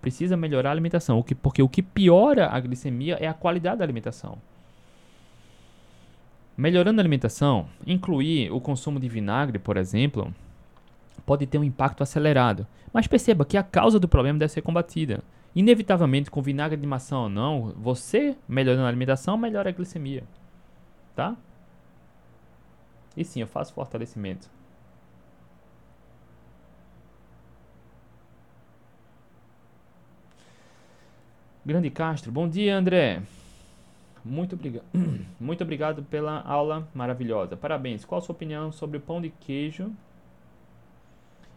precisa 0.03 0.37
melhorar 0.37 0.71
a 0.71 0.73
alimentação. 0.73 1.25
Porque 1.41 1.63
o 1.63 1.69
que 1.69 1.81
piora 1.81 2.49
a 2.49 2.59
glicemia 2.59 3.17
é 3.21 3.29
a 3.29 3.33
qualidade 3.33 3.79
da 3.79 3.85
alimentação. 3.85 4.39
Melhorando 6.57 7.01
a 7.01 7.03
alimentação, 7.03 7.69
incluir 7.87 8.51
o 8.51 8.61
consumo 8.61 8.99
de 8.99 9.09
vinagre, 9.09 9.61
por 9.61 9.77
exemplo, 9.77 10.35
pode 11.25 11.47
ter 11.47 11.59
um 11.59 11.65
impacto 11.65 12.03
acelerado. 12.03 12.67
Mas 12.93 13.07
perceba 13.07 13.45
que 13.45 13.57
a 13.57 13.63
causa 13.63 14.01
do 14.01 14.09
problema 14.09 14.37
deve 14.37 14.53
ser 14.53 14.63
combatida. 14.63 15.23
Inevitavelmente, 15.55 16.29
com 16.29 16.43
vinagre 16.43 16.77
de 16.77 16.87
maçã 16.89 17.19
ou 17.19 17.29
não, 17.29 17.73
você 17.77 18.37
melhorando 18.49 18.87
a 18.87 18.89
alimentação 18.89 19.39
melhora 19.39 19.69
a 19.69 19.73
glicemia. 19.73 20.25
Tá? 21.15 21.37
E 23.17 23.25
sim, 23.25 23.41
eu 23.41 23.47
faço 23.47 23.73
fortalecimento. 23.73 24.49
Grande 31.65 31.91
Castro, 31.91 32.33
bom 32.33 32.49
dia 32.49 32.77
André. 32.77 33.23
Muito 34.25 34.55
obrigado, 34.55 34.85
muito 35.41 35.63
obrigado 35.63 36.03
pela 36.05 36.41
aula 36.41 36.89
maravilhosa. 36.95 37.57
Parabéns. 37.57 38.05
Qual 38.05 38.19
a 38.19 38.23
sua 38.23 38.35
opinião 38.35 38.73
sobre 38.73 38.99
o 38.99 39.01
pão 39.01 39.21
de 39.21 39.31
queijo 39.31 39.93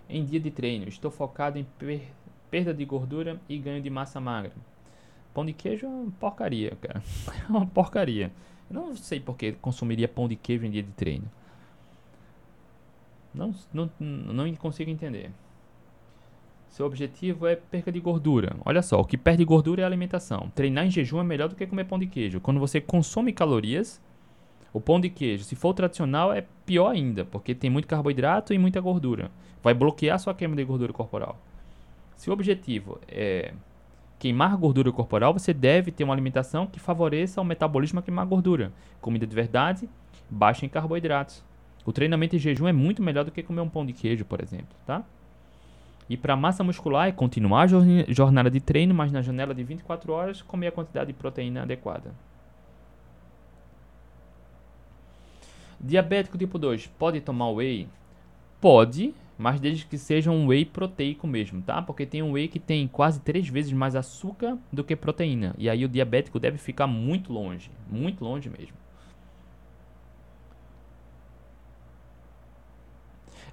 em 0.10 0.26
dia 0.26 0.40
de 0.40 0.52
treino? 0.52 0.88
Estou 0.88 1.10
focado 1.10 1.58
em 1.58 1.66
per 1.78 2.02
perda 2.52 2.74
de 2.74 2.86
gordura 2.86 3.40
e 3.50 3.58
ganho 3.58 3.82
de 3.82 3.90
massa 3.90 4.20
magra. 4.20 4.52
Pão 5.34 5.46
de 5.46 5.54
queijo 5.54 5.88
é 5.88 5.90
uma 5.90 6.12
porcaria, 6.12 6.78
cara. 6.80 7.02
É 7.48 7.52
uma 7.52 7.66
porcaria. 7.66 8.32
Eu 8.70 8.76
não 8.76 8.96
sei 8.96 9.20
por 9.20 9.36
que 9.36 9.54
consumiria 9.54 10.08
pão 10.08 10.28
de 10.28 10.36
queijo 10.36 10.66
em 10.66 10.70
dia 10.70 10.84
de 10.84 10.92
treino. 10.92 11.30
Não, 13.34 13.54
não, 13.74 13.90
não 14.00 14.56
consigo 14.56 14.92
entender. 14.92 15.32
Seu 16.70 16.86
objetivo 16.86 17.46
é 17.46 17.56
perca 17.56 17.92
de 17.92 18.00
gordura. 18.00 18.56
Olha 18.66 18.82
só, 18.82 19.00
o 19.00 19.06
que 19.06 19.18
perde 19.18 19.46
gordura 19.46 19.82
é 19.82 19.84
a 19.84 19.88
alimentação. 19.88 20.52
Treinar 20.56 20.86
em 20.86 20.90
jejum 20.90 21.20
é 21.20 21.24
melhor 21.24 21.48
do 21.48 21.56
que 21.56 21.68
comer 21.68 21.84
pão 21.84 22.00
de 22.00 22.08
queijo. 22.08 22.40
Quando 22.40 22.60
você 22.60 22.82
consome 22.82 23.32
calorias, 23.32 24.02
o 24.74 24.82
pão 24.82 25.00
de 25.00 25.08
queijo, 25.08 25.44
se 25.44 25.56
for 25.56 25.74
tradicional, 25.76 26.34
é 26.34 26.44
pior 26.66 26.90
ainda, 26.90 27.24
porque 27.26 27.54
tem 27.54 27.70
muito 27.70 27.88
carboidrato 27.88 28.54
e 28.56 28.58
muita 28.58 28.82
gordura. 28.82 29.30
Vai 29.62 29.76
bloquear 29.76 30.18
sua 30.18 30.34
queima 30.34 30.56
de 30.56 30.64
gordura 30.64 30.92
corporal. 30.92 31.38
Se 32.16 32.32
o 32.32 32.34
objetivo 32.34 33.00
é 33.08 33.54
queimar 34.18 34.58
gordura 34.58 34.92
corporal, 34.92 35.32
você 35.32 35.54
deve 35.54 35.92
ter 35.92 36.04
uma 36.04 36.14
alimentação 36.14 36.66
que 36.66 36.80
favoreça 36.80 37.40
o 37.40 37.46
metabolismo 37.46 38.00
a 38.00 38.02
queimar 38.02 38.26
gordura. 38.26 38.72
Comida 39.00 39.28
de 39.28 39.36
verdade, 39.36 39.88
baixa 40.28 40.66
em 40.66 40.70
carboidratos. 40.70 41.44
O 41.86 41.92
treinamento 41.92 42.36
em 42.36 42.40
jejum 42.40 42.68
é 42.68 42.74
muito 42.74 43.02
melhor 43.02 43.26
do 43.26 43.32
que 43.32 43.44
comer 43.44 43.62
um 43.62 43.70
pão 43.70 43.86
de 43.86 43.94
queijo, 43.94 44.24
por 44.26 44.42
exemplo, 44.42 44.76
tá? 44.86 45.04
E 46.10 46.18
para 46.18 46.36
massa 46.36 46.64
muscular 46.64 47.08
é 47.08 47.12
continuar 47.12 47.64
a 47.64 48.14
jornada 48.14 48.50
de 48.50 48.60
treino, 48.60 48.94
mas 48.94 49.12
na 49.12 49.22
janela 49.22 49.54
de 49.54 49.64
24 49.64 50.12
horas 50.12 50.42
comer 50.42 50.68
a 50.68 50.72
quantidade 50.72 51.08
de 51.08 51.14
proteína 51.14 51.64
adequada. 51.64 52.14
Diabético 55.80 56.38
tipo 56.38 56.58
2, 56.58 56.88
pode 56.88 57.20
tomar 57.20 57.50
whey? 57.50 57.88
Pode, 58.62 59.14
mas 59.38 59.60
desde 59.60 59.86
que 59.86 59.98
seja 59.98 60.32
um 60.32 60.48
whey 60.48 60.64
proteico 60.64 61.28
mesmo, 61.28 61.62
tá? 61.62 61.82
Porque 61.82 62.06
tem 62.06 62.22
um 62.22 62.32
whey 62.32 62.48
que 62.48 62.60
tem 62.60 62.88
quase 62.88 63.20
três 63.20 63.48
vezes 63.50 63.74
mais 63.74 63.96
açúcar 63.96 64.58
do 64.72 64.84
que 64.84 64.96
proteína. 64.96 65.54
E 65.58 65.70
aí 65.70 65.84
o 65.84 65.90
diabético 65.90 66.40
deve 66.40 66.58
ficar 66.58 66.88
muito 66.88 67.34
longe, 67.34 67.70
muito 67.90 68.24
longe 68.24 68.50
mesmo. 68.50 68.83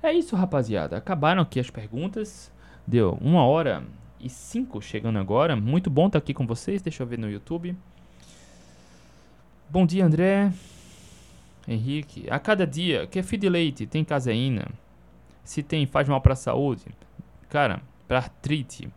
É 0.03 0.13
isso, 0.13 0.35
rapaziada. 0.35 0.97
Acabaram 0.97 1.43
aqui 1.43 1.61
as 1.61 1.71
perguntas. 1.71 2.51
Deu 2.87 3.19
uma 3.21 3.45
hora 3.45 3.85
e 4.19 4.29
cinco 4.29 4.81
chegando 4.81 5.19
agora. 5.19 5.55
Muito 5.55 5.91
bom 5.91 6.07
estar 6.07 6.19
aqui 6.19 6.33
com 6.33 6.47
vocês. 6.47 6.81
Deixa 6.81 7.03
eu 7.03 7.07
ver 7.07 7.19
no 7.19 7.31
YouTube. 7.31 7.77
Bom 9.69 9.87
dia, 9.87 10.05
André. 10.05 10.53
Henrique, 11.69 12.27
a 12.31 12.39
cada 12.39 12.67
dia, 12.67 13.07
kefir 13.07 13.39
de 13.39 13.49
leite 13.49 13.87
tem 13.87 14.03
caseína? 14.03 14.67
Se 15.45 15.63
tem, 15.63 15.87
faz 15.87 16.09
mal 16.09 16.21
para 16.21 16.33
a 16.33 16.37
saúde? 16.37 16.87
Cara, 17.49 17.81
para 18.09 18.19
artrite, 18.19 18.89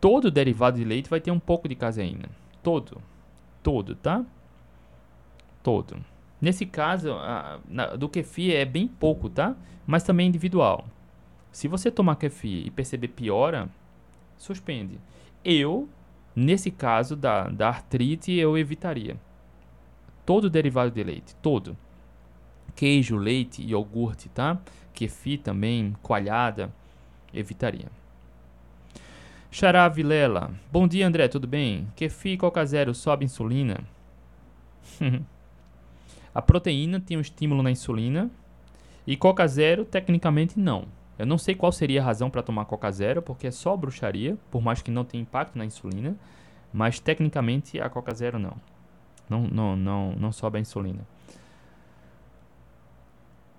todo 0.00 0.30
derivado 0.30 0.76
de 0.76 0.84
leite 0.84 1.08
vai 1.08 1.20
ter 1.20 1.30
um 1.30 1.38
pouco 1.38 1.68
de 1.68 1.74
caseína. 1.74 2.28
Todo. 2.62 3.00
Todo, 3.62 3.94
tá? 3.94 4.24
Todo. 5.62 5.96
Nesse 6.42 6.66
caso, 6.66 7.12
a, 7.12 7.60
na, 7.68 7.94
do 7.94 8.08
kefir 8.08 8.56
é 8.56 8.64
bem 8.64 8.88
pouco, 8.88 9.30
tá? 9.30 9.54
Mas 9.86 10.02
também 10.02 10.26
individual. 10.26 10.84
Se 11.52 11.68
você 11.68 11.88
tomar 11.88 12.16
kefir 12.16 12.66
e 12.66 12.70
perceber 12.70 13.08
piora, 13.08 13.68
suspende. 14.36 14.98
Eu, 15.44 15.88
nesse 16.34 16.68
caso 16.72 17.14
da, 17.14 17.48
da 17.48 17.68
artrite, 17.68 18.32
eu 18.32 18.58
evitaria. 18.58 19.16
Todo 20.26 20.50
derivado 20.50 20.90
de 20.90 21.04
leite, 21.04 21.36
todo. 21.36 21.76
Queijo, 22.74 23.16
leite, 23.16 23.62
iogurte, 23.62 24.28
tá? 24.28 24.58
Kefir 24.92 25.38
também, 25.38 25.94
coalhada, 26.02 26.74
evitaria. 27.32 27.86
Xará 29.48 29.88
Vilela. 29.88 30.50
Bom 30.72 30.88
dia, 30.88 31.06
André, 31.06 31.28
tudo 31.28 31.46
bem? 31.46 31.86
Kefir 31.94 32.36
Coca 32.36 32.64
Zero 32.66 32.92
sobe 32.94 33.24
insulina? 33.24 33.78
a 36.34 36.40
proteína 36.40 37.00
tem 37.00 37.16
um 37.16 37.20
estímulo 37.20 37.62
na 37.62 37.70
insulina 37.70 38.30
e 39.06 39.16
Coca 39.16 39.46
Zero, 39.46 39.84
tecnicamente, 39.84 40.58
não. 40.58 40.86
Eu 41.18 41.26
não 41.26 41.36
sei 41.36 41.54
qual 41.54 41.70
seria 41.70 42.00
a 42.00 42.04
razão 42.04 42.30
para 42.30 42.42
tomar 42.42 42.64
Coca 42.64 42.90
Zero, 42.90 43.20
porque 43.20 43.46
é 43.46 43.50
só 43.50 43.76
bruxaria, 43.76 44.36
por 44.50 44.62
mais 44.62 44.80
que 44.80 44.90
não 44.90 45.04
tenha 45.04 45.22
impacto 45.22 45.56
na 45.56 45.64
insulina, 45.64 46.16
mas 46.72 46.98
tecnicamente 46.98 47.80
a 47.80 47.88
Coca 47.90 48.14
Zero 48.14 48.38
não. 48.38 48.56
Não, 49.28 49.42
não, 49.42 49.76
não, 49.76 50.12
não 50.12 50.32
sobe 50.32 50.58
a 50.58 50.60
insulina. 50.60 51.06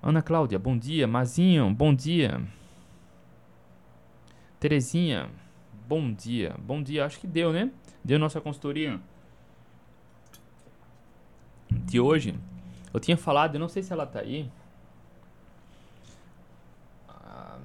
Ana 0.01 0.21
Cláudia, 0.21 0.59
bom 0.59 0.77
dia. 0.77 1.07
Mazinho, 1.07 1.73
bom 1.73 1.93
dia. 1.93 2.41
Terezinha, 4.59 5.29
bom 5.87 6.11
dia. 6.11 6.55
Bom 6.59 6.81
dia, 6.81 7.05
acho 7.05 7.19
que 7.19 7.27
deu, 7.27 7.53
né? 7.53 7.71
Deu 8.03 8.19
nossa 8.19 8.41
consultoria 8.41 8.99
de 11.69 11.99
hoje. 11.99 12.35
Eu 12.93 12.99
tinha 12.99 13.17
falado, 13.17 13.55
eu 13.55 13.59
não 13.59 13.67
sei 13.67 13.81
se 13.81 13.91
ela 13.91 14.05
tá 14.05 14.19
aí. 14.19 14.49
Ah, 17.09 17.57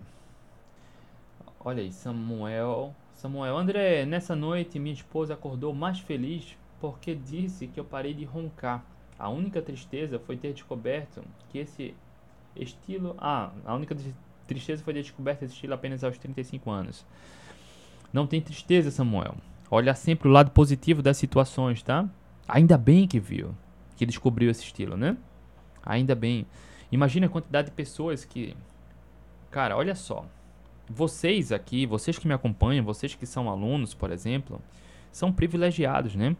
olha 1.60 1.82
aí, 1.82 1.92
Samuel. 1.92 2.94
Samuel, 3.14 3.56
André, 3.58 4.06
nessa 4.06 4.34
noite 4.34 4.78
minha 4.78 4.94
esposa 4.94 5.34
acordou 5.34 5.74
mais 5.74 5.98
feliz 6.00 6.56
porque 6.80 7.14
disse 7.14 7.66
que 7.66 7.78
eu 7.78 7.84
parei 7.84 8.14
de 8.14 8.24
roncar. 8.24 8.84
A 9.18 9.28
única 9.28 9.60
tristeza 9.60 10.18
foi 10.18 10.36
ter 10.36 10.52
descoberto 10.52 11.22
que 11.50 11.58
esse 11.58 11.94
estilo. 12.56 13.14
Ah, 13.18 13.50
a 13.66 13.74
única 13.74 13.96
tristeza 14.46 14.82
foi 14.82 14.94
ter 14.94 15.02
descoberto 15.02 15.42
esse 15.42 15.54
estilo 15.54 15.74
apenas 15.74 16.02
aos 16.04 16.16
35 16.16 16.70
anos. 16.70 17.04
Não 18.12 18.26
tem 18.26 18.40
tristeza, 18.40 18.90
Samuel. 18.90 19.34
Olha 19.70 19.94
sempre 19.94 20.28
o 20.28 20.30
lado 20.30 20.52
positivo 20.52 21.02
das 21.02 21.16
situações, 21.18 21.82
tá? 21.82 22.08
Ainda 22.46 22.78
bem 22.78 23.06
que 23.06 23.20
viu, 23.20 23.54
que 23.98 24.06
descobriu 24.06 24.48
esse 24.48 24.62
estilo, 24.62 24.96
né? 24.96 25.16
Ainda 25.84 26.14
bem. 26.14 26.46
Imagina 26.90 27.26
a 27.26 27.28
quantidade 27.28 27.68
de 27.68 27.74
pessoas 27.74 28.24
que. 28.24 28.56
Cara, 29.50 29.76
olha 29.76 29.94
só. 29.94 30.24
Vocês 30.88 31.52
aqui, 31.52 31.84
vocês 31.84 32.16
que 32.18 32.26
me 32.26 32.32
acompanham, 32.32 32.84
vocês 32.84 33.14
que 33.14 33.26
são 33.26 33.50
alunos, 33.50 33.92
por 33.92 34.10
exemplo, 34.10 34.62
são 35.12 35.30
privilegiados, 35.32 36.14
né? 36.14 36.34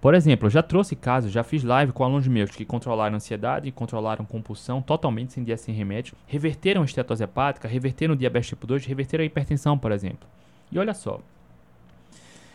Por 0.00 0.14
exemplo, 0.14 0.46
eu 0.46 0.50
já 0.50 0.62
trouxe 0.62 0.94
casos, 0.94 1.32
já 1.32 1.42
fiz 1.42 1.62
live 1.62 1.92
com 1.92 2.04
alunos 2.04 2.28
meus 2.28 2.50
que 2.50 2.66
controlaram 2.66 3.16
ansiedade, 3.16 3.72
controlaram 3.72 4.26
compulsão 4.26 4.82
totalmente 4.82 5.32
sem 5.32 5.42
dia 5.42 5.56
sem 5.56 5.74
remédio, 5.74 6.14
reverteram 6.26 6.82
a 6.82 6.84
estetose 6.84 7.24
hepática, 7.24 7.66
reverteram 7.66 8.12
o 8.12 8.16
diabetes 8.16 8.50
tipo 8.50 8.66
2, 8.66 8.84
reverteram 8.84 9.22
a 9.22 9.26
hipertensão, 9.26 9.78
por 9.78 9.92
exemplo. 9.92 10.28
E 10.70 10.78
olha 10.78 10.92
só, 10.92 11.20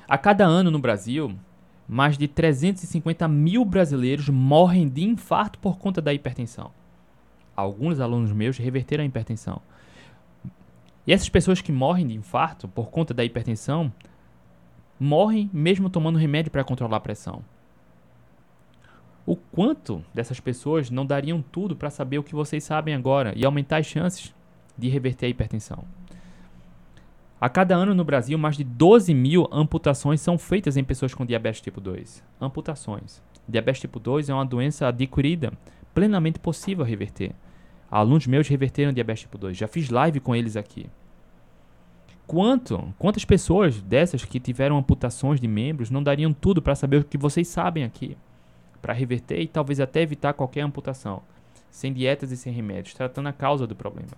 a 0.07 0.18
cada 0.18 0.45
ano 0.45 0.70
no 0.70 0.78
Brasil, 0.78 1.36
mais 1.92 2.18
de 2.18 2.26
350 2.26 3.28
mil 3.28 3.66
brasileiros 3.66 4.30
morrem 4.30 4.88
de 4.88 5.04
infarto 5.04 5.60
por 5.60 5.78
conta 5.78 6.02
da 6.02 6.14
hipertensão. 6.14 6.72
Alguns 7.54 8.00
alunos 8.00 8.32
meus 8.32 8.58
reverteram 8.58 9.04
a 9.04 9.06
hipertensão. 9.06 9.62
E 11.06 11.12
essas 11.12 11.28
pessoas 11.28 11.60
que 11.60 11.70
morrem 11.70 12.08
de 12.08 12.14
infarto 12.14 12.66
por 12.66 12.89
conta 12.89 13.14
da 13.14 13.26
hipertensão 13.26 13.92
morrem 14.98 15.50
mesmo 15.52 15.89
tomando 15.89 16.18
remédio 16.18 16.50
para 16.50 16.64
controlar 16.64 16.96
a 16.96 17.02
pressão. 17.02 17.44
O 19.26 19.36
quanto 19.36 20.02
dessas 20.14 20.39
pessoas 20.39 20.89
não 20.89 21.06
dariam 21.06 21.42
tudo 21.42 21.76
para 21.76 21.89
saber 21.89 22.20
o 22.20 22.24
que 22.24 22.34
vocês 22.34 22.64
sabem 22.64 22.96
agora 22.96 23.34
e 23.36 23.44
aumentar 23.44 23.78
as 23.80 23.86
chances 23.86 24.34
de 24.78 24.88
reverter 24.88 25.26
a 25.26 25.30
hipertensão? 25.30 25.84
A 27.42 27.50
cada 27.50 27.76
ano 27.76 27.96
no 27.96 28.06
Brasil, 28.06 28.38
mais 28.38 28.56
de 28.56 28.64
12 28.64 29.16
mil 29.16 29.50
amputações 29.52 30.22
são 30.22 30.38
feitas 30.38 30.78
em 30.78 30.84
pessoas 30.84 31.16
com 31.16 31.26
diabetes 31.26 31.60
tipo 31.60 31.82
2. 31.82 32.24
Amputações. 32.39 33.20
Diabetes 33.50 33.82
tipo 33.82 34.00
2 34.00 34.30
é 34.30 34.34
uma 34.34 34.46
doença 34.46 34.88
adquirida, 34.88 35.52
plenamente 35.92 36.38
possível 36.38 36.86
reverter. 36.86 37.34
Alunos 37.89 38.28
meus 38.28 38.48
reverteram 38.48 38.94
diabetes 38.94 39.24
tipo 39.24 39.39
2. 39.39 39.58
Já 39.58 39.68
fiz 39.68 39.89
live 39.89 40.20
com 40.20 40.36
eles 40.36 40.56
aqui. 40.56 40.86
Quanto? 42.28 42.94
Quantas 43.00 43.26
pessoas 43.26 43.82
dessas 43.82 44.24
que 44.24 44.39
tiveram 44.39 44.78
amputações 44.78 45.42
de 45.42 45.48
membros 45.48 45.89
não 45.89 46.04
dariam 46.04 46.32
tudo 46.32 46.62
para 46.62 46.76
saber 46.76 46.98
o 46.98 47.04
que 47.04 47.18
vocês 47.18 47.48
sabem 47.48 47.84
aqui? 47.84 48.16
Para 48.84 48.94
reverter 48.94 49.42
e 49.42 49.48
talvez 49.48 49.80
até 49.80 50.04
evitar 50.04 50.34
qualquer 50.34 50.62
amputação. 50.62 51.24
Sem 51.72 51.92
dietas 51.92 52.32
e 52.32 52.38
sem 52.38 52.54
remédios, 52.54 52.94
tratando 52.94 53.30
a 53.30 53.34
causa 53.34 53.66
do 53.66 53.76
problema. 53.76 54.12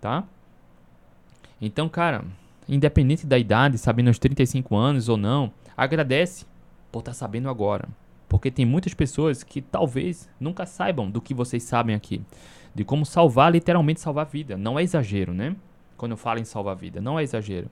Tá? 0.00 0.24
Então, 1.60 1.88
cara, 1.88 2.24
independente 2.68 3.26
da 3.26 3.38
idade, 3.38 3.78
sabendo 3.78 4.08
aos 4.08 4.18
35 4.18 4.76
anos 4.76 5.08
ou 5.08 5.16
não, 5.16 5.52
agradece 5.76 6.44
por 6.92 7.00
estar 7.00 7.12
tá 7.12 7.16
sabendo 7.16 7.48
agora. 7.48 7.88
Porque 8.28 8.50
tem 8.50 8.66
muitas 8.66 8.94
pessoas 8.94 9.42
que 9.42 9.62
talvez 9.62 10.28
nunca 10.38 10.66
saibam 10.66 11.10
do 11.10 11.20
que 11.20 11.32
vocês 11.32 11.62
sabem 11.62 11.94
aqui. 11.94 12.20
De 12.74 12.84
como 12.84 13.06
salvar, 13.06 13.50
literalmente 13.50 14.00
salvar 14.00 14.26
a 14.26 14.28
vida. 14.28 14.56
Não 14.56 14.78
é 14.78 14.82
exagero, 14.82 15.32
né? 15.32 15.56
Quando 15.96 16.12
eu 16.12 16.16
falo 16.16 16.38
em 16.38 16.44
salvar 16.44 16.72
a 16.72 16.78
vida, 16.78 17.00
não 17.00 17.18
é 17.18 17.22
exagero. 17.22 17.70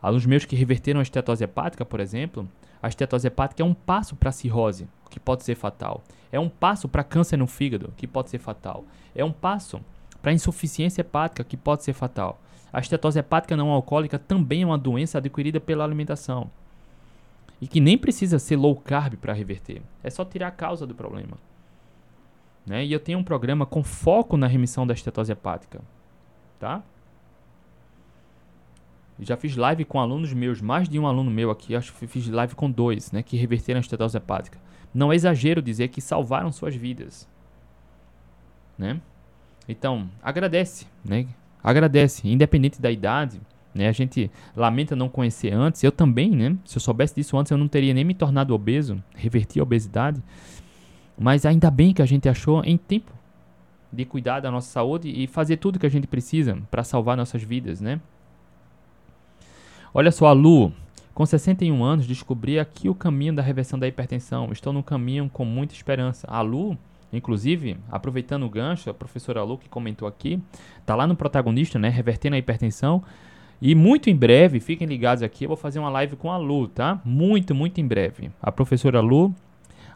Alunos 0.00 0.26
meus 0.26 0.44
que 0.44 0.56
reverteram 0.56 1.00
a 1.00 1.02
estetose 1.02 1.44
hepática, 1.44 1.84
por 1.84 2.00
exemplo, 2.00 2.48
a 2.82 2.88
estetose 2.88 3.26
hepática 3.26 3.62
é 3.62 3.66
um 3.66 3.74
passo 3.74 4.16
para 4.16 4.32
cirrose, 4.32 4.88
que 5.10 5.20
pode 5.20 5.44
ser 5.44 5.54
fatal. 5.54 6.02
É 6.30 6.38
um 6.38 6.48
passo 6.48 6.88
para 6.88 7.04
câncer 7.04 7.36
no 7.36 7.46
fígado, 7.46 7.92
que 7.96 8.06
pode 8.06 8.30
ser 8.30 8.38
fatal. 8.38 8.84
É 9.14 9.24
um 9.24 9.32
passo 9.32 9.80
para 10.22 10.32
insuficiência 10.32 11.00
hepática, 11.00 11.44
que 11.44 11.56
pode 11.56 11.84
ser 11.84 11.92
fatal. 11.92 12.40
A 12.72 12.80
estetose 12.80 13.18
hepática 13.18 13.56
não 13.56 13.70
alcoólica 13.70 14.18
também 14.18 14.62
é 14.62 14.66
uma 14.66 14.78
doença 14.78 15.18
adquirida 15.18 15.58
pela 15.58 15.84
alimentação. 15.84 16.50
E 17.60 17.66
que 17.66 17.80
nem 17.80 17.98
precisa 17.98 18.38
ser 18.38 18.56
low 18.56 18.76
carb 18.76 19.14
para 19.16 19.32
reverter. 19.32 19.82
É 20.02 20.10
só 20.10 20.24
tirar 20.24 20.48
a 20.48 20.52
causa 20.52 20.86
do 20.86 20.94
problema. 20.94 21.38
Né? 22.66 22.84
E 22.84 22.92
eu 22.92 23.00
tenho 23.00 23.18
um 23.18 23.24
programa 23.24 23.64
com 23.64 23.82
foco 23.82 24.36
na 24.36 24.46
remissão 24.46 24.86
da 24.86 24.94
estetose 24.94 25.32
hepática. 25.32 25.80
Tá? 26.60 26.82
Já 29.18 29.36
fiz 29.36 29.56
live 29.56 29.84
com 29.84 29.98
alunos 29.98 30.32
meus, 30.32 30.60
mais 30.60 30.88
de 30.88 30.98
um 30.98 31.06
aluno 31.06 31.30
meu 31.30 31.50
aqui, 31.50 31.74
acho 31.74 31.92
que 31.92 32.06
fiz 32.06 32.28
live 32.28 32.54
com 32.54 32.70
dois, 32.70 33.10
né, 33.10 33.22
que 33.22 33.36
reverteram 33.36 33.78
a 33.78 33.80
estetose 33.80 34.16
hepática. 34.16 34.60
Não 34.94 35.12
é 35.12 35.16
exagero 35.16 35.60
dizer 35.60 35.88
que 35.88 36.00
salvaram 36.00 36.52
suas 36.52 36.74
vidas. 36.76 37.28
Né? 38.76 39.00
Então, 39.68 40.08
agradece, 40.22 40.86
né? 41.04 41.26
Agradece, 41.62 42.28
independente 42.28 42.80
da 42.80 42.90
idade. 42.90 43.40
Né? 43.74 43.88
A 43.88 43.92
gente 43.92 44.30
lamenta 44.56 44.96
não 44.96 45.08
conhecer 45.08 45.52
antes. 45.52 45.82
Eu 45.82 45.92
também, 45.92 46.30
né? 46.30 46.56
Se 46.64 46.78
eu 46.78 46.80
soubesse 46.80 47.14
disso 47.14 47.36
antes, 47.36 47.50
eu 47.50 47.58
não 47.58 47.68
teria 47.68 47.94
nem 47.94 48.04
me 48.04 48.14
tornado 48.14 48.54
obeso, 48.54 49.02
reverti 49.14 49.60
a 49.60 49.62
obesidade. 49.62 50.22
Mas 51.18 51.44
ainda 51.44 51.70
bem 51.70 51.92
que 51.92 52.02
a 52.02 52.06
gente 52.06 52.28
achou 52.28 52.64
em 52.64 52.76
tempo 52.76 53.12
de 53.92 54.04
cuidar 54.04 54.40
da 54.40 54.50
nossa 54.50 54.70
saúde 54.70 55.08
e 55.08 55.26
fazer 55.26 55.56
tudo 55.56 55.78
que 55.78 55.86
a 55.86 55.90
gente 55.90 56.06
precisa 56.06 56.58
para 56.70 56.84
salvar 56.84 57.16
nossas 57.16 57.42
vidas, 57.42 57.80
né? 57.80 58.00
Olha 59.92 60.12
só, 60.12 60.26
a 60.26 60.32
Lu, 60.32 60.72
com 61.14 61.24
61 61.24 61.82
anos, 61.82 62.06
descobri 62.06 62.58
aqui 62.58 62.88
o 62.88 62.94
caminho 62.94 63.34
da 63.34 63.42
reversão 63.42 63.78
da 63.78 63.88
hipertensão. 63.88 64.52
Estou 64.52 64.72
no 64.72 64.82
caminho 64.82 65.28
com 65.32 65.44
muita 65.44 65.74
esperança. 65.74 66.26
A 66.30 66.40
Lu 66.40 66.78
Inclusive, 67.12 67.78
aproveitando 67.90 68.44
o 68.44 68.50
gancho, 68.50 68.90
a 68.90 68.94
professora 68.94 69.42
Lu 69.42 69.56
que 69.56 69.68
comentou 69.68 70.06
aqui, 70.06 70.40
tá 70.84 70.94
lá 70.94 71.06
no 71.06 71.16
protagonista, 71.16 71.78
né, 71.78 71.88
revertendo 71.88 72.36
a 72.36 72.38
hipertensão. 72.38 73.02
E 73.60 73.74
muito 73.74 74.08
em 74.10 74.14
breve, 74.14 74.60
fiquem 74.60 74.86
ligados 74.86 75.22
aqui, 75.22 75.44
eu 75.44 75.48
vou 75.48 75.56
fazer 75.56 75.78
uma 75.78 75.88
live 75.88 76.16
com 76.16 76.30
a 76.30 76.36
Lu, 76.36 76.68
tá? 76.68 77.00
Muito, 77.04 77.54
muito 77.54 77.80
em 77.80 77.86
breve. 77.86 78.30
A 78.40 78.52
professora 78.52 79.00
Lu, 79.00 79.34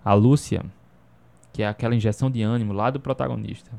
a 0.04 0.14
Lúcia, 0.14 0.64
que 1.52 1.62
é 1.62 1.68
aquela 1.68 1.94
injeção 1.94 2.30
de 2.30 2.42
ânimo 2.42 2.72
lá 2.72 2.90
do 2.90 2.98
protagonista. 2.98 3.70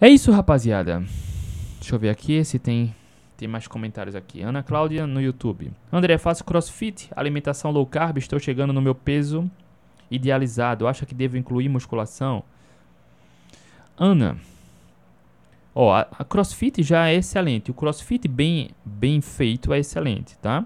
É 0.00 0.08
isso, 0.08 0.32
rapaziada. 0.32 1.04
Deixa 1.78 1.94
eu 1.94 1.98
ver 1.98 2.08
aqui 2.08 2.44
se 2.44 2.58
tem 2.58 2.92
Tem 3.42 3.48
mais 3.48 3.66
comentários 3.66 4.14
aqui. 4.14 4.40
Ana 4.40 4.62
Cláudia 4.62 5.04
no 5.04 5.20
YouTube. 5.20 5.72
André, 5.92 6.16
faço 6.16 6.44
crossfit, 6.44 7.10
alimentação 7.16 7.72
low 7.72 7.84
carb, 7.84 8.18
estou 8.18 8.38
chegando 8.38 8.72
no 8.72 8.80
meu 8.80 8.94
peso 8.94 9.50
idealizado. 10.08 10.86
Acha 10.86 11.04
que 11.04 11.12
devo 11.12 11.36
incluir 11.36 11.68
musculação? 11.68 12.44
Ana, 13.98 14.36
ó, 15.74 15.92
a, 15.92 16.06
a 16.20 16.24
crossfit 16.24 16.84
já 16.84 17.08
é 17.08 17.16
excelente. 17.16 17.72
O 17.72 17.74
crossfit 17.74 18.28
bem, 18.28 18.70
bem 18.84 19.20
feito 19.20 19.72
é 19.72 19.80
excelente, 19.80 20.38
tá? 20.38 20.64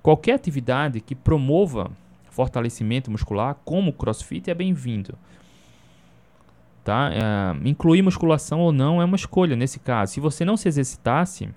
Qualquer 0.00 0.34
atividade 0.34 1.00
que 1.00 1.16
promova 1.16 1.90
fortalecimento 2.30 3.10
muscular, 3.10 3.56
como 3.64 3.90
o 3.90 3.92
crossfit, 3.92 4.48
é 4.48 4.54
bem-vindo. 4.54 5.18
Tá? 6.84 7.10
É, 7.12 7.68
incluir 7.68 8.00
musculação 8.02 8.60
ou 8.60 8.70
não 8.70 9.02
é 9.02 9.04
uma 9.04 9.16
escolha 9.16 9.56
nesse 9.56 9.80
caso. 9.80 10.12
Se 10.12 10.20
você 10.20 10.44
não 10.44 10.56
se 10.56 10.68
exercitasse, 10.68 11.48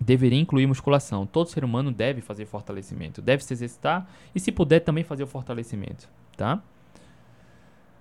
deveria 0.00 0.40
incluir 0.40 0.66
musculação. 0.66 1.26
Todo 1.26 1.48
ser 1.48 1.62
humano 1.62 1.92
deve 1.92 2.20
fazer 2.20 2.46
fortalecimento, 2.46 3.20
deve 3.20 3.44
se 3.44 3.52
exercitar 3.52 4.08
e, 4.34 4.40
se 4.40 4.50
puder, 4.50 4.80
também 4.80 5.04
fazer 5.04 5.22
o 5.22 5.26
fortalecimento. 5.26 6.08
Tá? 6.36 6.62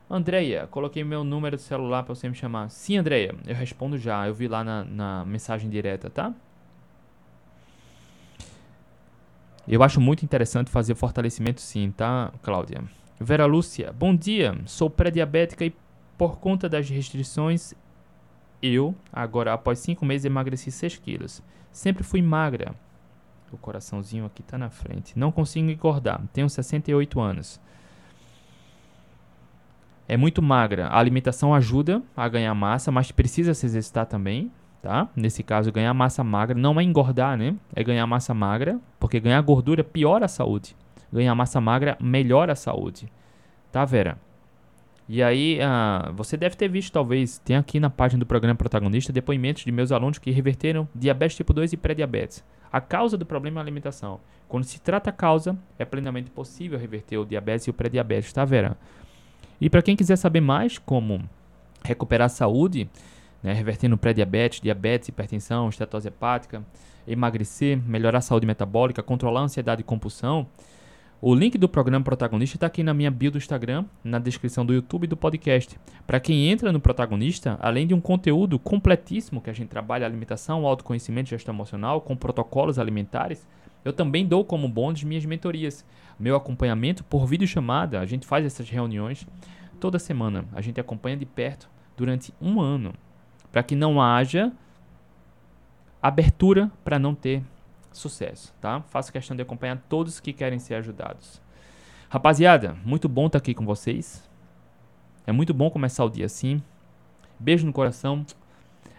Andreia, 0.09 0.65
coloquei 0.67 1.03
meu 1.03 1.23
número 1.23 1.57
de 1.57 1.61
celular 1.61 2.03
para 2.03 2.15
você 2.15 2.27
me 2.27 2.33
chamar. 2.33 2.69
Sim, 2.69 2.97
Andreia, 2.97 3.35
eu 3.45 3.53
respondo 3.53 3.97
já. 3.97 4.27
Eu 4.27 4.33
vi 4.33 4.47
lá 4.47 4.63
na, 4.63 4.83
na 4.83 5.25
mensagem 5.25 5.69
direta, 5.69 6.09
tá? 6.09 6.33
Eu 9.67 9.83
acho 9.83 10.01
muito 10.01 10.25
interessante 10.25 10.71
fazer 10.71 10.95
fortalecimento 10.95 11.61
sim, 11.61 11.91
tá, 11.91 12.31
Cláudia? 12.41 12.81
Vera 13.19 13.45
Lúcia, 13.45 13.93
bom 13.93 14.15
dia. 14.15 14.57
Sou 14.65 14.89
pré-diabética 14.89 15.63
e 15.63 15.75
por 16.17 16.39
conta 16.39 16.67
das 16.67 16.89
restrições, 16.89 17.75
eu, 18.63 18.95
agora 19.13 19.53
após 19.53 19.77
5 19.77 20.03
meses, 20.03 20.25
emagreci 20.25 20.71
6 20.71 20.97
quilos. 20.97 21.43
Sempre 21.71 22.03
fui 22.03 22.21
magra. 22.21 22.75
O 23.51 23.57
coraçãozinho 23.57 24.25
aqui 24.25 24.43
tá 24.43 24.57
na 24.57 24.69
frente. 24.69 25.17
Não 25.17 25.31
consigo 25.31 25.69
engordar. 25.69 26.21
Tenho 26.33 26.49
68 26.49 27.19
anos. 27.19 27.59
É 30.07 30.17
muito 30.17 30.41
magra. 30.41 30.87
A 30.87 30.99
alimentação 30.99 31.53
ajuda 31.53 32.01
a 32.15 32.27
ganhar 32.27 32.53
massa, 32.53 32.91
mas 32.91 33.11
precisa 33.11 33.53
se 33.53 33.65
exercitar 33.65 34.05
também 34.05 34.51
tá? 34.81 35.09
Nesse 35.15 35.43
caso, 35.43 35.71
ganhar 35.71 35.93
massa 35.93 36.23
magra 36.23 36.57
não 36.57 36.79
é 36.79 36.83
engordar, 36.83 37.37
né? 37.37 37.55
É 37.75 37.83
ganhar 37.83 38.05
massa 38.07 38.33
magra, 38.33 38.79
porque 38.99 39.19
ganhar 39.19 39.41
gordura 39.41 39.83
piora 39.83 40.25
a 40.25 40.29
saúde. 40.29 40.75
Ganhar 41.11 41.35
massa 41.35 41.59
magra 41.59 41.97
melhora 41.99 42.53
a 42.53 42.55
saúde. 42.55 43.11
Tá, 43.71 43.83
Vera? 43.85 44.17
E 45.11 45.23
aí, 45.23 45.57
uh, 45.57 46.13
você 46.13 46.37
deve 46.37 46.55
ter 46.55 46.67
visto, 46.67 46.93
talvez, 46.93 47.39
tem 47.39 47.55
aqui 47.55 47.79
na 47.79 47.89
página 47.89 48.19
do 48.19 48.27
programa 48.27 48.55
Protagonista 48.55 49.11
depoimentos 49.11 49.63
de 49.63 49.71
meus 49.71 49.91
alunos 49.91 50.19
que 50.19 50.29
reverteram 50.29 50.87
diabetes 50.93 51.35
tipo 51.35 51.51
2 51.51 51.73
e 51.73 51.77
pré-diabetes. 51.77 52.43
A 52.71 52.79
causa 52.79 53.17
do 53.17 53.25
problema 53.25 53.57
é 53.57 53.59
a 53.59 53.63
alimentação. 53.63 54.19
Quando 54.47 54.65
se 54.65 54.79
trata 54.79 55.09
a 55.09 55.13
causa, 55.13 55.57
é 55.79 55.83
plenamente 55.83 56.29
possível 56.29 56.77
reverter 56.77 57.17
o 57.17 57.25
diabetes 57.25 57.65
e 57.65 57.71
o 57.71 57.73
pré-diabetes, 57.73 58.31
tá, 58.31 58.45
Vera? 58.45 58.77
E 59.59 59.67
para 59.67 59.81
quem 59.81 59.95
quiser 59.95 60.15
saber 60.15 60.41
mais 60.41 60.77
como 60.77 61.27
recuperar 61.83 62.27
a 62.27 62.29
saúde, 62.29 62.87
né, 63.41 63.51
revertendo 63.51 63.97
pré-diabetes, 63.97 64.61
diabetes, 64.61 65.09
hipertensão, 65.09 65.69
estetose 65.69 66.07
hepática, 66.07 66.63
emagrecer, 67.07 67.81
melhorar 67.83 68.19
a 68.19 68.21
saúde 68.21 68.45
metabólica, 68.45 69.01
controlar 69.01 69.39
a 69.39 69.43
ansiedade 69.45 69.81
e 69.81 69.83
compulsão. 69.83 70.45
O 71.21 71.35
link 71.35 71.57
do 71.57 71.67
programa 71.67 72.05
Protagonista 72.05 72.55
está 72.55 72.67
aqui 72.67 72.81
na 72.81 72.93
minha 72.93 73.11
bio 73.11 73.29
do 73.29 73.37
Instagram, 73.37 73.83
na 74.01 74.19
descrição 74.19 74.65
do 74.65 74.73
YouTube 74.73 75.03
e 75.03 75.07
do 75.07 75.17
podcast. 75.17 75.77
Para 76.07 76.17
quem 76.17 76.47
entra 76.47 76.71
no 76.71 76.79
Protagonista, 76.79 77.57
além 77.59 77.85
de 77.85 77.93
um 77.93 77.99
conteúdo 77.99 78.57
completíssimo 78.57 79.41
que 79.41 79.49
a 79.49 79.53
gente 79.53 79.67
trabalha 79.67 80.05
alimentação, 80.05 80.65
autoconhecimento 80.65 81.29
gestão 81.29 81.53
emocional 81.53 81.99
com 81.99 82.15
protocolos 82.15 82.79
alimentares, 82.79 83.45
eu 83.83 83.91
também 83.91 84.25
dou 84.25 84.45
como 84.45 84.69
bônus 84.69 85.03
minhas 85.03 85.25
mentorias, 85.25 85.85
meu 86.17 86.37
acompanhamento 86.37 87.03
por 87.03 87.25
videochamada. 87.25 87.99
A 87.99 88.05
gente 88.05 88.25
faz 88.25 88.45
essas 88.45 88.69
reuniões 88.69 89.27
toda 89.77 89.99
semana. 89.99 90.45
A 90.53 90.61
gente 90.61 90.79
acompanha 90.79 91.17
de 91.17 91.25
perto 91.25 91.69
durante 91.97 92.33
um 92.41 92.61
ano 92.61 92.93
para 93.51 93.61
que 93.61 93.75
não 93.75 94.01
haja 94.01 94.53
abertura 96.01 96.71
para 96.81 96.97
não 96.97 97.13
ter 97.13 97.43
sucesso, 97.99 98.53
tá? 98.59 98.81
Faço 98.81 99.11
questão 99.11 99.35
de 99.35 99.41
acompanhar 99.41 99.77
todos 99.89 100.19
que 100.19 100.33
querem 100.33 100.59
ser 100.59 100.75
ajudados. 100.75 101.41
Rapaziada, 102.09 102.75
muito 102.83 103.07
bom 103.07 103.27
estar 103.27 103.39
tá 103.39 103.43
aqui 103.43 103.53
com 103.53 103.65
vocês. 103.65 104.27
É 105.27 105.31
muito 105.31 105.53
bom 105.53 105.69
começar 105.69 106.03
o 106.03 106.09
dia 106.09 106.25
assim. 106.25 106.61
Beijo 107.39 107.65
no 107.65 107.71
coração. 107.71 108.25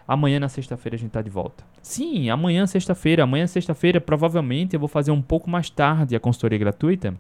Amanhã 0.07 0.39
na 0.41 0.49
sexta-feira 0.49 0.97
a 0.97 0.99
gente 0.99 1.11
tá 1.11 1.23
de 1.23 1.31
volta. 1.31 1.65
Sim, 1.83 2.31
amanhã 2.31 2.67
sexta-feira. 2.67 3.25
Amanhã 3.25 3.47
sexta-feira 3.47 4.01
provavelmente 4.01 4.75
eu 4.75 4.81
vou 4.81 4.89
fazer 4.89 5.11
um 5.11 5.23
pouco 5.23 5.51
mais 5.51 5.71
tarde 5.71 6.15
a 6.15 6.21
consultoria 6.21 6.59
gratuita. 6.59 7.15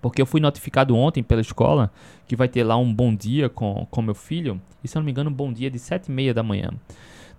Porque 0.00 0.22
eu 0.22 0.26
fui 0.26 0.40
notificado 0.40 0.94
ontem 0.94 1.22
pela 1.22 1.40
escola 1.40 1.90
que 2.26 2.36
vai 2.36 2.48
ter 2.48 2.62
lá 2.62 2.76
um 2.76 2.92
bom 2.92 3.14
dia 3.14 3.48
com, 3.48 3.86
com 3.90 4.02
meu 4.02 4.14
filho. 4.14 4.60
E 4.84 4.88
se 4.88 4.96
eu 4.96 5.00
não 5.00 5.04
me 5.04 5.10
engano, 5.10 5.30
um 5.30 5.34
bom 5.34 5.52
dia 5.52 5.70
de 5.70 5.78
7 5.78 6.06
e 6.06 6.12
meia 6.12 6.32
da 6.32 6.42
manhã. 6.42 6.70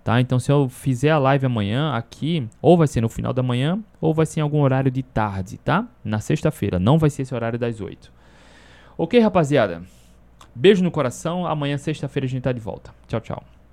Tá? 0.02 0.20
Então, 0.20 0.38
se 0.38 0.50
eu 0.50 0.68
fizer 0.68 1.10
a 1.10 1.18
live 1.18 1.46
amanhã 1.46 1.92
aqui, 1.92 2.48
ou 2.62 2.76
vai 2.76 2.86
ser 2.86 3.00
no 3.02 3.08
final 3.08 3.32
da 3.32 3.42
manhã, 3.42 3.78
ou 4.00 4.14
vai 4.14 4.24
ser 4.24 4.40
em 4.40 4.42
algum 4.42 4.60
horário 4.60 4.90
de 4.90 5.02
tarde, 5.02 5.58
tá? 5.58 5.86
Na 6.02 6.20
sexta-feira. 6.20 6.78
Não 6.78 6.98
vai 6.98 7.10
ser 7.10 7.22
esse 7.22 7.34
horário 7.34 7.58
das 7.58 7.80
8. 7.80 8.10
Ok, 8.96 9.20
rapaziada? 9.20 9.82
Beijo 10.54 10.82
no 10.82 10.90
coração. 10.90 11.46
Amanhã, 11.46 11.76
sexta-feira, 11.76 12.26
a 12.26 12.28
gente 12.28 12.42
tá 12.42 12.52
de 12.52 12.60
volta. 12.60 12.94
Tchau, 13.06 13.20
tchau. 13.20 13.59